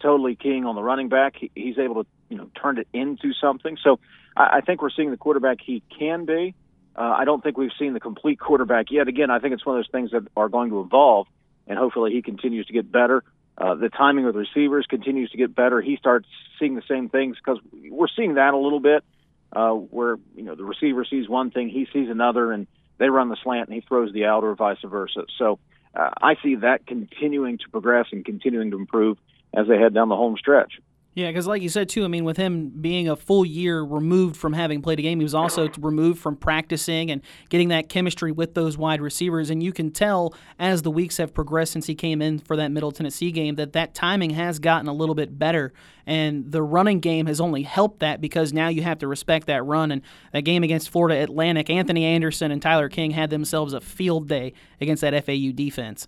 totally 0.00 0.36
keying 0.36 0.64
on 0.64 0.74
the 0.74 0.82
running 0.82 1.08
back. 1.08 1.36
He, 1.36 1.50
he's 1.54 1.78
able 1.78 2.04
to, 2.04 2.10
you 2.28 2.36
know, 2.36 2.50
turn 2.60 2.78
it 2.78 2.88
into 2.92 3.32
something. 3.40 3.78
So 3.82 3.98
I, 4.36 4.58
I 4.58 4.60
think 4.60 4.82
we're 4.82 4.90
seeing 4.90 5.10
the 5.10 5.16
quarterback 5.16 5.58
he 5.64 5.82
can 5.98 6.24
be. 6.24 6.54
Uh, 6.94 7.14
I 7.16 7.24
don't 7.24 7.42
think 7.42 7.56
we've 7.56 7.72
seen 7.78 7.92
the 7.94 8.00
complete 8.00 8.38
quarterback 8.38 8.90
yet. 8.90 9.08
Again, 9.08 9.30
I 9.30 9.38
think 9.38 9.54
it's 9.54 9.64
one 9.64 9.78
of 9.78 9.84
those 9.84 9.90
things 9.90 10.10
that 10.10 10.26
are 10.36 10.48
going 10.48 10.70
to 10.70 10.80
evolve, 10.80 11.26
and 11.68 11.78
hopefully 11.78 12.12
he 12.12 12.22
continues 12.22 12.66
to 12.66 12.72
get 12.72 12.90
better. 12.90 13.22
Uh, 13.56 13.74
the 13.74 13.88
timing 13.88 14.24
of 14.26 14.34
the 14.34 14.40
receivers 14.40 14.86
continues 14.88 15.30
to 15.30 15.36
get 15.36 15.54
better. 15.54 15.80
He 15.80 15.96
starts 15.96 16.28
seeing 16.58 16.74
the 16.74 16.82
same 16.88 17.08
things 17.08 17.36
because 17.36 17.60
we're 17.72 18.08
seeing 18.16 18.34
that 18.34 18.54
a 18.54 18.58
little 18.58 18.80
bit, 18.80 19.04
uh, 19.52 19.72
where 19.72 20.16
you 20.34 20.44
know 20.44 20.54
the 20.54 20.64
receiver 20.64 21.04
sees 21.04 21.28
one 21.28 21.50
thing, 21.50 21.68
he 21.68 21.86
sees 21.92 22.08
another, 22.08 22.52
and 22.52 22.66
they 22.98 23.08
run 23.08 23.28
the 23.28 23.36
slant 23.42 23.68
and 23.68 23.74
he 23.74 23.80
throws 23.80 24.12
the 24.12 24.26
out 24.26 24.44
or 24.44 24.54
vice 24.54 24.78
versa. 24.84 25.24
So 25.38 25.58
uh, 25.94 26.10
I 26.20 26.36
see 26.42 26.56
that 26.56 26.86
continuing 26.86 27.58
to 27.58 27.68
progress 27.70 28.06
and 28.12 28.24
continuing 28.24 28.70
to 28.70 28.76
improve 28.76 29.18
as 29.54 29.66
they 29.66 29.78
head 29.78 29.94
down 29.94 30.08
the 30.08 30.16
home 30.16 30.36
stretch. 30.38 30.74
Yeah, 31.18 31.26
because 31.26 31.48
like 31.48 31.62
you 31.62 31.68
said 31.68 31.88
too, 31.88 32.04
I 32.04 32.06
mean, 32.06 32.22
with 32.22 32.36
him 32.36 32.68
being 32.68 33.08
a 33.08 33.16
full 33.16 33.44
year 33.44 33.82
removed 33.82 34.36
from 34.36 34.52
having 34.52 34.80
played 34.82 35.00
a 35.00 35.02
game, 35.02 35.18
he 35.18 35.24
was 35.24 35.34
also 35.34 35.68
removed 35.80 36.20
from 36.20 36.36
practicing 36.36 37.10
and 37.10 37.22
getting 37.48 37.70
that 37.70 37.88
chemistry 37.88 38.30
with 38.30 38.54
those 38.54 38.78
wide 38.78 39.00
receivers. 39.00 39.50
And 39.50 39.60
you 39.60 39.72
can 39.72 39.90
tell 39.90 40.32
as 40.60 40.82
the 40.82 40.92
weeks 40.92 41.16
have 41.16 41.34
progressed 41.34 41.72
since 41.72 41.86
he 41.86 41.96
came 41.96 42.22
in 42.22 42.38
for 42.38 42.54
that 42.54 42.70
Middle 42.70 42.92
Tennessee 42.92 43.32
game 43.32 43.56
that 43.56 43.72
that 43.72 43.94
timing 43.94 44.30
has 44.30 44.60
gotten 44.60 44.86
a 44.86 44.92
little 44.92 45.16
bit 45.16 45.36
better. 45.36 45.72
And 46.06 46.52
the 46.52 46.62
running 46.62 47.00
game 47.00 47.26
has 47.26 47.40
only 47.40 47.64
helped 47.64 47.98
that 47.98 48.20
because 48.20 48.52
now 48.52 48.68
you 48.68 48.82
have 48.82 49.00
to 49.00 49.08
respect 49.08 49.48
that 49.48 49.64
run. 49.64 49.90
And 49.90 50.02
that 50.32 50.42
game 50.42 50.62
against 50.62 50.88
Florida 50.88 51.20
Atlantic, 51.20 51.68
Anthony 51.68 52.04
Anderson 52.04 52.52
and 52.52 52.62
Tyler 52.62 52.88
King 52.88 53.10
had 53.10 53.30
themselves 53.30 53.72
a 53.72 53.80
field 53.80 54.28
day 54.28 54.52
against 54.80 55.00
that 55.00 55.24
FAU 55.26 55.50
defense. 55.52 56.06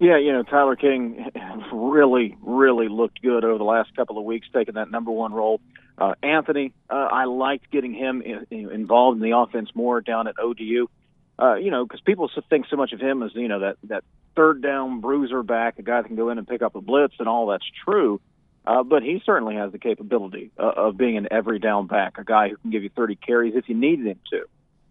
Yeah, 0.00 0.16
you 0.16 0.32
know, 0.32 0.42
Tyler 0.42 0.76
King 0.76 1.30
really, 1.72 2.34
really 2.40 2.88
looked 2.88 3.20
good 3.20 3.44
over 3.44 3.58
the 3.58 3.64
last 3.64 3.94
couple 3.94 4.16
of 4.16 4.24
weeks, 4.24 4.48
taking 4.52 4.74
that 4.74 4.90
number 4.90 5.10
one 5.10 5.34
role. 5.34 5.60
Uh, 5.98 6.14
Anthony, 6.22 6.72
uh, 6.88 6.94
I 6.94 7.26
liked 7.26 7.70
getting 7.70 7.92
him 7.92 8.22
in, 8.22 8.46
in, 8.50 8.72
involved 8.72 9.22
in 9.22 9.30
the 9.30 9.36
offense 9.36 9.68
more 9.74 10.00
down 10.00 10.26
at 10.26 10.36
ODU. 10.38 10.88
Uh, 11.38 11.54
you 11.56 11.70
know, 11.70 11.84
because 11.84 12.00
people 12.00 12.30
think 12.48 12.66
so 12.70 12.76
much 12.76 12.92
of 12.92 13.00
him 13.00 13.22
as 13.22 13.30
you 13.34 13.48
know 13.48 13.60
that 13.60 13.76
that 13.84 14.04
third 14.36 14.62
down 14.62 15.00
bruiser 15.00 15.42
back, 15.42 15.78
a 15.78 15.82
guy 15.82 16.00
that 16.00 16.08
can 16.08 16.16
go 16.16 16.30
in 16.30 16.38
and 16.38 16.48
pick 16.48 16.62
up 16.62 16.76
a 16.76 16.80
blitz, 16.80 17.14
and 17.18 17.28
all 17.28 17.46
that's 17.46 17.64
true. 17.84 18.20
Uh, 18.66 18.82
but 18.82 19.02
he 19.02 19.22
certainly 19.24 19.56
has 19.56 19.72
the 19.72 19.78
capability 19.78 20.50
uh, 20.58 20.72
of 20.76 20.96
being 20.96 21.16
an 21.18 21.28
every 21.30 21.58
down 21.58 21.86
back, 21.86 22.16
a 22.18 22.24
guy 22.24 22.48
who 22.48 22.56
can 22.56 22.70
give 22.70 22.82
you 22.82 22.90
30 22.94 23.16
carries 23.16 23.54
if 23.54 23.68
you 23.68 23.74
needed 23.74 24.06
him 24.06 24.20
to. 24.30 24.44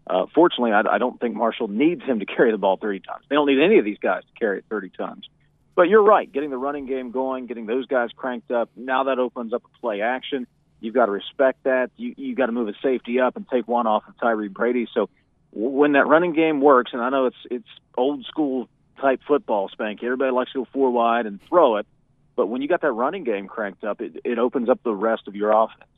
Uh, 0.09 0.25
fortunately, 0.33 0.71
I, 0.71 0.81
I 0.95 0.97
don't 0.97 1.19
think 1.19 1.35
Marshall 1.35 1.67
needs 1.67 2.01
him 2.03 2.19
to 2.19 2.25
carry 2.25 2.51
the 2.51 2.57
ball 2.57 2.77
30 2.77 3.01
times. 3.01 3.25
They 3.29 3.35
don't 3.35 3.47
need 3.47 3.61
any 3.61 3.77
of 3.77 3.85
these 3.85 3.99
guys 3.99 4.23
to 4.23 4.39
carry 4.39 4.57
it 4.57 4.65
30 4.69 4.89
times. 4.89 5.29
But 5.75 5.87
you're 5.87 6.03
right, 6.03 6.29
getting 6.29 6.49
the 6.49 6.57
running 6.57 6.87
game 6.87 7.11
going, 7.11 7.45
getting 7.45 7.67
those 7.67 7.85
guys 7.85 8.09
cranked 8.15 8.51
up. 8.51 8.69
Now 8.75 9.05
that 9.05 9.19
opens 9.19 9.53
up 9.53 9.63
a 9.63 9.79
play 9.79 10.01
action. 10.01 10.47
You've 10.81 10.95
got 10.95 11.05
to 11.05 11.11
respect 11.11 11.63
that. 11.63 11.91
You 11.95 12.15
you 12.17 12.35
got 12.35 12.47
to 12.47 12.51
move 12.51 12.67
a 12.69 12.73
safety 12.81 13.19
up 13.19 13.35
and 13.35 13.47
take 13.47 13.67
one 13.67 13.85
off 13.85 14.03
of 14.07 14.17
Tyree 14.19 14.47
Brady. 14.47 14.87
So 14.93 15.09
when 15.51 15.93
that 15.93 16.07
running 16.07 16.33
game 16.33 16.59
works, 16.61 16.91
and 16.93 17.01
I 17.01 17.09
know 17.09 17.27
it's 17.27 17.37
it's 17.51 17.67
old 17.97 18.25
school 18.25 18.67
type 18.99 19.21
football, 19.27 19.69
Spanky. 19.69 20.03
Everybody 20.03 20.31
likes 20.31 20.51
to 20.53 20.59
go 20.59 20.67
four 20.73 20.91
wide 20.91 21.25
and 21.25 21.39
throw 21.47 21.77
it, 21.77 21.87
but 22.35 22.47
when 22.47 22.61
you 22.61 22.67
got 22.67 22.81
that 22.81 22.91
running 22.91 23.23
game 23.23 23.47
cranked 23.47 23.83
up, 23.83 24.01
it, 24.01 24.21
it 24.23 24.39
opens 24.39 24.69
up 24.69 24.81
the 24.83 24.93
rest 24.93 25.27
of 25.27 25.35
your 25.35 25.51
offense. 25.51 25.89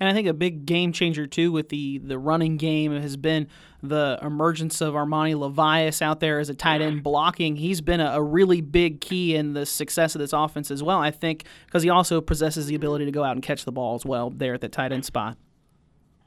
And 0.00 0.08
I 0.08 0.12
think 0.12 0.28
a 0.28 0.32
big 0.32 0.66
game 0.66 0.92
changer 0.92 1.26
too 1.26 1.52
with 1.52 1.68
the 1.68 1.98
the 1.98 2.18
running 2.18 2.56
game 2.56 2.98
has 3.00 3.16
been 3.16 3.48
the 3.82 4.18
emergence 4.22 4.80
of 4.80 4.94
Armani 4.94 5.34
Levias 5.34 6.02
out 6.02 6.20
there 6.20 6.38
as 6.38 6.48
a 6.48 6.54
tight 6.54 6.80
end 6.80 7.02
blocking. 7.02 7.56
He's 7.56 7.80
been 7.80 8.00
a, 8.00 8.12
a 8.12 8.22
really 8.22 8.60
big 8.60 9.00
key 9.00 9.34
in 9.34 9.52
the 9.52 9.66
success 9.66 10.14
of 10.14 10.20
this 10.20 10.32
offense 10.32 10.70
as 10.70 10.82
well. 10.82 10.98
I 10.98 11.10
think 11.10 11.44
because 11.66 11.82
he 11.82 11.90
also 11.90 12.20
possesses 12.20 12.66
the 12.66 12.74
ability 12.74 13.04
to 13.04 13.12
go 13.12 13.24
out 13.24 13.32
and 13.32 13.42
catch 13.42 13.64
the 13.64 13.72
ball 13.72 13.94
as 13.94 14.04
well 14.04 14.30
there 14.30 14.54
at 14.54 14.60
the 14.60 14.68
tight 14.68 14.92
end 14.92 15.04
spot. 15.04 15.36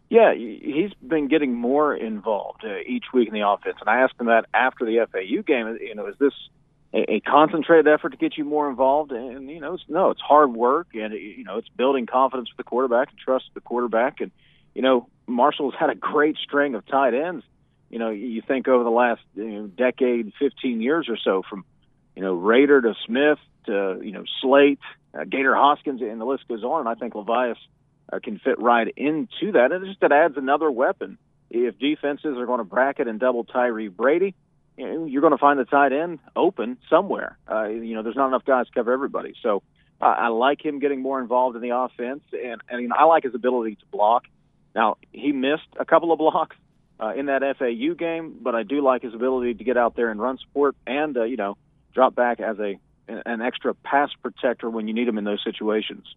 Yeah, 0.10 0.34
he's 0.34 0.92
been 1.08 1.30
getting 1.30 1.54
more 1.54 1.96
involved 1.96 2.66
uh, 2.66 2.80
each 2.86 3.06
week 3.14 3.30
in 3.30 3.34
the 3.34 3.48
offense, 3.48 3.78
and 3.80 3.90
I 3.90 4.02
asked 4.02 4.16
him 4.20 4.26
that 4.26 4.46
after 4.54 4.84
the 4.86 5.08
FAU 5.10 5.42
game. 5.42 5.78
You 5.80 5.96
know, 5.96 6.06
is 6.08 6.16
this 6.20 6.34
a, 6.94 7.16
a 7.16 7.20
concentrated 7.22 7.88
effort 7.88 8.10
to 8.10 8.18
get 8.18 8.38
you 8.38 8.46
more 8.46 8.70
involved. 8.70 9.12
And 9.12 9.50
you 9.50 9.60
know, 9.60 9.76
it's, 9.76 9.84
no, 9.88 10.10
it's 10.10 10.22
hard 10.22 10.54
work, 10.54 10.88
and 10.94 11.14
you 11.14 11.44
know, 11.44 11.58
it's 11.58 11.70
building 11.70 12.06
confidence 12.06 12.50
with 12.50 12.58
the 12.58 12.70
quarterback 12.70 13.10
and 13.10 13.18
trust 13.18 13.46
the 13.54 13.62
quarterback. 13.62 14.22
And 14.22 14.32
you 14.74 14.82
know, 14.82 15.08
Marshall's 15.28 15.76
had 15.78 15.90
a 15.90 15.96
great 15.96 16.38
string 16.38 16.76
of 16.76 16.86
tight 16.86 17.14
ends. 17.14 17.46
You 17.90 18.00
know, 18.00 18.10
you 18.10 18.42
think 18.42 18.68
over 18.68 18.84
the 18.84 18.90
last 18.90 19.22
you 19.36 19.50
know, 19.50 19.68
decade, 19.68 20.32
15 20.40 20.82
years 20.82 21.08
or 21.10 21.18
so, 21.18 21.44
from 21.50 21.66
you 22.16 22.22
know 22.22 22.34
Rader 22.34 22.82
to 22.82 22.96
Smith 23.06 23.40
to 23.66 24.00
you 24.02 24.12
know 24.12 24.24
Slate, 24.42 24.80
uh, 25.14 25.26
Gator 25.26 25.56
Hoskins, 25.56 26.02
and 26.02 26.20
the 26.20 26.26
list 26.26 26.48
goes 26.48 26.64
on. 26.64 26.82
And 26.82 26.90
I 26.90 26.96
think 26.96 27.14
Levias 27.14 27.58
uh, 28.12 28.20
can 28.20 28.40
fit 28.40 28.60
right 28.60 28.88
into 28.96 29.54
that. 29.54 29.72
And 29.72 29.84
it 29.84 29.88
just 29.88 30.04
it 30.04 30.12
adds 30.12 30.38
another 30.38 30.70
weapon. 30.72 31.18
If 31.50 31.78
defenses 31.80 32.38
are 32.38 32.46
going 32.46 32.60
to 32.60 32.64
bracket 32.64 33.10
and 33.10 33.20
double 33.20 33.44
Tyree 33.44 33.90
Brady, 33.90 34.36
you're 34.78 35.22
going 35.22 35.32
to 35.32 35.38
find 35.38 35.60
the 35.60 35.66
tight 35.66 35.94
end 35.94 36.20
open 36.36 36.78
somewhere. 36.90 37.38
Uh, 37.50 37.66
you 37.66 37.94
know, 37.96 38.04
there's 38.04 38.16
not 38.16 38.28
enough 38.28 38.46
guys 38.46 38.68
to 38.68 38.72
cover 38.74 38.92
everybody. 38.92 39.34
So 39.42 39.64
uh, 40.02 40.06
I 40.06 40.28
like 40.30 40.64
him 40.64 40.80
getting 40.80 41.02
more 41.02 41.22
involved 41.22 41.56
in 41.56 41.62
the 41.62 41.76
offense, 41.76 42.24
and, 42.32 42.62
and 42.70 42.82
you 42.82 42.88
know, 42.88 42.96
I 42.98 43.04
like 43.06 43.24
his 43.24 43.36
ability 43.36 43.76
to 43.76 43.86
block. 43.92 44.24
Now 44.74 44.98
he 45.12 45.32
missed 45.32 45.68
a 45.80 45.86
couple 45.86 46.12
of 46.12 46.18
blocks 46.18 46.56
uh, 47.00 47.14
in 47.16 47.28
that 47.28 47.42
FAU 47.58 47.94
game, 47.94 48.38
but 48.42 48.56
I 48.56 48.64
do 48.64 48.82
like 48.82 49.02
his 49.04 49.14
ability 49.14 49.56
to 49.56 49.64
get 49.64 49.78
out 49.78 49.96
there 49.96 50.10
and 50.10 50.20
run 50.20 50.38
support 50.38 50.76
and 50.88 51.18
uh, 51.18 51.24
you 51.24 51.38
know 51.38 51.58
drop 51.94 52.16
back 52.16 52.40
as 52.40 52.58
a 52.60 52.80
an 53.08 53.42
extra 53.42 53.74
pass 53.74 54.10
protector 54.22 54.70
when 54.70 54.88
you 54.88 54.94
need 54.94 55.08
him 55.08 55.18
in 55.18 55.26
those 55.26 55.44
situations. 55.44 56.16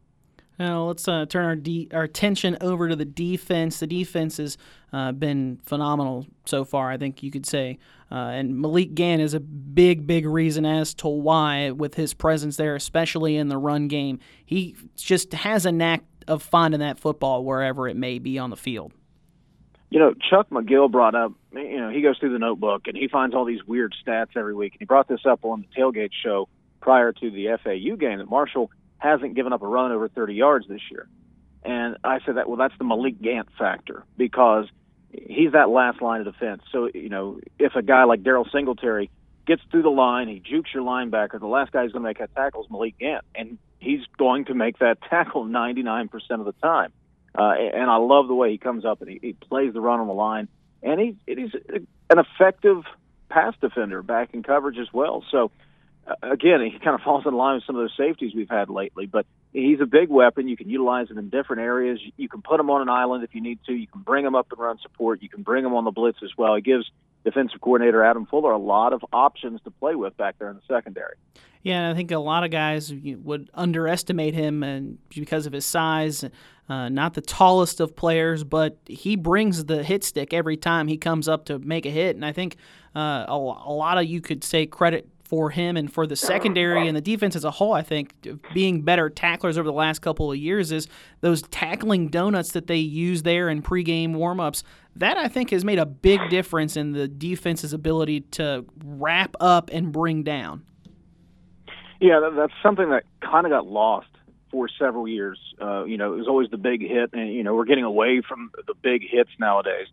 Now 0.58 0.84
let's 0.84 1.08
uh, 1.08 1.26
turn 1.26 1.44
our 1.44 1.56
de- 1.56 1.88
our 1.92 2.04
attention 2.04 2.56
over 2.60 2.88
to 2.88 2.94
the 2.94 3.04
defense. 3.04 3.80
The 3.80 3.86
defense 3.86 4.36
has 4.36 4.56
uh, 4.92 5.12
been 5.12 5.58
phenomenal 5.64 6.26
so 6.44 6.64
far. 6.64 6.90
I 6.90 6.96
think 6.96 7.22
you 7.22 7.30
could 7.30 7.46
say, 7.46 7.78
uh, 8.14 8.28
and 8.28 8.60
Malik 8.60 8.94
Gant 8.94 9.20
is 9.20 9.34
a 9.34 9.40
big, 9.40 10.06
big 10.06 10.24
reason 10.24 10.64
as 10.64 10.94
to 10.94 11.08
why, 11.08 11.72
with 11.72 11.96
his 11.96 12.14
presence 12.14 12.56
there, 12.56 12.76
especially 12.76 13.36
in 13.36 13.48
the 13.48 13.58
run 13.58 13.88
game, 13.88 14.20
he 14.46 14.76
just 14.94 15.32
has 15.32 15.66
a 15.66 15.72
knack 15.72 16.04
of 16.28 16.40
finding 16.40 16.78
that 16.78 17.00
football 17.00 17.44
wherever 17.44 17.88
it 17.88 17.96
may 17.96 18.20
be 18.20 18.38
on 18.38 18.50
the 18.50 18.56
field. 18.56 18.92
You 19.90 19.98
know, 19.98 20.14
Chuck 20.30 20.48
McGill 20.50 20.92
brought 20.92 21.16
up. 21.16 21.32
You 21.52 21.80
know, 21.80 21.90
he 21.90 22.02
goes 22.02 22.16
through 22.18 22.32
the 22.32 22.38
notebook 22.38 22.82
and 22.86 22.96
he 22.96 23.08
finds 23.08 23.34
all 23.34 23.44
these 23.44 23.64
weird 23.66 23.92
stats 24.06 24.36
every 24.36 24.54
week. 24.54 24.74
And 24.74 24.80
he 24.80 24.84
brought 24.84 25.08
this 25.08 25.26
up 25.28 25.44
on 25.44 25.62
the 25.62 25.80
tailgate 25.80 26.10
show 26.22 26.48
prior 26.80 27.12
to 27.12 27.30
the 27.32 27.58
FAU 27.64 27.96
game 27.96 28.18
that 28.18 28.30
Marshall 28.30 28.70
hasn't 28.98 29.34
given 29.34 29.52
up 29.52 29.62
a 29.62 29.66
run 29.66 29.90
over 29.90 30.08
30 30.08 30.34
yards 30.34 30.68
this 30.68 30.82
year. 30.88 31.08
And 31.64 31.96
I 32.04 32.20
said 32.24 32.36
that, 32.36 32.48
well, 32.48 32.58
that's 32.58 32.78
the 32.78 32.84
Malik 32.84 33.20
Gant 33.20 33.48
factor 33.58 34.04
because 34.16 34.66
he's 35.26 35.52
that 35.52 35.68
last 35.68 36.02
line 36.02 36.20
of 36.20 36.32
defense. 36.32 36.62
So, 36.72 36.88
you 36.92 37.08
know, 37.08 37.40
if 37.58 37.74
a 37.74 37.82
guy 37.82 38.04
like 38.04 38.22
Daryl 38.22 38.50
Singletary 38.50 39.10
gets 39.46 39.62
through 39.70 39.82
the 39.82 39.90
line, 39.90 40.28
he 40.28 40.40
jukes 40.40 40.72
your 40.72 40.82
linebacker, 40.82 41.38
the 41.38 41.46
last 41.46 41.72
guy 41.72 41.82
who's 41.82 41.92
going 41.92 42.02
to 42.02 42.08
make 42.08 42.18
that 42.18 42.34
tackle 42.34 42.64
is 42.64 42.70
Malik 42.70 42.98
Gant. 42.98 43.24
And 43.34 43.58
he's 43.78 44.00
going 44.18 44.46
to 44.46 44.54
make 44.54 44.78
that 44.78 44.98
tackle 45.10 45.44
99% 45.44 46.10
of 46.30 46.44
the 46.44 46.54
time. 46.62 46.92
Uh, 47.36 47.50
and 47.50 47.90
I 47.90 47.96
love 47.96 48.28
the 48.28 48.34
way 48.34 48.52
he 48.52 48.58
comes 48.58 48.84
up 48.84 49.02
and 49.02 49.10
he, 49.10 49.18
he 49.20 49.32
plays 49.32 49.72
the 49.72 49.80
run 49.80 50.00
on 50.00 50.06
the 50.06 50.14
line. 50.14 50.48
And 50.82 51.00
he, 51.00 51.16
he's 51.26 51.50
an 52.10 52.18
effective 52.18 52.84
pass 53.28 53.54
defender 53.60 54.02
back 54.02 54.34
in 54.34 54.42
coverage 54.42 54.78
as 54.78 54.92
well. 54.92 55.24
So, 55.30 55.50
again, 56.22 56.60
he 56.60 56.78
kind 56.78 56.94
of 56.94 57.00
falls 57.00 57.24
in 57.26 57.34
line 57.34 57.56
with 57.56 57.64
some 57.64 57.76
of 57.76 57.82
those 57.82 57.96
safeties 57.96 58.34
we've 58.34 58.50
had 58.50 58.68
lately. 58.68 59.06
But 59.06 59.26
he's 59.52 59.80
a 59.80 59.86
big 59.86 60.08
weapon. 60.08 60.48
You 60.48 60.56
can 60.56 60.68
utilize 60.68 61.10
him 61.10 61.18
in 61.18 61.28
different 61.30 61.62
areas. 61.62 62.00
You 62.16 62.28
can 62.28 62.42
put 62.42 62.60
him 62.60 62.70
on 62.70 62.82
an 62.82 62.88
island 62.88 63.24
if 63.24 63.34
you 63.34 63.40
need 63.40 63.58
to. 63.66 63.72
You 63.72 63.86
can 63.86 64.02
bring 64.02 64.24
him 64.24 64.34
up 64.34 64.48
and 64.50 64.60
run 64.60 64.78
support. 64.82 65.22
You 65.22 65.28
can 65.28 65.42
bring 65.42 65.64
him 65.64 65.74
on 65.74 65.84
the 65.84 65.90
blitz 65.90 66.18
as 66.22 66.30
well. 66.36 66.54
He 66.54 66.62
gives 66.62 66.90
defensive 67.24 67.60
coordinator 67.60 68.04
Adam 68.04 68.26
Fuller 68.26 68.52
a 68.52 68.58
lot 68.58 68.92
of 68.92 69.02
options 69.12 69.60
to 69.62 69.70
play 69.70 69.94
with 69.94 70.16
back 70.16 70.38
there 70.38 70.50
in 70.50 70.56
the 70.56 70.62
secondary. 70.68 71.14
Yeah, 71.62 71.90
I 71.90 71.94
think 71.94 72.10
a 72.10 72.18
lot 72.18 72.44
of 72.44 72.50
guys 72.50 72.92
would 72.92 73.48
underestimate 73.54 74.34
him, 74.34 74.62
and 74.62 74.98
because 75.08 75.46
of 75.46 75.54
his 75.54 75.64
size, 75.64 76.22
uh, 76.68 76.90
not 76.90 77.14
the 77.14 77.22
tallest 77.22 77.80
of 77.80 77.96
players, 77.96 78.44
but 78.44 78.76
he 78.84 79.16
brings 79.16 79.64
the 79.64 79.82
hit 79.82 80.04
stick 80.04 80.34
every 80.34 80.58
time 80.58 80.88
he 80.88 80.98
comes 80.98 81.26
up 81.26 81.46
to 81.46 81.58
make 81.58 81.86
a 81.86 81.90
hit. 81.90 82.16
And 82.16 82.24
I 82.24 82.32
think 82.32 82.56
uh, 82.94 83.24
a, 83.26 83.32
a 83.32 83.72
lot 83.72 83.96
of 83.96 84.04
you 84.04 84.20
could 84.20 84.44
say 84.44 84.66
credit 84.66 85.08
for 85.24 85.50
him 85.50 85.76
and 85.76 85.92
for 85.92 86.06
the 86.06 86.16
secondary 86.16 86.86
and 86.86 86.96
the 86.96 87.00
defense 87.00 87.34
as 87.34 87.44
a 87.44 87.50
whole, 87.50 87.72
I 87.72 87.82
think 87.82 88.14
being 88.52 88.82
better 88.82 89.08
tacklers 89.08 89.56
over 89.56 89.66
the 89.66 89.72
last 89.72 90.00
couple 90.00 90.30
of 90.30 90.36
years 90.36 90.70
is 90.70 90.86
those 91.22 91.42
tackling 91.42 92.08
donuts 92.08 92.52
that 92.52 92.66
they 92.66 92.76
use 92.76 93.22
there 93.22 93.48
in 93.48 93.62
pregame 93.62 94.10
warmups. 94.10 94.62
That 94.96 95.16
I 95.16 95.28
think 95.28 95.50
has 95.50 95.64
made 95.64 95.78
a 95.78 95.86
big 95.86 96.20
difference 96.30 96.76
in 96.76 96.92
the 96.92 97.08
defense's 97.08 97.72
ability 97.72 98.20
to 98.32 98.64
wrap 98.84 99.34
up 99.40 99.70
and 99.72 99.90
bring 99.90 100.22
down. 100.22 100.64
Yeah, 102.00 102.30
that's 102.36 102.52
something 102.62 102.90
that 102.90 103.04
kind 103.20 103.46
of 103.46 103.50
got 103.50 103.66
lost 103.66 104.08
for 104.50 104.68
several 104.78 105.08
years. 105.08 105.38
Uh, 105.60 105.84
you 105.84 105.96
know, 105.96 106.12
it 106.12 106.18
was 106.18 106.28
always 106.28 106.50
the 106.50 106.58
big 106.58 106.82
hit, 106.82 107.10
and 107.12 107.32
you 107.32 107.42
know 107.42 107.54
we're 107.54 107.64
getting 107.64 107.84
away 107.84 108.20
from 108.20 108.50
the 108.66 108.74
big 108.74 109.02
hits 109.08 109.30
nowadays. 109.40 109.88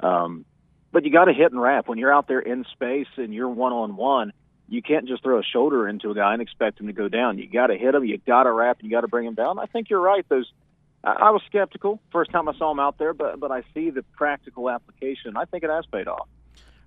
Um, 0.00 0.44
but 0.90 1.04
you 1.04 1.12
got 1.12 1.26
to 1.26 1.32
hit 1.32 1.52
and 1.52 1.60
wrap 1.60 1.88
when 1.88 1.98
you're 1.98 2.12
out 2.12 2.28
there 2.28 2.40
in 2.40 2.66
space 2.72 3.06
and 3.16 3.32
you're 3.32 3.48
one 3.48 3.72
on 3.72 3.96
one 3.96 4.32
you 4.72 4.80
can't 4.80 5.06
just 5.06 5.22
throw 5.22 5.38
a 5.38 5.42
shoulder 5.42 5.86
into 5.86 6.10
a 6.10 6.14
guy 6.14 6.32
and 6.32 6.40
expect 6.40 6.80
him 6.80 6.86
to 6.86 6.94
go 6.94 7.06
down. 7.06 7.36
You 7.36 7.46
got 7.46 7.66
to 7.66 7.76
hit 7.76 7.94
him. 7.94 8.04
You 8.04 8.16
got 8.16 8.44
to 8.44 8.52
wrap. 8.52 8.78
You 8.80 8.90
got 8.90 9.02
to 9.02 9.08
bring 9.08 9.26
him 9.26 9.34
down. 9.34 9.58
I 9.58 9.66
think 9.66 9.90
you're 9.90 10.00
right. 10.00 10.26
Those 10.30 10.50
I, 11.04 11.12
I 11.12 11.30
was 11.30 11.42
skeptical 11.46 12.00
first 12.10 12.30
time 12.30 12.48
I 12.48 12.54
saw 12.54 12.70
him 12.72 12.80
out 12.80 12.96
there, 12.96 13.12
but 13.12 13.38
but 13.38 13.52
I 13.52 13.64
see 13.74 13.90
the 13.90 14.02
practical 14.16 14.70
application. 14.70 15.36
I 15.36 15.44
think 15.44 15.62
it 15.62 15.68
has 15.68 15.84
paid 15.92 16.08
off. 16.08 16.26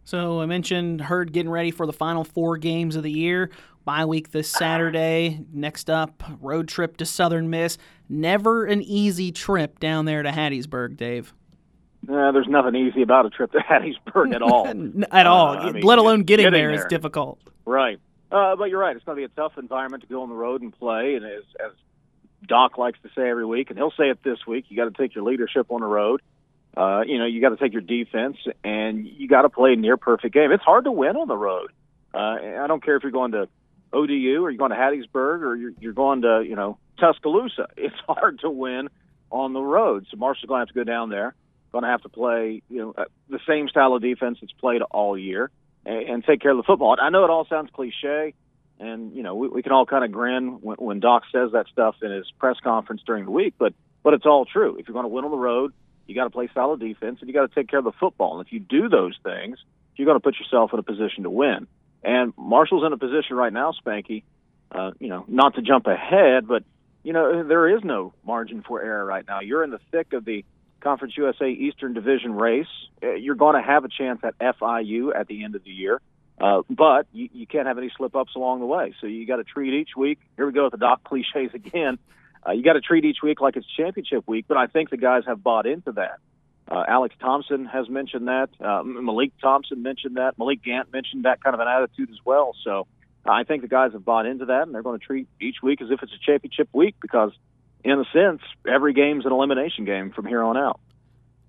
So 0.03 0.41
I 0.41 0.47
mentioned 0.47 1.01
Herd 1.01 1.31
getting 1.31 1.49
ready 1.49 1.69
for 1.69 1.85
the 1.85 1.93
final 1.93 2.23
four 2.23 2.57
games 2.57 2.95
of 2.95 3.03
the 3.03 3.11
year. 3.11 3.51
Bye 3.85 4.05
week 4.05 4.31
this 4.31 4.49
Saturday. 4.49 5.41
Next 5.53 5.89
up, 5.89 6.23
road 6.41 6.67
trip 6.67 6.97
to 6.97 7.05
Southern 7.05 7.51
Miss. 7.51 7.77
Never 8.09 8.65
an 8.65 8.81
easy 8.81 9.31
trip 9.31 9.79
down 9.79 10.05
there 10.05 10.23
to 10.23 10.31
Hattiesburg, 10.31 10.97
Dave. 10.97 11.33
Uh, 12.09 12.31
there's 12.31 12.47
nothing 12.47 12.75
easy 12.75 13.03
about 13.03 13.27
a 13.27 13.29
trip 13.29 13.51
to 13.51 13.57
Hattiesburg 13.69 14.33
at 14.33 14.41
all. 14.41 14.67
at 15.11 15.27
all. 15.27 15.49
Uh, 15.49 15.59
I 15.59 15.71
mean, 15.71 15.83
let 15.83 15.99
alone 15.99 16.23
getting, 16.23 16.45
getting 16.45 16.59
there, 16.59 16.71
there 16.71 16.79
is 16.79 16.85
difficult. 16.89 17.39
Right. 17.65 17.99
Uh, 18.31 18.55
but 18.55 18.65
you're 18.65 18.79
right. 18.79 18.95
It's 18.95 19.05
going 19.05 19.17
to 19.17 19.27
be 19.27 19.31
a 19.31 19.35
tough 19.35 19.57
environment 19.57 20.03
to 20.03 20.09
go 20.09 20.23
on 20.23 20.29
the 20.29 20.35
road 20.35 20.61
and 20.61 20.77
play. 20.77 21.15
And 21.15 21.25
as, 21.25 21.43
as 21.63 21.71
Doc 22.47 22.77
likes 22.77 22.99
to 23.03 23.09
say 23.15 23.29
every 23.29 23.45
week, 23.45 23.69
and 23.69 23.77
he'll 23.77 23.93
say 23.97 24.09
it 24.09 24.23
this 24.23 24.39
week, 24.47 24.65
you 24.69 24.77
got 24.77 24.85
to 24.93 25.01
take 25.01 25.15
your 25.15 25.23
leadership 25.23 25.67
on 25.69 25.81
the 25.81 25.87
road. 25.87 26.21
Uh, 26.75 27.01
you 27.05 27.17
know, 27.17 27.25
you 27.25 27.39
got 27.39 27.49
to 27.49 27.57
take 27.57 27.71
your 27.71 27.81
defense, 27.81 28.37
and 28.63 29.07
you 29.07 29.27
got 29.27 29.43
to 29.43 29.49
play 29.49 29.73
a 29.73 29.75
near 29.75 29.95
perfect 29.95 30.33
game. 30.33 30.51
It's 30.51 30.63
hard 30.63 30.83
to 30.83 30.91
win 30.91 31.15
on 31.15 31.27
the 31.27 31.37
road. 31.37 31.71
Uh, 32.13 32.17
I 32.17 32.65
don't 32.67 32.83
care 32.83 32.97
if 32.97 33.03
you're 33.03 33.11
going 33.11 33.31
to 33.31 33.47
ODU 33.93 34.43
or 34.43 34.49
you're 34.49 34.57
going 34.57 34.71
to 34.71 34.77
Hattiesburg 34.77 35.41
or 35.41 35.55
you're, 35.55 35.71
you're 35.79 35.93
going 35.93 36.23
to, 36.23 36.43
you 36.47 36.55
know, 36.55 36.77
Tuscaloosa. 36.99 37.67
It's 37.77 37.95
hard 38.07 38.39
to 38.39 38.49
win 38.49 38.89
on 39.31 39.53
the 39.53 39.61
road. 39.61 40.05
So 40.11 40.17
Marshall's 40.17 40.47
going 40.47 40.59
to 40.59 40.61
have 40.61 40.67
to 40.69 40.73
go 40.73 40.83
down 40.83 41.09
there 41.09 41.35
going 41.75 41.83
to 41.83 41.89
have 41.89 42.01
to 42.03 42.09
play, 42.09 42.61
you 42.69 42.79
know, 42.79 42.93
uh, 42.97 43.03
the 43.29 43.39
same 43.45 43.67
style 43.67 43.93
of 43.93 44.01
defense 44.01 44.37
that's 44.39 44.53
played 44.53 44.81
all 44.81 45.17
year 45.17 45.51
and, 45.85 46.23
take 46.23 46.41
care 46.41 46.51
of 46.51 46.57
the 46.57 46.63
football. 46.63 46.95
I 46.99 47.09
know 47.09 47.23
it 47.23 47.29
all 47.29 47.45
sounds 47.45 47.69
cliche, 47.73 48.33
and 48.79 49.15
you 49.15 49.23
know 49.23 49.35
we, 49.35 49.47
we 49.47 49.63
can 49.63 49.71
all 49.71 49.85
kind 49.85 50.03
of 50.03 50.11
grin 50.11 50.59
when, 50.61 50.77
when 50.77 50.99
Doc 50.99 51.23
says 51.31 51.51
that 51.53 51.67
stuff 51.71 51.95
in 52.01 52.11
his 52.11 52.29
press 52.39 52.57
conference 52.63 53.01
during 53.05 53.25
the 53.25 53.31
week, 53.31 53.53
but 53.57 53.73
but 54.03 54.13
it's 54.13 54.25
all 54.25 54.45
true. 54.45 54.77
If 54.77 54.87
you're 54.87 54.93
going 54.93 55.05
to 55.05 55.09
win 55.09 55.25
on 55.25 55.31
the 55.31 55.37
road, 55.37 55.73
you 56.07 56.15
got 56.15 56.25
to 56.25 56.29
play 56.29 56.49
solid 56.53 56.79
defense, 56.79 57.19
and 57.19 57.27
you 57.27 57.33
got 57.33 57.49
to 57.49 57.55
take 57.55 57.69
care 57.69 57.79
of 57.79 57.85
the 57.85 57.91
football. 57.99 58.37
And 58.37 58.45
if 58.45 58.53
you 58.53 58.59
do 58.59 58.89
those 58.89 59.17
things, 59.23 59.57
you're 59.95 60.05
going 60.05 60.17
to 60.17 60.23
put 60.23 60.35
yourself 60.39 60.73
in 60.73 60.79
a 60.79 60.83
position 60.83 61.23
to 61.23 61.29
win. 61.29 61.67
And 62.03 62.33
Marshall's 62.37 62.85
in 62.85 62.93
a 62.93 62.97
position 62.97 63.35
right 63.35 63.53
now, 63.53 63.73
Spanky. 63.73 64.23
Uh, 64.71 64.91
you 64.99 65.07
know, 65.07 65.23
not 65.27 65.55
to 65.55 65.61
jump 65.61 65.87
ahead, 65.87 66.47
but 66.47 66.63
you 67.03 67.13
know 67.13 67.43
there 67.43 67.77
is 67.77 67.83
no 67.83 68.13
margin 68.25 68.63
for 68.67 68.81
error 68.81 69.05
right 69.05 69.25
now. 69.27 69.39
You're 69.39 69.63
in 69.63 69.69
the 69.69 69.79
thick 69.91 70.13
of 70.13 70.25
the 70.25 70.43
Conference 70.85 71.17
USA 71.17 71.49
Eastern 71.49 71.93
Division 71.93 72.35
race. 72.35 72.67
Uh, 73.01 73.13
you're 73.13 73.35
going 73.35 73.55
to 73.55 73.61
have 73.61 73.85
a 73.85 73.89
chance 73.89 74.19
at 74.23 74.37
FIU 74.37 75.19
at 75.19 75.25
the 75.25 75.43
end 75.43 75.55
of 75.55 75.63
the 75.63 75.71
year, 75.71 75.99
uh, 76.39 76.61
but 76.69 77.07
you, 77.11 77.27
you 77.33 77.47
can't 77.47 77.65
have 77.65 77.79
any 77.79 77.91
slip 77.97 78.15
ups 78.15 78.33
along 78.35 78.59
the 78.59 78.67
way. 78.67 78.93
So 79.01 79.07
you 79.07 79.25
got 79.25 79.37
to 79.37 79.43
treat 79.43 79.73
each 79.73 79.97
week. 79.97 80.19
Here 80.37 80.45
we 80.45 80.53
go 80.53 80.65
with 80.65 80.73
the 80.73 80.77
doc 80.77 81.03
cliches 81.09 81.55
again. 81.55 81.97
Uh, 82.47 82.51
you 82.51 82.61
got 82.61 82.73
to 82.73 82.81
treat 82.81 83.03
each 83.03 83.17
week 83.23 83.41
like 83.41 83.55
it's 83.55 83.65
championship 83.75 84.25
week, 84.27 84.45
but 84.47 84.57
I 84.57 84.67
think 84.67 84.91
the 84.91 84.97
guys 84.97 85.23
have 85.25 85.43
bought 85.43 85.65
into 85.65 85.91
that. 85.93 86.19
Uh, 86.69 86.83
Alex 86.87 87.15
Thompson 87.19 87.65
has 87.65 87.89
mentioned 87.89 88.27
that. 88.27 88.49
Uh, 88.63 88.83
Malik 88.83 89.31
Thompson 89.41 89.81
mentioned 89.81 90.17
that. 90.17 90.37
Malik 90.37 90.63
Gant 90.63 90.93
mentioned 90.93 91.25
that 91.25 91.43
kind 91.43 91.55
of 91.55 91.59
an 91.61 91.67
attitude 91.67 92.11
as 92.11 92.19
well. 92.23 92.55
So 92.63 92.85
I 93.25 93.43
think 93.43 93.63
the 93.63 93.67
guys 93.67 93.93
have 93.93 94.05
bought 94.05 94.27
into 94.27 94.45
that, 94.45 94.63
and 94.63 94.73
they're 94.73 94.83
going 94.83 94.99
to 94.99 95.05
treat 95.05 95.27
each 95.41 95.57
week 95.63 95.81
as 95.81 95.89
if 95.89 96.03
it's 96.03 96.13
a 96.13 96.23
championship 96.23 96.69
week 96.73 96.95
because 97.01 97.31
in 97.85 97.99
a 97.99 98.05
sense, 98.11 98.41
every 98.67 98.93
game's 98.93 99.25
an 99.25 99.31
elimination 99.31 99.85
game 99.85 100.11
from 100.11 100.25
here 100.25 100.43
on 100.43 100.57
out. 100.57 100.79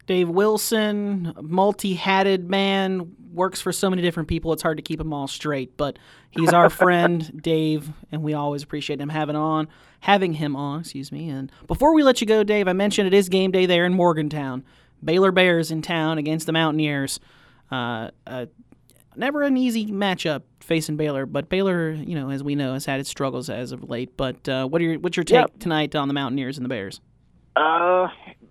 Dave 0.06 0.28
Wilson, 0.28 1.32
multi-hatted 1.40 2.48
man, 2.48 3.16
works 3.32 3.60
for 3.60 3.72
so 3.72 3.90
many 3.90 4.02
different 4.02 4.28
people. 4.28 4.52
It's 4.52 4.62
hard 4.62 4.76
to 4.76 4.82
keep 4.82 4.98
them 4.98 5.12
all 5.12 5.26
straight, 5.26 5.76
but 5.76 5.98
he's 6.30 6.52
our 6.52 6.70
friend, 6.84 7.42
Dave, 7.42 7.90
and 8.12 8.22
we 8.22 8.34
always 8.34 8.62
appreciate 8.62 9.00
him 9.00 9.08
having 9.08 9.34
on, 9.34 9.66
having 10.00 10.34
him 10.34 10.54
on. 10.54 10.80
Excuse 10.80 11.10
me. 11.10 11.28
And 11.28 11.50
before 11.66 11.92
we 11.94 12.04
let 12.04 12.20
you 12.20 12.26
go, 12.26 12.44
Dave, 12.44 12.68
I 12.68 12.72
mentioned 12.72 13.08
it 13.08 13.14
is 13.14 13.28
game 13.28 13.50
day 13.50 13.66
there 13.66 13.84
in 13.84 13.94
Morgantown. 13.94 14.62
Baylor 15.02 15.32
Bears 15.32 15.70
in 15.70 15.82
town 15.82 16.18
against 16.18 16.46
the 16.46 16.52
Mountaineers. 16.52 17.18
Uh, 17.70 18.10
uh, 18.26 18.46
never 19.16 19.42
an 19.42 19.56
easy 19.56 19.86
matchup 19.86 20.42
facing 20.60 20.96
Baylor, 20.96 21.26
but 21.26 21.48
Baylor, 21.48 21.92
you 21.92 22.14
know, 22.14 22.30
as 22.30 22.42
we 22.42 22.54
know, 22.54 22.74
has 22.74 22.86
had 22.86 23.00
its 23.00 23.08
struggles 23.08 23.48
as 23.50 23.72
of 23.72 23.88
late. 23.88 24.16
But 24.16 24.48
uh, 24.48 24.66
what 24.66 24.80
are 24.80 24.84
your 24.84 24.98
what's 24.98 25.16
your 25.16 25.24
take 25.24 25.40
yep. 25.40 25.58
tonight 25.58 25.94
on 25.94 26.08
the 26.08 26.14
Mountaineers 26.14 26.58
and 26.58 26.64
the 26.64 26.68
Bears? 26.68 27.00
Uh, 27.54 28.08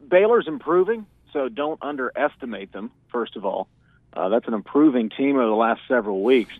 Baylor's 0.09 0.47
improving, 0.47 1.05
so 1.31 1.49
don't 1.49 1.79
underestimate 1.81 2.71
them. 2.71 2.91
First 3.11 3.35
of 3.35 3.45
all, 3.45 3.67
uh, 4.13 4.29
that's 4.29 4.47
an 4.47 4.53
improving 4.53 5.09
team 5.09 5.35
over 5.35 5.45
the 5.45 5.53
last 5.53 5.81
several 5.87 6.23
weeks. 6.23 6.53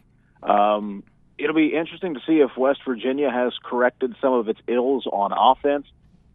Um, 0.44 1.04
it'll 1.38 1.56
be 1.56 1.74
interesting 1.74 2.14
to 2.14 2.22
see 2.26 2.40
if 2.40 2.56
West 2.58 2.82
Virginia 2.86 3.30
has 3.32 3.54
corrected 3.64 4.16
some 4.22 4.34
of 4.34 4.48
its 4.48 4.60
ills 4.68 5.08
on 5.08 5.32
offense. 5.34 5.88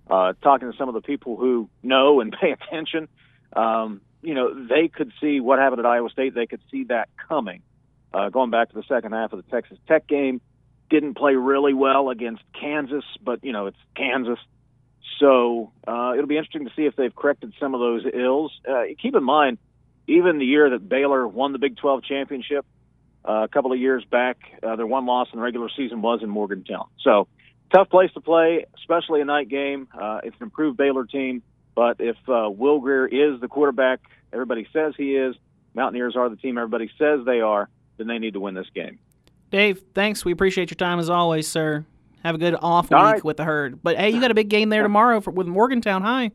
uh, 0.09 0.33
talking 0.43 0.71
to 0.71 0.77
some 0.77 0.89
of 0.89 0.95
the 0.95 1.01
people 1.01 1.37
who 1.37 1.69
know 1.83 2.21
and 2.21 2.33
pay 2.41 2.51
attention, 2.51 3.09
um, 3.55 4.01
you 4.23 4.35
know, 4.35 4.53
they 4.67 4.89
could 4.89 5.13
see 5.21 5.41
what 5.41 5.59
happened 5.59 5.81
at 5.81 5.87
Iowa 5.87 6.11
State. 6.11 6.35
They 6.35 6.47
could 6.47 6.61
see 6.71 6.85
that 6.85 7.09
coming. 7.29 7.63
Uh, 8.13 8.29
going 8.29 8.51
back 8.51 8.71
to 8.71 8.75
the 8.75 8.83
second 8.89 9.13
half 9.13 9.33
of 9.33 9.45
the 9.45 9.51
Texas 9.51 9.79
Tech 9.87 10.07
game, 10.07 10.41
didn't 10.91 11.15
play 11.15 11.37
really 11.37 11.73
well 11.73 12.11
against 12.11 12.43
Kansas, 12.59 13.05
but 13.23 13.45
you 13.45 13.53
know 13.53 13.67
it's 13.67 13.79
Kansas. 13.97 14.39
So 15.19 15.73
uh, 15.87 16.13
it'll 16.15 16.27
be 16.27 16.37
interesting 16.37 16.65
to 16.65 16.73
see 16.75 16.87
if 16.87 16.97
they've 16.97 17.15
corrected 17.15 17.55
some 17.61 17.75
of 17.75 17.81
those 17.81 18.05
ills. 18.13 18.53
Uh, 18.69 18.83
keep 19.01 19.15
in 19.15 19.23
mind, 19.23 19.59
even 20.07 20.39
the 20.39 20.47
year 20.47 20.71
that 20.71 20.89
Baylor 20.89 21.27
won 21.29 21.53
the 21.53 21.59
Big 21.59 21.77
12 21.77 22.05
championship 22.05 22.67
uh, 23.25 23.45
a 23.45 23.49
couple 23.49 23.73
of 23.73 23.79
years 23.79 24.05
back, 24.05 24.39
uh, 24.63 24.77
their 24.77 24.87
one 24.87 25.07
loss 25.07 25.29
in 25.33 25.39
the 25.39 25.43
regular 25.43 25.69
season 25.77 26.03
was 26.03 26.23
in 26.23 26.31
Morgantown. 26.31 26.87
So 27.03 27.29
tough 27.73 27.91
place 27.91 28.11
to 28.15 28.21
play, 28.21 28.67
especially 28.79 29.21
a 29.21 29.25
night 29.25 29.49
game. 29.49 29.89
Uh, 29.93 30.21
it's 30.25 30.37
an 30.41 30.45
improved 30.45 30.77
Baylor 30.77 31.05
team, 31.05 31.43
but 31.75 31.97
if 32.01 32.17
uh, 32.29 32.51
Will 32.51 32.81
Grier 32.81 33.07
is 33.07 33.41
the 33.41 33.49
quarterback 33.49 34.01
everybody 34.33 34.67
says 34.73 34.95
he 34.97 35.17
is, 35.17 35.35
Mountaineers 35.75 36.17
are 36.17 36.29
the 36.29 36.37
team 36.37 36.59
everybody 36.59 36.91
says 36.99 37.21
they 37.25 37.41
are, 37.41 37.69
then 37.97 38.07
they 38.07 38.19
need 38.19 38.35
to 38.35 38.41
win 38.41 38.55
this 38.55 38.69
game. 38.75 38.99
Dave, 39.51 39.83
thanks. 39.95 40.25
We 40.25 40.33
appreciate 40.33 40.71
your 40.71 40.77
time 40.77 40.99
as 40.99 41.11
always, 41.11 41.49
sir. 41.49 41.85
Have 42.23 42.35
a 42.35 42.39
good 42.39 42.55
off 42.55 42.93
All 42.93 42.99
week 43.05 43.15
right. 43.15 43.25
with 43.25 43.37
the 43.37 43.45
herd. 43.45 43.83
But 43.83 43.97
hey, 43.97 44.11
you 44.11 44.21
got 44.21 44.31
a 44.31 44.35
big 44.35 44.49
game 44.49 44.69
there 44.69 44.83
tomorrow 44.83 45.21
for, 45.21 45.31
with 45.31 45.47
Morgantown 45.47 46.03
High. 46.03 46.31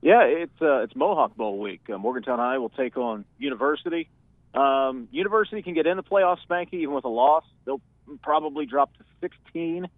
Yeah, 0.00 0.22
it's 0.22 0.60
uh, 0.60 0.78
it's 0.78 0.96
Mohawk 0.96 1.36
Bowl 1.36 1.58
week. 1.58 1.82
Uh, 1.92 1.98
Morgantown 1.98 2.38
High 2.38 2.58
will 2.58 2.70
take 2.70 2.96
on 2.96 3.24
University. 3.38 4.08
Um, 4.54 5.08
University 5.12 5.62
can 5.62 5.74
get 5.74 5.86
in 5.86 5.96
the 5.96 6.02
playoffs, 6.02 6.38
Spanky, 6.48 6.74
even 6.74 6.94
with 6.94 7.04
a 7.04 7.08
loss. 7.08 7.44
They'll 7.64 7.80
probably 8.22 8.66
drop 8.66 8.92
to 8.98 9.04
16. 9.20 9.88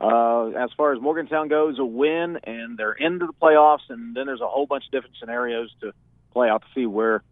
Uh, 0.00 0.48
as 0.50 0.70
far 0.76 0.94
as 0.94 1.00
Morgantown 1.00 1.48
goes, 1.48 1.78
a 1.78 1.84
win 1.84 2.38
and 2.44 2.78
they're 2.78 2.92
into 2.92 3.26
the 3.26 3.34
playoffs, 3.34 3.88
and 3.88 4.16
then 4.16 4.26
there's 4.26 4.40
a 4.40 4.46
whole 4.46 4.66
bunch 4.66 4.86
of 4.86 4.92
different 4.92 5.16
scenarios 5.20 5.70
to 5.80 5.92
play 6.32 6.48
out 6.48 6.62
to 6.62 6.68
see 6.74 6.86
where 6.86 7.22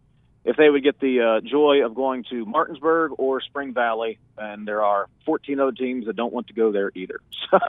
if 0.45 0.55
they 0.55 0.69
would 0.69 0.83
get 0.83 0.99
the 0.99 1.19
uh, 1.21 1.41
joy 1.41 1.85
of 1.85 1.95
going 1.95 2.23
to 2.29 2.45
Martinsburg 2.45 3.11
or 3.17 3.41
Spring 3.41 3.73
Valley, 3.73 4.19
and 4.37 4.67
there 4.67 4.83
are 4.83 5.07
14 5.25 5.59
other 5.59 5.71
teams 5.71 6.05
that 6.05 6.15
don't 6.15 6.31
want 6.31 6.47
to 6.47 6.53
go 6.53 6.71
there 6.71 6.91
either. 6.95 7.21
So 7.49 7.59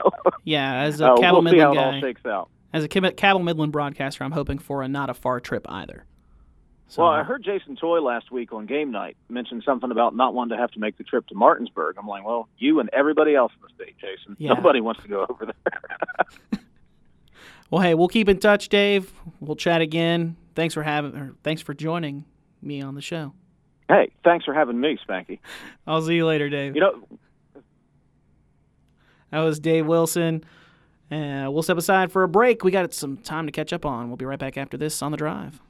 Yeah, 0.43 0.81
as 0.81 1.01
a 1.01 1.07
uh, 1.07 1.15
Cabell 1.15 1.41
we'll 1.41 1.51
see 1.51 1.57
how 1.57 1.71
Midland 1.71 1.77
it 1.77 1.79
all 1.79 1.91
guy, 1.93 2.01
shakes 2.01 2.25
out. 2.27 2.49
as 2.71 2.83
a 2.83 2.87
Cab- 2.87 3.17
Cabell 3.17 3.39
Midland 3.39 3.71
broadcaster, 3.71 4.23
I'm 4.23 4.31
hoping 4.31 4.59
for 4.59 4.83
a 4.83 4.87
not 4.87 5.09
a 5.09 5.15
far 5.15 5.39
trip 5.39 5.65
either. 5.67 6.05
So, 6.91 7.03
Well, 7.03 7.11
I 7.11 7.23
heard 7.23 7.41
Jason 7.41 7.77
Toy 7.77 8.01
last 8.01 8.31
week 8.31 8.51
on 8.51 8.65
game 8.65 8.91
night 8.91 9.15
mention 9.29 9.61
something 9.65 9.91
about 9.91 10.13
not 10.13 10.33
wanting 10.33 10.57
to 10.57 10.61
have 10.61 10.71
to 10.71 10.79
make 10.79 10.97
the 10.97 11.05
trip 11.05 11.25
to 11.27 11.35
Martinsburg. 11.35 11.95
I'm 11.97 12.05
like, 12.05 12.25
well, 12.25 12.49
you 12.57 12.81
and 12.81 12.89
everybody 12.91 13.33
else 13.33 13.53
in 13.55 13.61
the 13.65 13.73
state, 13.81 13.95
Jason. 13.97 14.35
Yeah. 14.37 14.55
Nobody 14.55 14.81
wants 14.81 15.01
to 15.03 15.07
go 15.07 15.25
over 15.29 15.45
there. 15.45 16.59
Well, 17.69 17.81
hey, 17.81 17.93
we'll 17.93 18.09
keep 18.09 18.27
in 18.27 18.37
touch, 18.37 18.67
Dave. 18.67 19.13
We'll 19.39 19.55
chat 19.55 19.79
again. 19.79 20.35
Thanks 20.55 20.73
for 20.73 20.83
having, 20.83 21.15
or 21.15 21.35
thanks 21.41 21.61
for 21.61 21.73
joining 21.73 22.25
me 22.61 22.81
on 22.81 22.95
the 22.95 23.01
show. 23.01 23.31
hey, 23.87 24.11
thanks 24.25 24.43
for 24.43 24.53
having 24.53 24.77
me, 24.81 24.99
Spanky. 25.07 25.39
I'll 25.87 26.01
see 26.01 26.15
you 26.15 26.25
later, 26.25 26.49
Dave. 26.49 26.75
You 26.75 26.81
know, 26.81 27.07
That 29.29 29.39
was 29.39 29.61
Dave 29.61 29.87
Wilson. 29.87 30.43
Uh, 31.09 31.47
we'll 31.49 31.63
step 31.63 31.77
aside 31.77 32.11
for 32.11 32.23
a 32.23 32.27
break. 32.27 32.65
We 32.65 32.71
got 32.71 32.93
some 32.93 33.15
time 33.15 33.45
to 33.45 33.53
catch 33.53 33.71
up 33.71 33.85
on. 33.85 34.09
We'll 34.09 34.17
be 34.17 34.25
right 34.25 34.37
back 34.39 34.57
after 34.57 34.75
this 34.75 35.01
on 35.01 35.11
the 35.11 35.17
drive. 35.17 35.61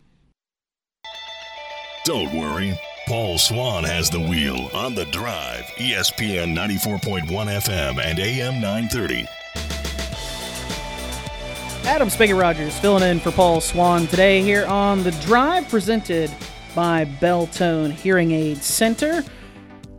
Don't 2.04 2.34
worry. 2.34 2.80
Paul 3.08 3.38
Swann 3.38 3.84
has 3.84 4.10
the 4.10 4.20
wheel 4.20 4.72
on 4.74 4.95
the 4.95 5.06
drive. 5.06 5.66
ESPN 5.78 6.56
94.1 6.56 7.28
FM 7.28 8.04
and 8.04 8.20
AM 8.20 8.60
930. 8.60 9.28
Adam 11.84 12.08
Spanky 12.08 12.39
Rogers 12.39 12.78
filling 12.80 13.04
in 13.04 13.20
for 13.20 13.32
Paul 13.32 13.62
Swann 13.62 14.08
today 14.08 14.41
here 14.41 14.66
on 14.66 15.04
the 15.04 15.12
drive, 15.12 15.68
presented 15.70 16.32
by 16.74 17.06
Beltone 17.06 17.91
Hearing 17.91 18.32
Aid 18.32 18.58
Center. 18.64 19.24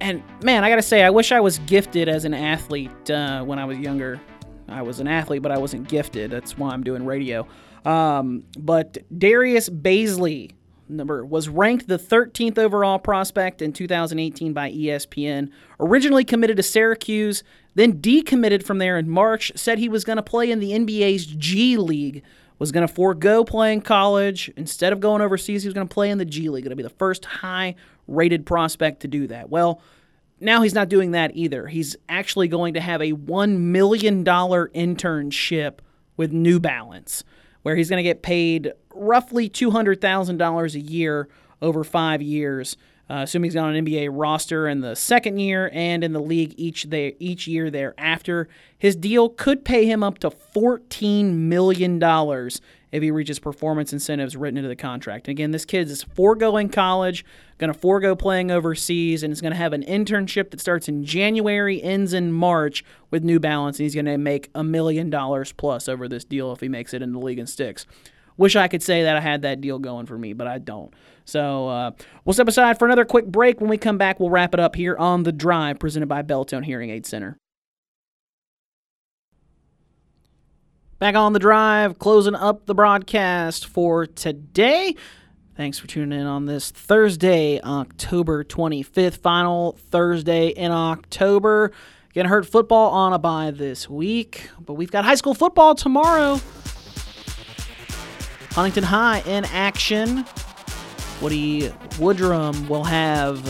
And 0.01 0.23
man, 0.43 0.65
I 0.65 0.71
gotta 0.71 0.83
say, 0.83 1.05
I 1.05 1.11
wish 1.11 1.31
I 1.31 1.39
was 1.39 1.59
gifted 1.61 2.09
as 2.09 2.25
an 2.25 2.35
athlete 2.35 3.11
uh, 3.11 3.45
when 3.45 3.61
I 3.61 3.65
was 3.65 3.79
younger. 3.79 4.21
I 4.69 4.83
was 4.83 4.99
an 4.99 5.07
athlete, 5.07 5.43
but 5.43 5.53
I 5.53 5.59
wasn't 5.59 5.89
gifted. 5.89 6.33
That's 6.33 6.59
why 6.59 6.71
I'm 6.71 6.83
doing 6.83 7.05
radio. 7.05 7.47
Um, 7.85 8.45
but 8.59 8.99
Darius 9.17 9.69
Bazley 9.69 10.53
number 10.89 11.25
was 11.25 11.49
ranked 11.49 11.89
the 11.89 11.99
13th 11.99 12.59
overall 12.59 12.99
prospect 12.99 13.63
in 13.63 13.73
2018 13.73 14.53
by 14.53 14.71
ESPN. 14.71 15.51
Originally 15.81 16.25
committed 16.25 16.57
to 16.57 16.63
Syracuse, 16.63 17.43
then 17.75 17.95
decommitted 17.95 18.63
from 18.65 18.79
there 18.79 18.99
in 18.99 19.09
March. 19.09 19.53
Said 19.57 19.79
he 19.79 19.89
was 19.89 20.05
going 20.05 20.17
to 20.17 20.23
play 20.23 20.51
in 20.51 20.61
the 20.61 20.73
NBA's 20.73 21.27
G 21.27 21.77
League. 21.77 22.23
Was 22.59 22.71
going 22.71 22.87
to 22.87 22.95
forego 22.95 23.43
playing 23.43 23.81
college 23.81 24.53
instead 24.57 24.93
of 24.93 25.01
going 25.01 25.21
overseas. 25.21 25.65
He 25.65 25.69
was 25.69 25.75
going 25.75 25.89
to 25.89 25.93
play 25.93 26.11
in 26.11 26.19
the 26.19 26.25
G 26.25 26.49
League. 26.49 26.63
Going 26.63 26.71
to 26.71 26.77
be 26.77 26.83
the 26.85 26.91
first 26.91 27.25
high-rated 27.25 28.47
prospect 28.47 29.01
to 29.01 29.09
do 29.09 29.27
that. 29.27 29.51
Well, 29.51 29.81
now 30.39 30.63
he's 30.63 30.75
not 30.75 30.89
doing 30.89 31.11
that 31.13 31.33
either. 31.35 31.67
He's 31.67 31.97
actually 32.09 32.47
going 32.49 32.75
to 32.75 32.81
have 32.81 33.01
a 33.01 33.13
$1 33.13 33.59
million 33.59 34.25
internship 34.25 35.79
with 36.17 36.33
New 36.33 36.61
Balance, 36.61 37.25
where 37.63 37.77
he's 37.77 37.89
going 37.89 37.99
to 37.99 38.03
get 38.03 38.23
paid 38.23 38.73
roughly 38.95 39.49
$200,000 39.49 40.75
a 40.75 40.81
year 40.81 41.29
over 41.61 41.85
five 41.85 42.21
years, 42.21 42.77
uh, 43.09 43.21
assuming 43.23 43.51
he's 43.51 43.57
on 43.57 43.75
an 43.75 43.85
NBA 43.85 44.09
roster 44.13 44.69
in 44.69 44.81
the 44.81 44.95
second 44.97 45.39
year 45.39 45.71
and 45.73 46.03
in 46.03 46.13
the 46.13 46.21
league 46.21 46.55
each, 46.57 46.85
there, 46.85 47.13
each 47.19 47.47
year 47.47 47.71
thereafter. 47.71 48.49
His 48.77 48.97
deal 48.97 49.29
could 49.29 49.65
pay 49.65 49.87
him 49.87 50.03
up 50.03 50.19
to 50.19 50.31
$14 50.31 51.33
million 51.33 52.03
if 52.93 53.03
he 53.03 53.11
reaches 53.11 53.39
performance 53.39 53.93
incentives 53.93 54.37
written 54.37 54.59
into 54.59 54.69
the 54.69 54.77
contract. 54.77 55.27
And 55.27 55.33
again, 55.33 55.51
this 55.51 55.65
kid 55.65 55.91
is 55.91 56.03
foregoing 56.03 56.69
college, 56.69 57.25
going 57.59 57.73
to 57.73 57.79
forego 57.79 58.15
playing 58.15 58.51
overseas, 58.51 59.23
and 59.23 59.33
is 59.33 59.41
going 59.41 59.53
to 59.53 59.59
have 59.59 59.73
an 59.73 59.83
internship 59.83 60.51
that 60.51 60.61
starts 60.61 60.89
in 60.89 61.03
January, 61.05 61.83
ends 61.83 62.13
in 62.13 62.33
March 62.33 62.85
with 63.11 63.25
New 63.25 63.41
Balance, 63.41 63.79
and 63.79 63.85
he's 63.85 63.95
going 63.95 64.05
to 64.05 64.19
make 64.19 64.51
a 64.55 64.63
million 64.63 65.11
dollars 65.11 65.53
plus 65.53 65.89
over 65.89 66.07
this 66.07 66.25
deal 66.25 66.53
if 66.53 66.61
he 66.61 66.69
makes 66.69 66.93
it 66.93 67.03
in 67.03 67.13
the 67.13 67.19
league 67.19 67.39
and 67.39 67.49
sticks. 67.49 67.87
Wish 68.37 68.57
I 68.57 68.69
could 68.69 68.83
say 68.83 69.03
that 69.03 69.17
I 69.17 69.21
had 69.21 69.43
that 69.43 69.61
deal 69.61 69.79
going 69.79 70.07
for 70.07 70.17
me, 70.19 70.33
but 70.33 70.47
I 70.47 70.59
don't. 70.59 70.93
So 71.25 71.69
uh, 71.69 71.91
we'll 72.25 72.33
step 72.35 72.49
aside 72.49 72.79
for 72.79 72.87
another 72.87 73.05
quick 73.05 73.27
break. 73.27 73.61
When 73.61 73.71
we 73.71 73.79
come 73.79 73.99
back, 73.99 74.21
we'll 74.21 74.31
wrap 74.31 74.55
it 74.55 74.61
up 74.61 74.75
here 74.75 74.97
on 74.97 75.23
The 75.23 75.33
Drive, 75.33 75.79
presented 75.79 76.09
by 76.09 76.23
Beltone 76.23 76.65
Hearing 76.65 76.91
Aid 76.91 77.07
Center. 77.07 77.39
Back 81.03 81.17
on 81.17 81.33
the 81.33 81.41
drive, 81.41 81.99
closing 81.99 82.37
up 82.37 82.67
the 82.67 82.77
broadcast 82.77 83.67
for 83.67 84.07
today. 84.07 84.95
Thanks 85.57 85.81
for 85.81 85.89
tuning 85.89 86.21
in 86.21 86.29
on 86.29 86.47
this 86.47 86.71
Thursday, 86.71 87.61
October 87.61 88.45
25th, 88.45 89.17
final 89.17 89.73
Thursday 89.91 90.51
in 90.51 90.71
October. 90.71 91.73
Getting 92.15 92.31
hurt 92.31 92.47
football 92.47 92.91
on 92.91 93.13
a 93.13 93.19
bye 93.19 93.51
this 93.51 93.91
week, 93.91 94.49
but 94.61 94.75
we've 94.75 94.93
got 94.93 95.05
high 95.05 95.17
school 95.17 95.35
football 95.35 95.75
tomorrow. 95.75 96.41
Huntington 98.53 98.85
High 98.85 99.25
in 99.27 99.45
action. 99.47 100.25
Woody 101.21 101.63
Woodrum 101.99 102.69
will 102.69 102.85
have 102.85 103.43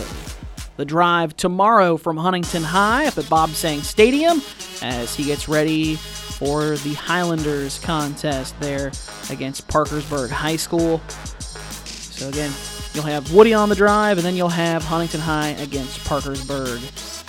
the 0.79 0.87
drive 0.87 1.37
tomorrow 1.37 1.99
from 1.99 2.17
Huntington 2.17 2.63
High 2.63 3.09
up 3.09 3.19
at 3.19 3.29
Bob 3.29 3.51
Sang 3.51 3.83
Stadium 3.83 4.41
as 4.81 5.15
he 5.15 5.25
gets 5.25 5.51
ready 5.51 5.99
for 6.43 6.77
the 6.79 6.95
Highlanders 6.95 7.79
contest 7.79 8.59
there 8.59 8.91
against 9.31 9.69
Parkersburg 9.69 10.29
High 10.29 10.57
School. 10.57 11.01
So 11.09 12.29
again, 12.29 12.51
you'll 12.95 13.05
have 13.05 13.33
Woody 13.33 13.55
on 13.55 13.69
the 13.69 13.77
drive, 13.77 14.19
and 14.19 14.27
then 14.27 14.35
you'll 14.35 14.49
have 14.49 14.83
Huntington 14.83 15.21
High 15.21 15.51
against 15.51 16.01
Parkersburg 16.01 16.81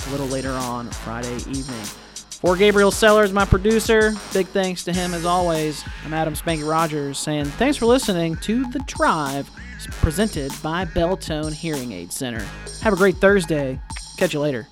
a 0.07 0.09
little 0.09 0.25
later 0.25 0.49
on 0.49 0.89
Friday 0.89 1.35
evening. 1.35 1.85
For 2.41 2.57
Gabriel 2.57 2.89
Sellers, 2.89 3.31
my 3.31 3.45
producer, 3.45 4.13
big 4.33 4.47
thanks 4.47 4.83
to 4.85 4.93
him 4.93 5.13
as 5.13 5.25
always. 5.25 5.83
I'm 6.03 6.13
Adam 6.13 6.33
Spanky 6.33 6.67
Rogers 6.67 7.19
saying 7.19 7.45
thanks 7.45 7.77
for 7.77 7.85
listening 7.85 8.35
to 8.37 8.67
The 8.71 8.79
Drive, 8.79 9.47
presented 10.01 10.51
by 10.63 10.85
Beltone 10.85 11.53
Hearing 11.53 11.91
Aid 11.91 12.11
Center. 12.11 12.43
Have 12.81 12.93
a 12.93 12.97
great 12.97 13.17
Thursday. 13.17 13.79
Catch 14.17 14.33
you 14.33 14.39
later. 14.39 14.67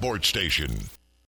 Sports 0.00 0.28
Station. 0.28 0.70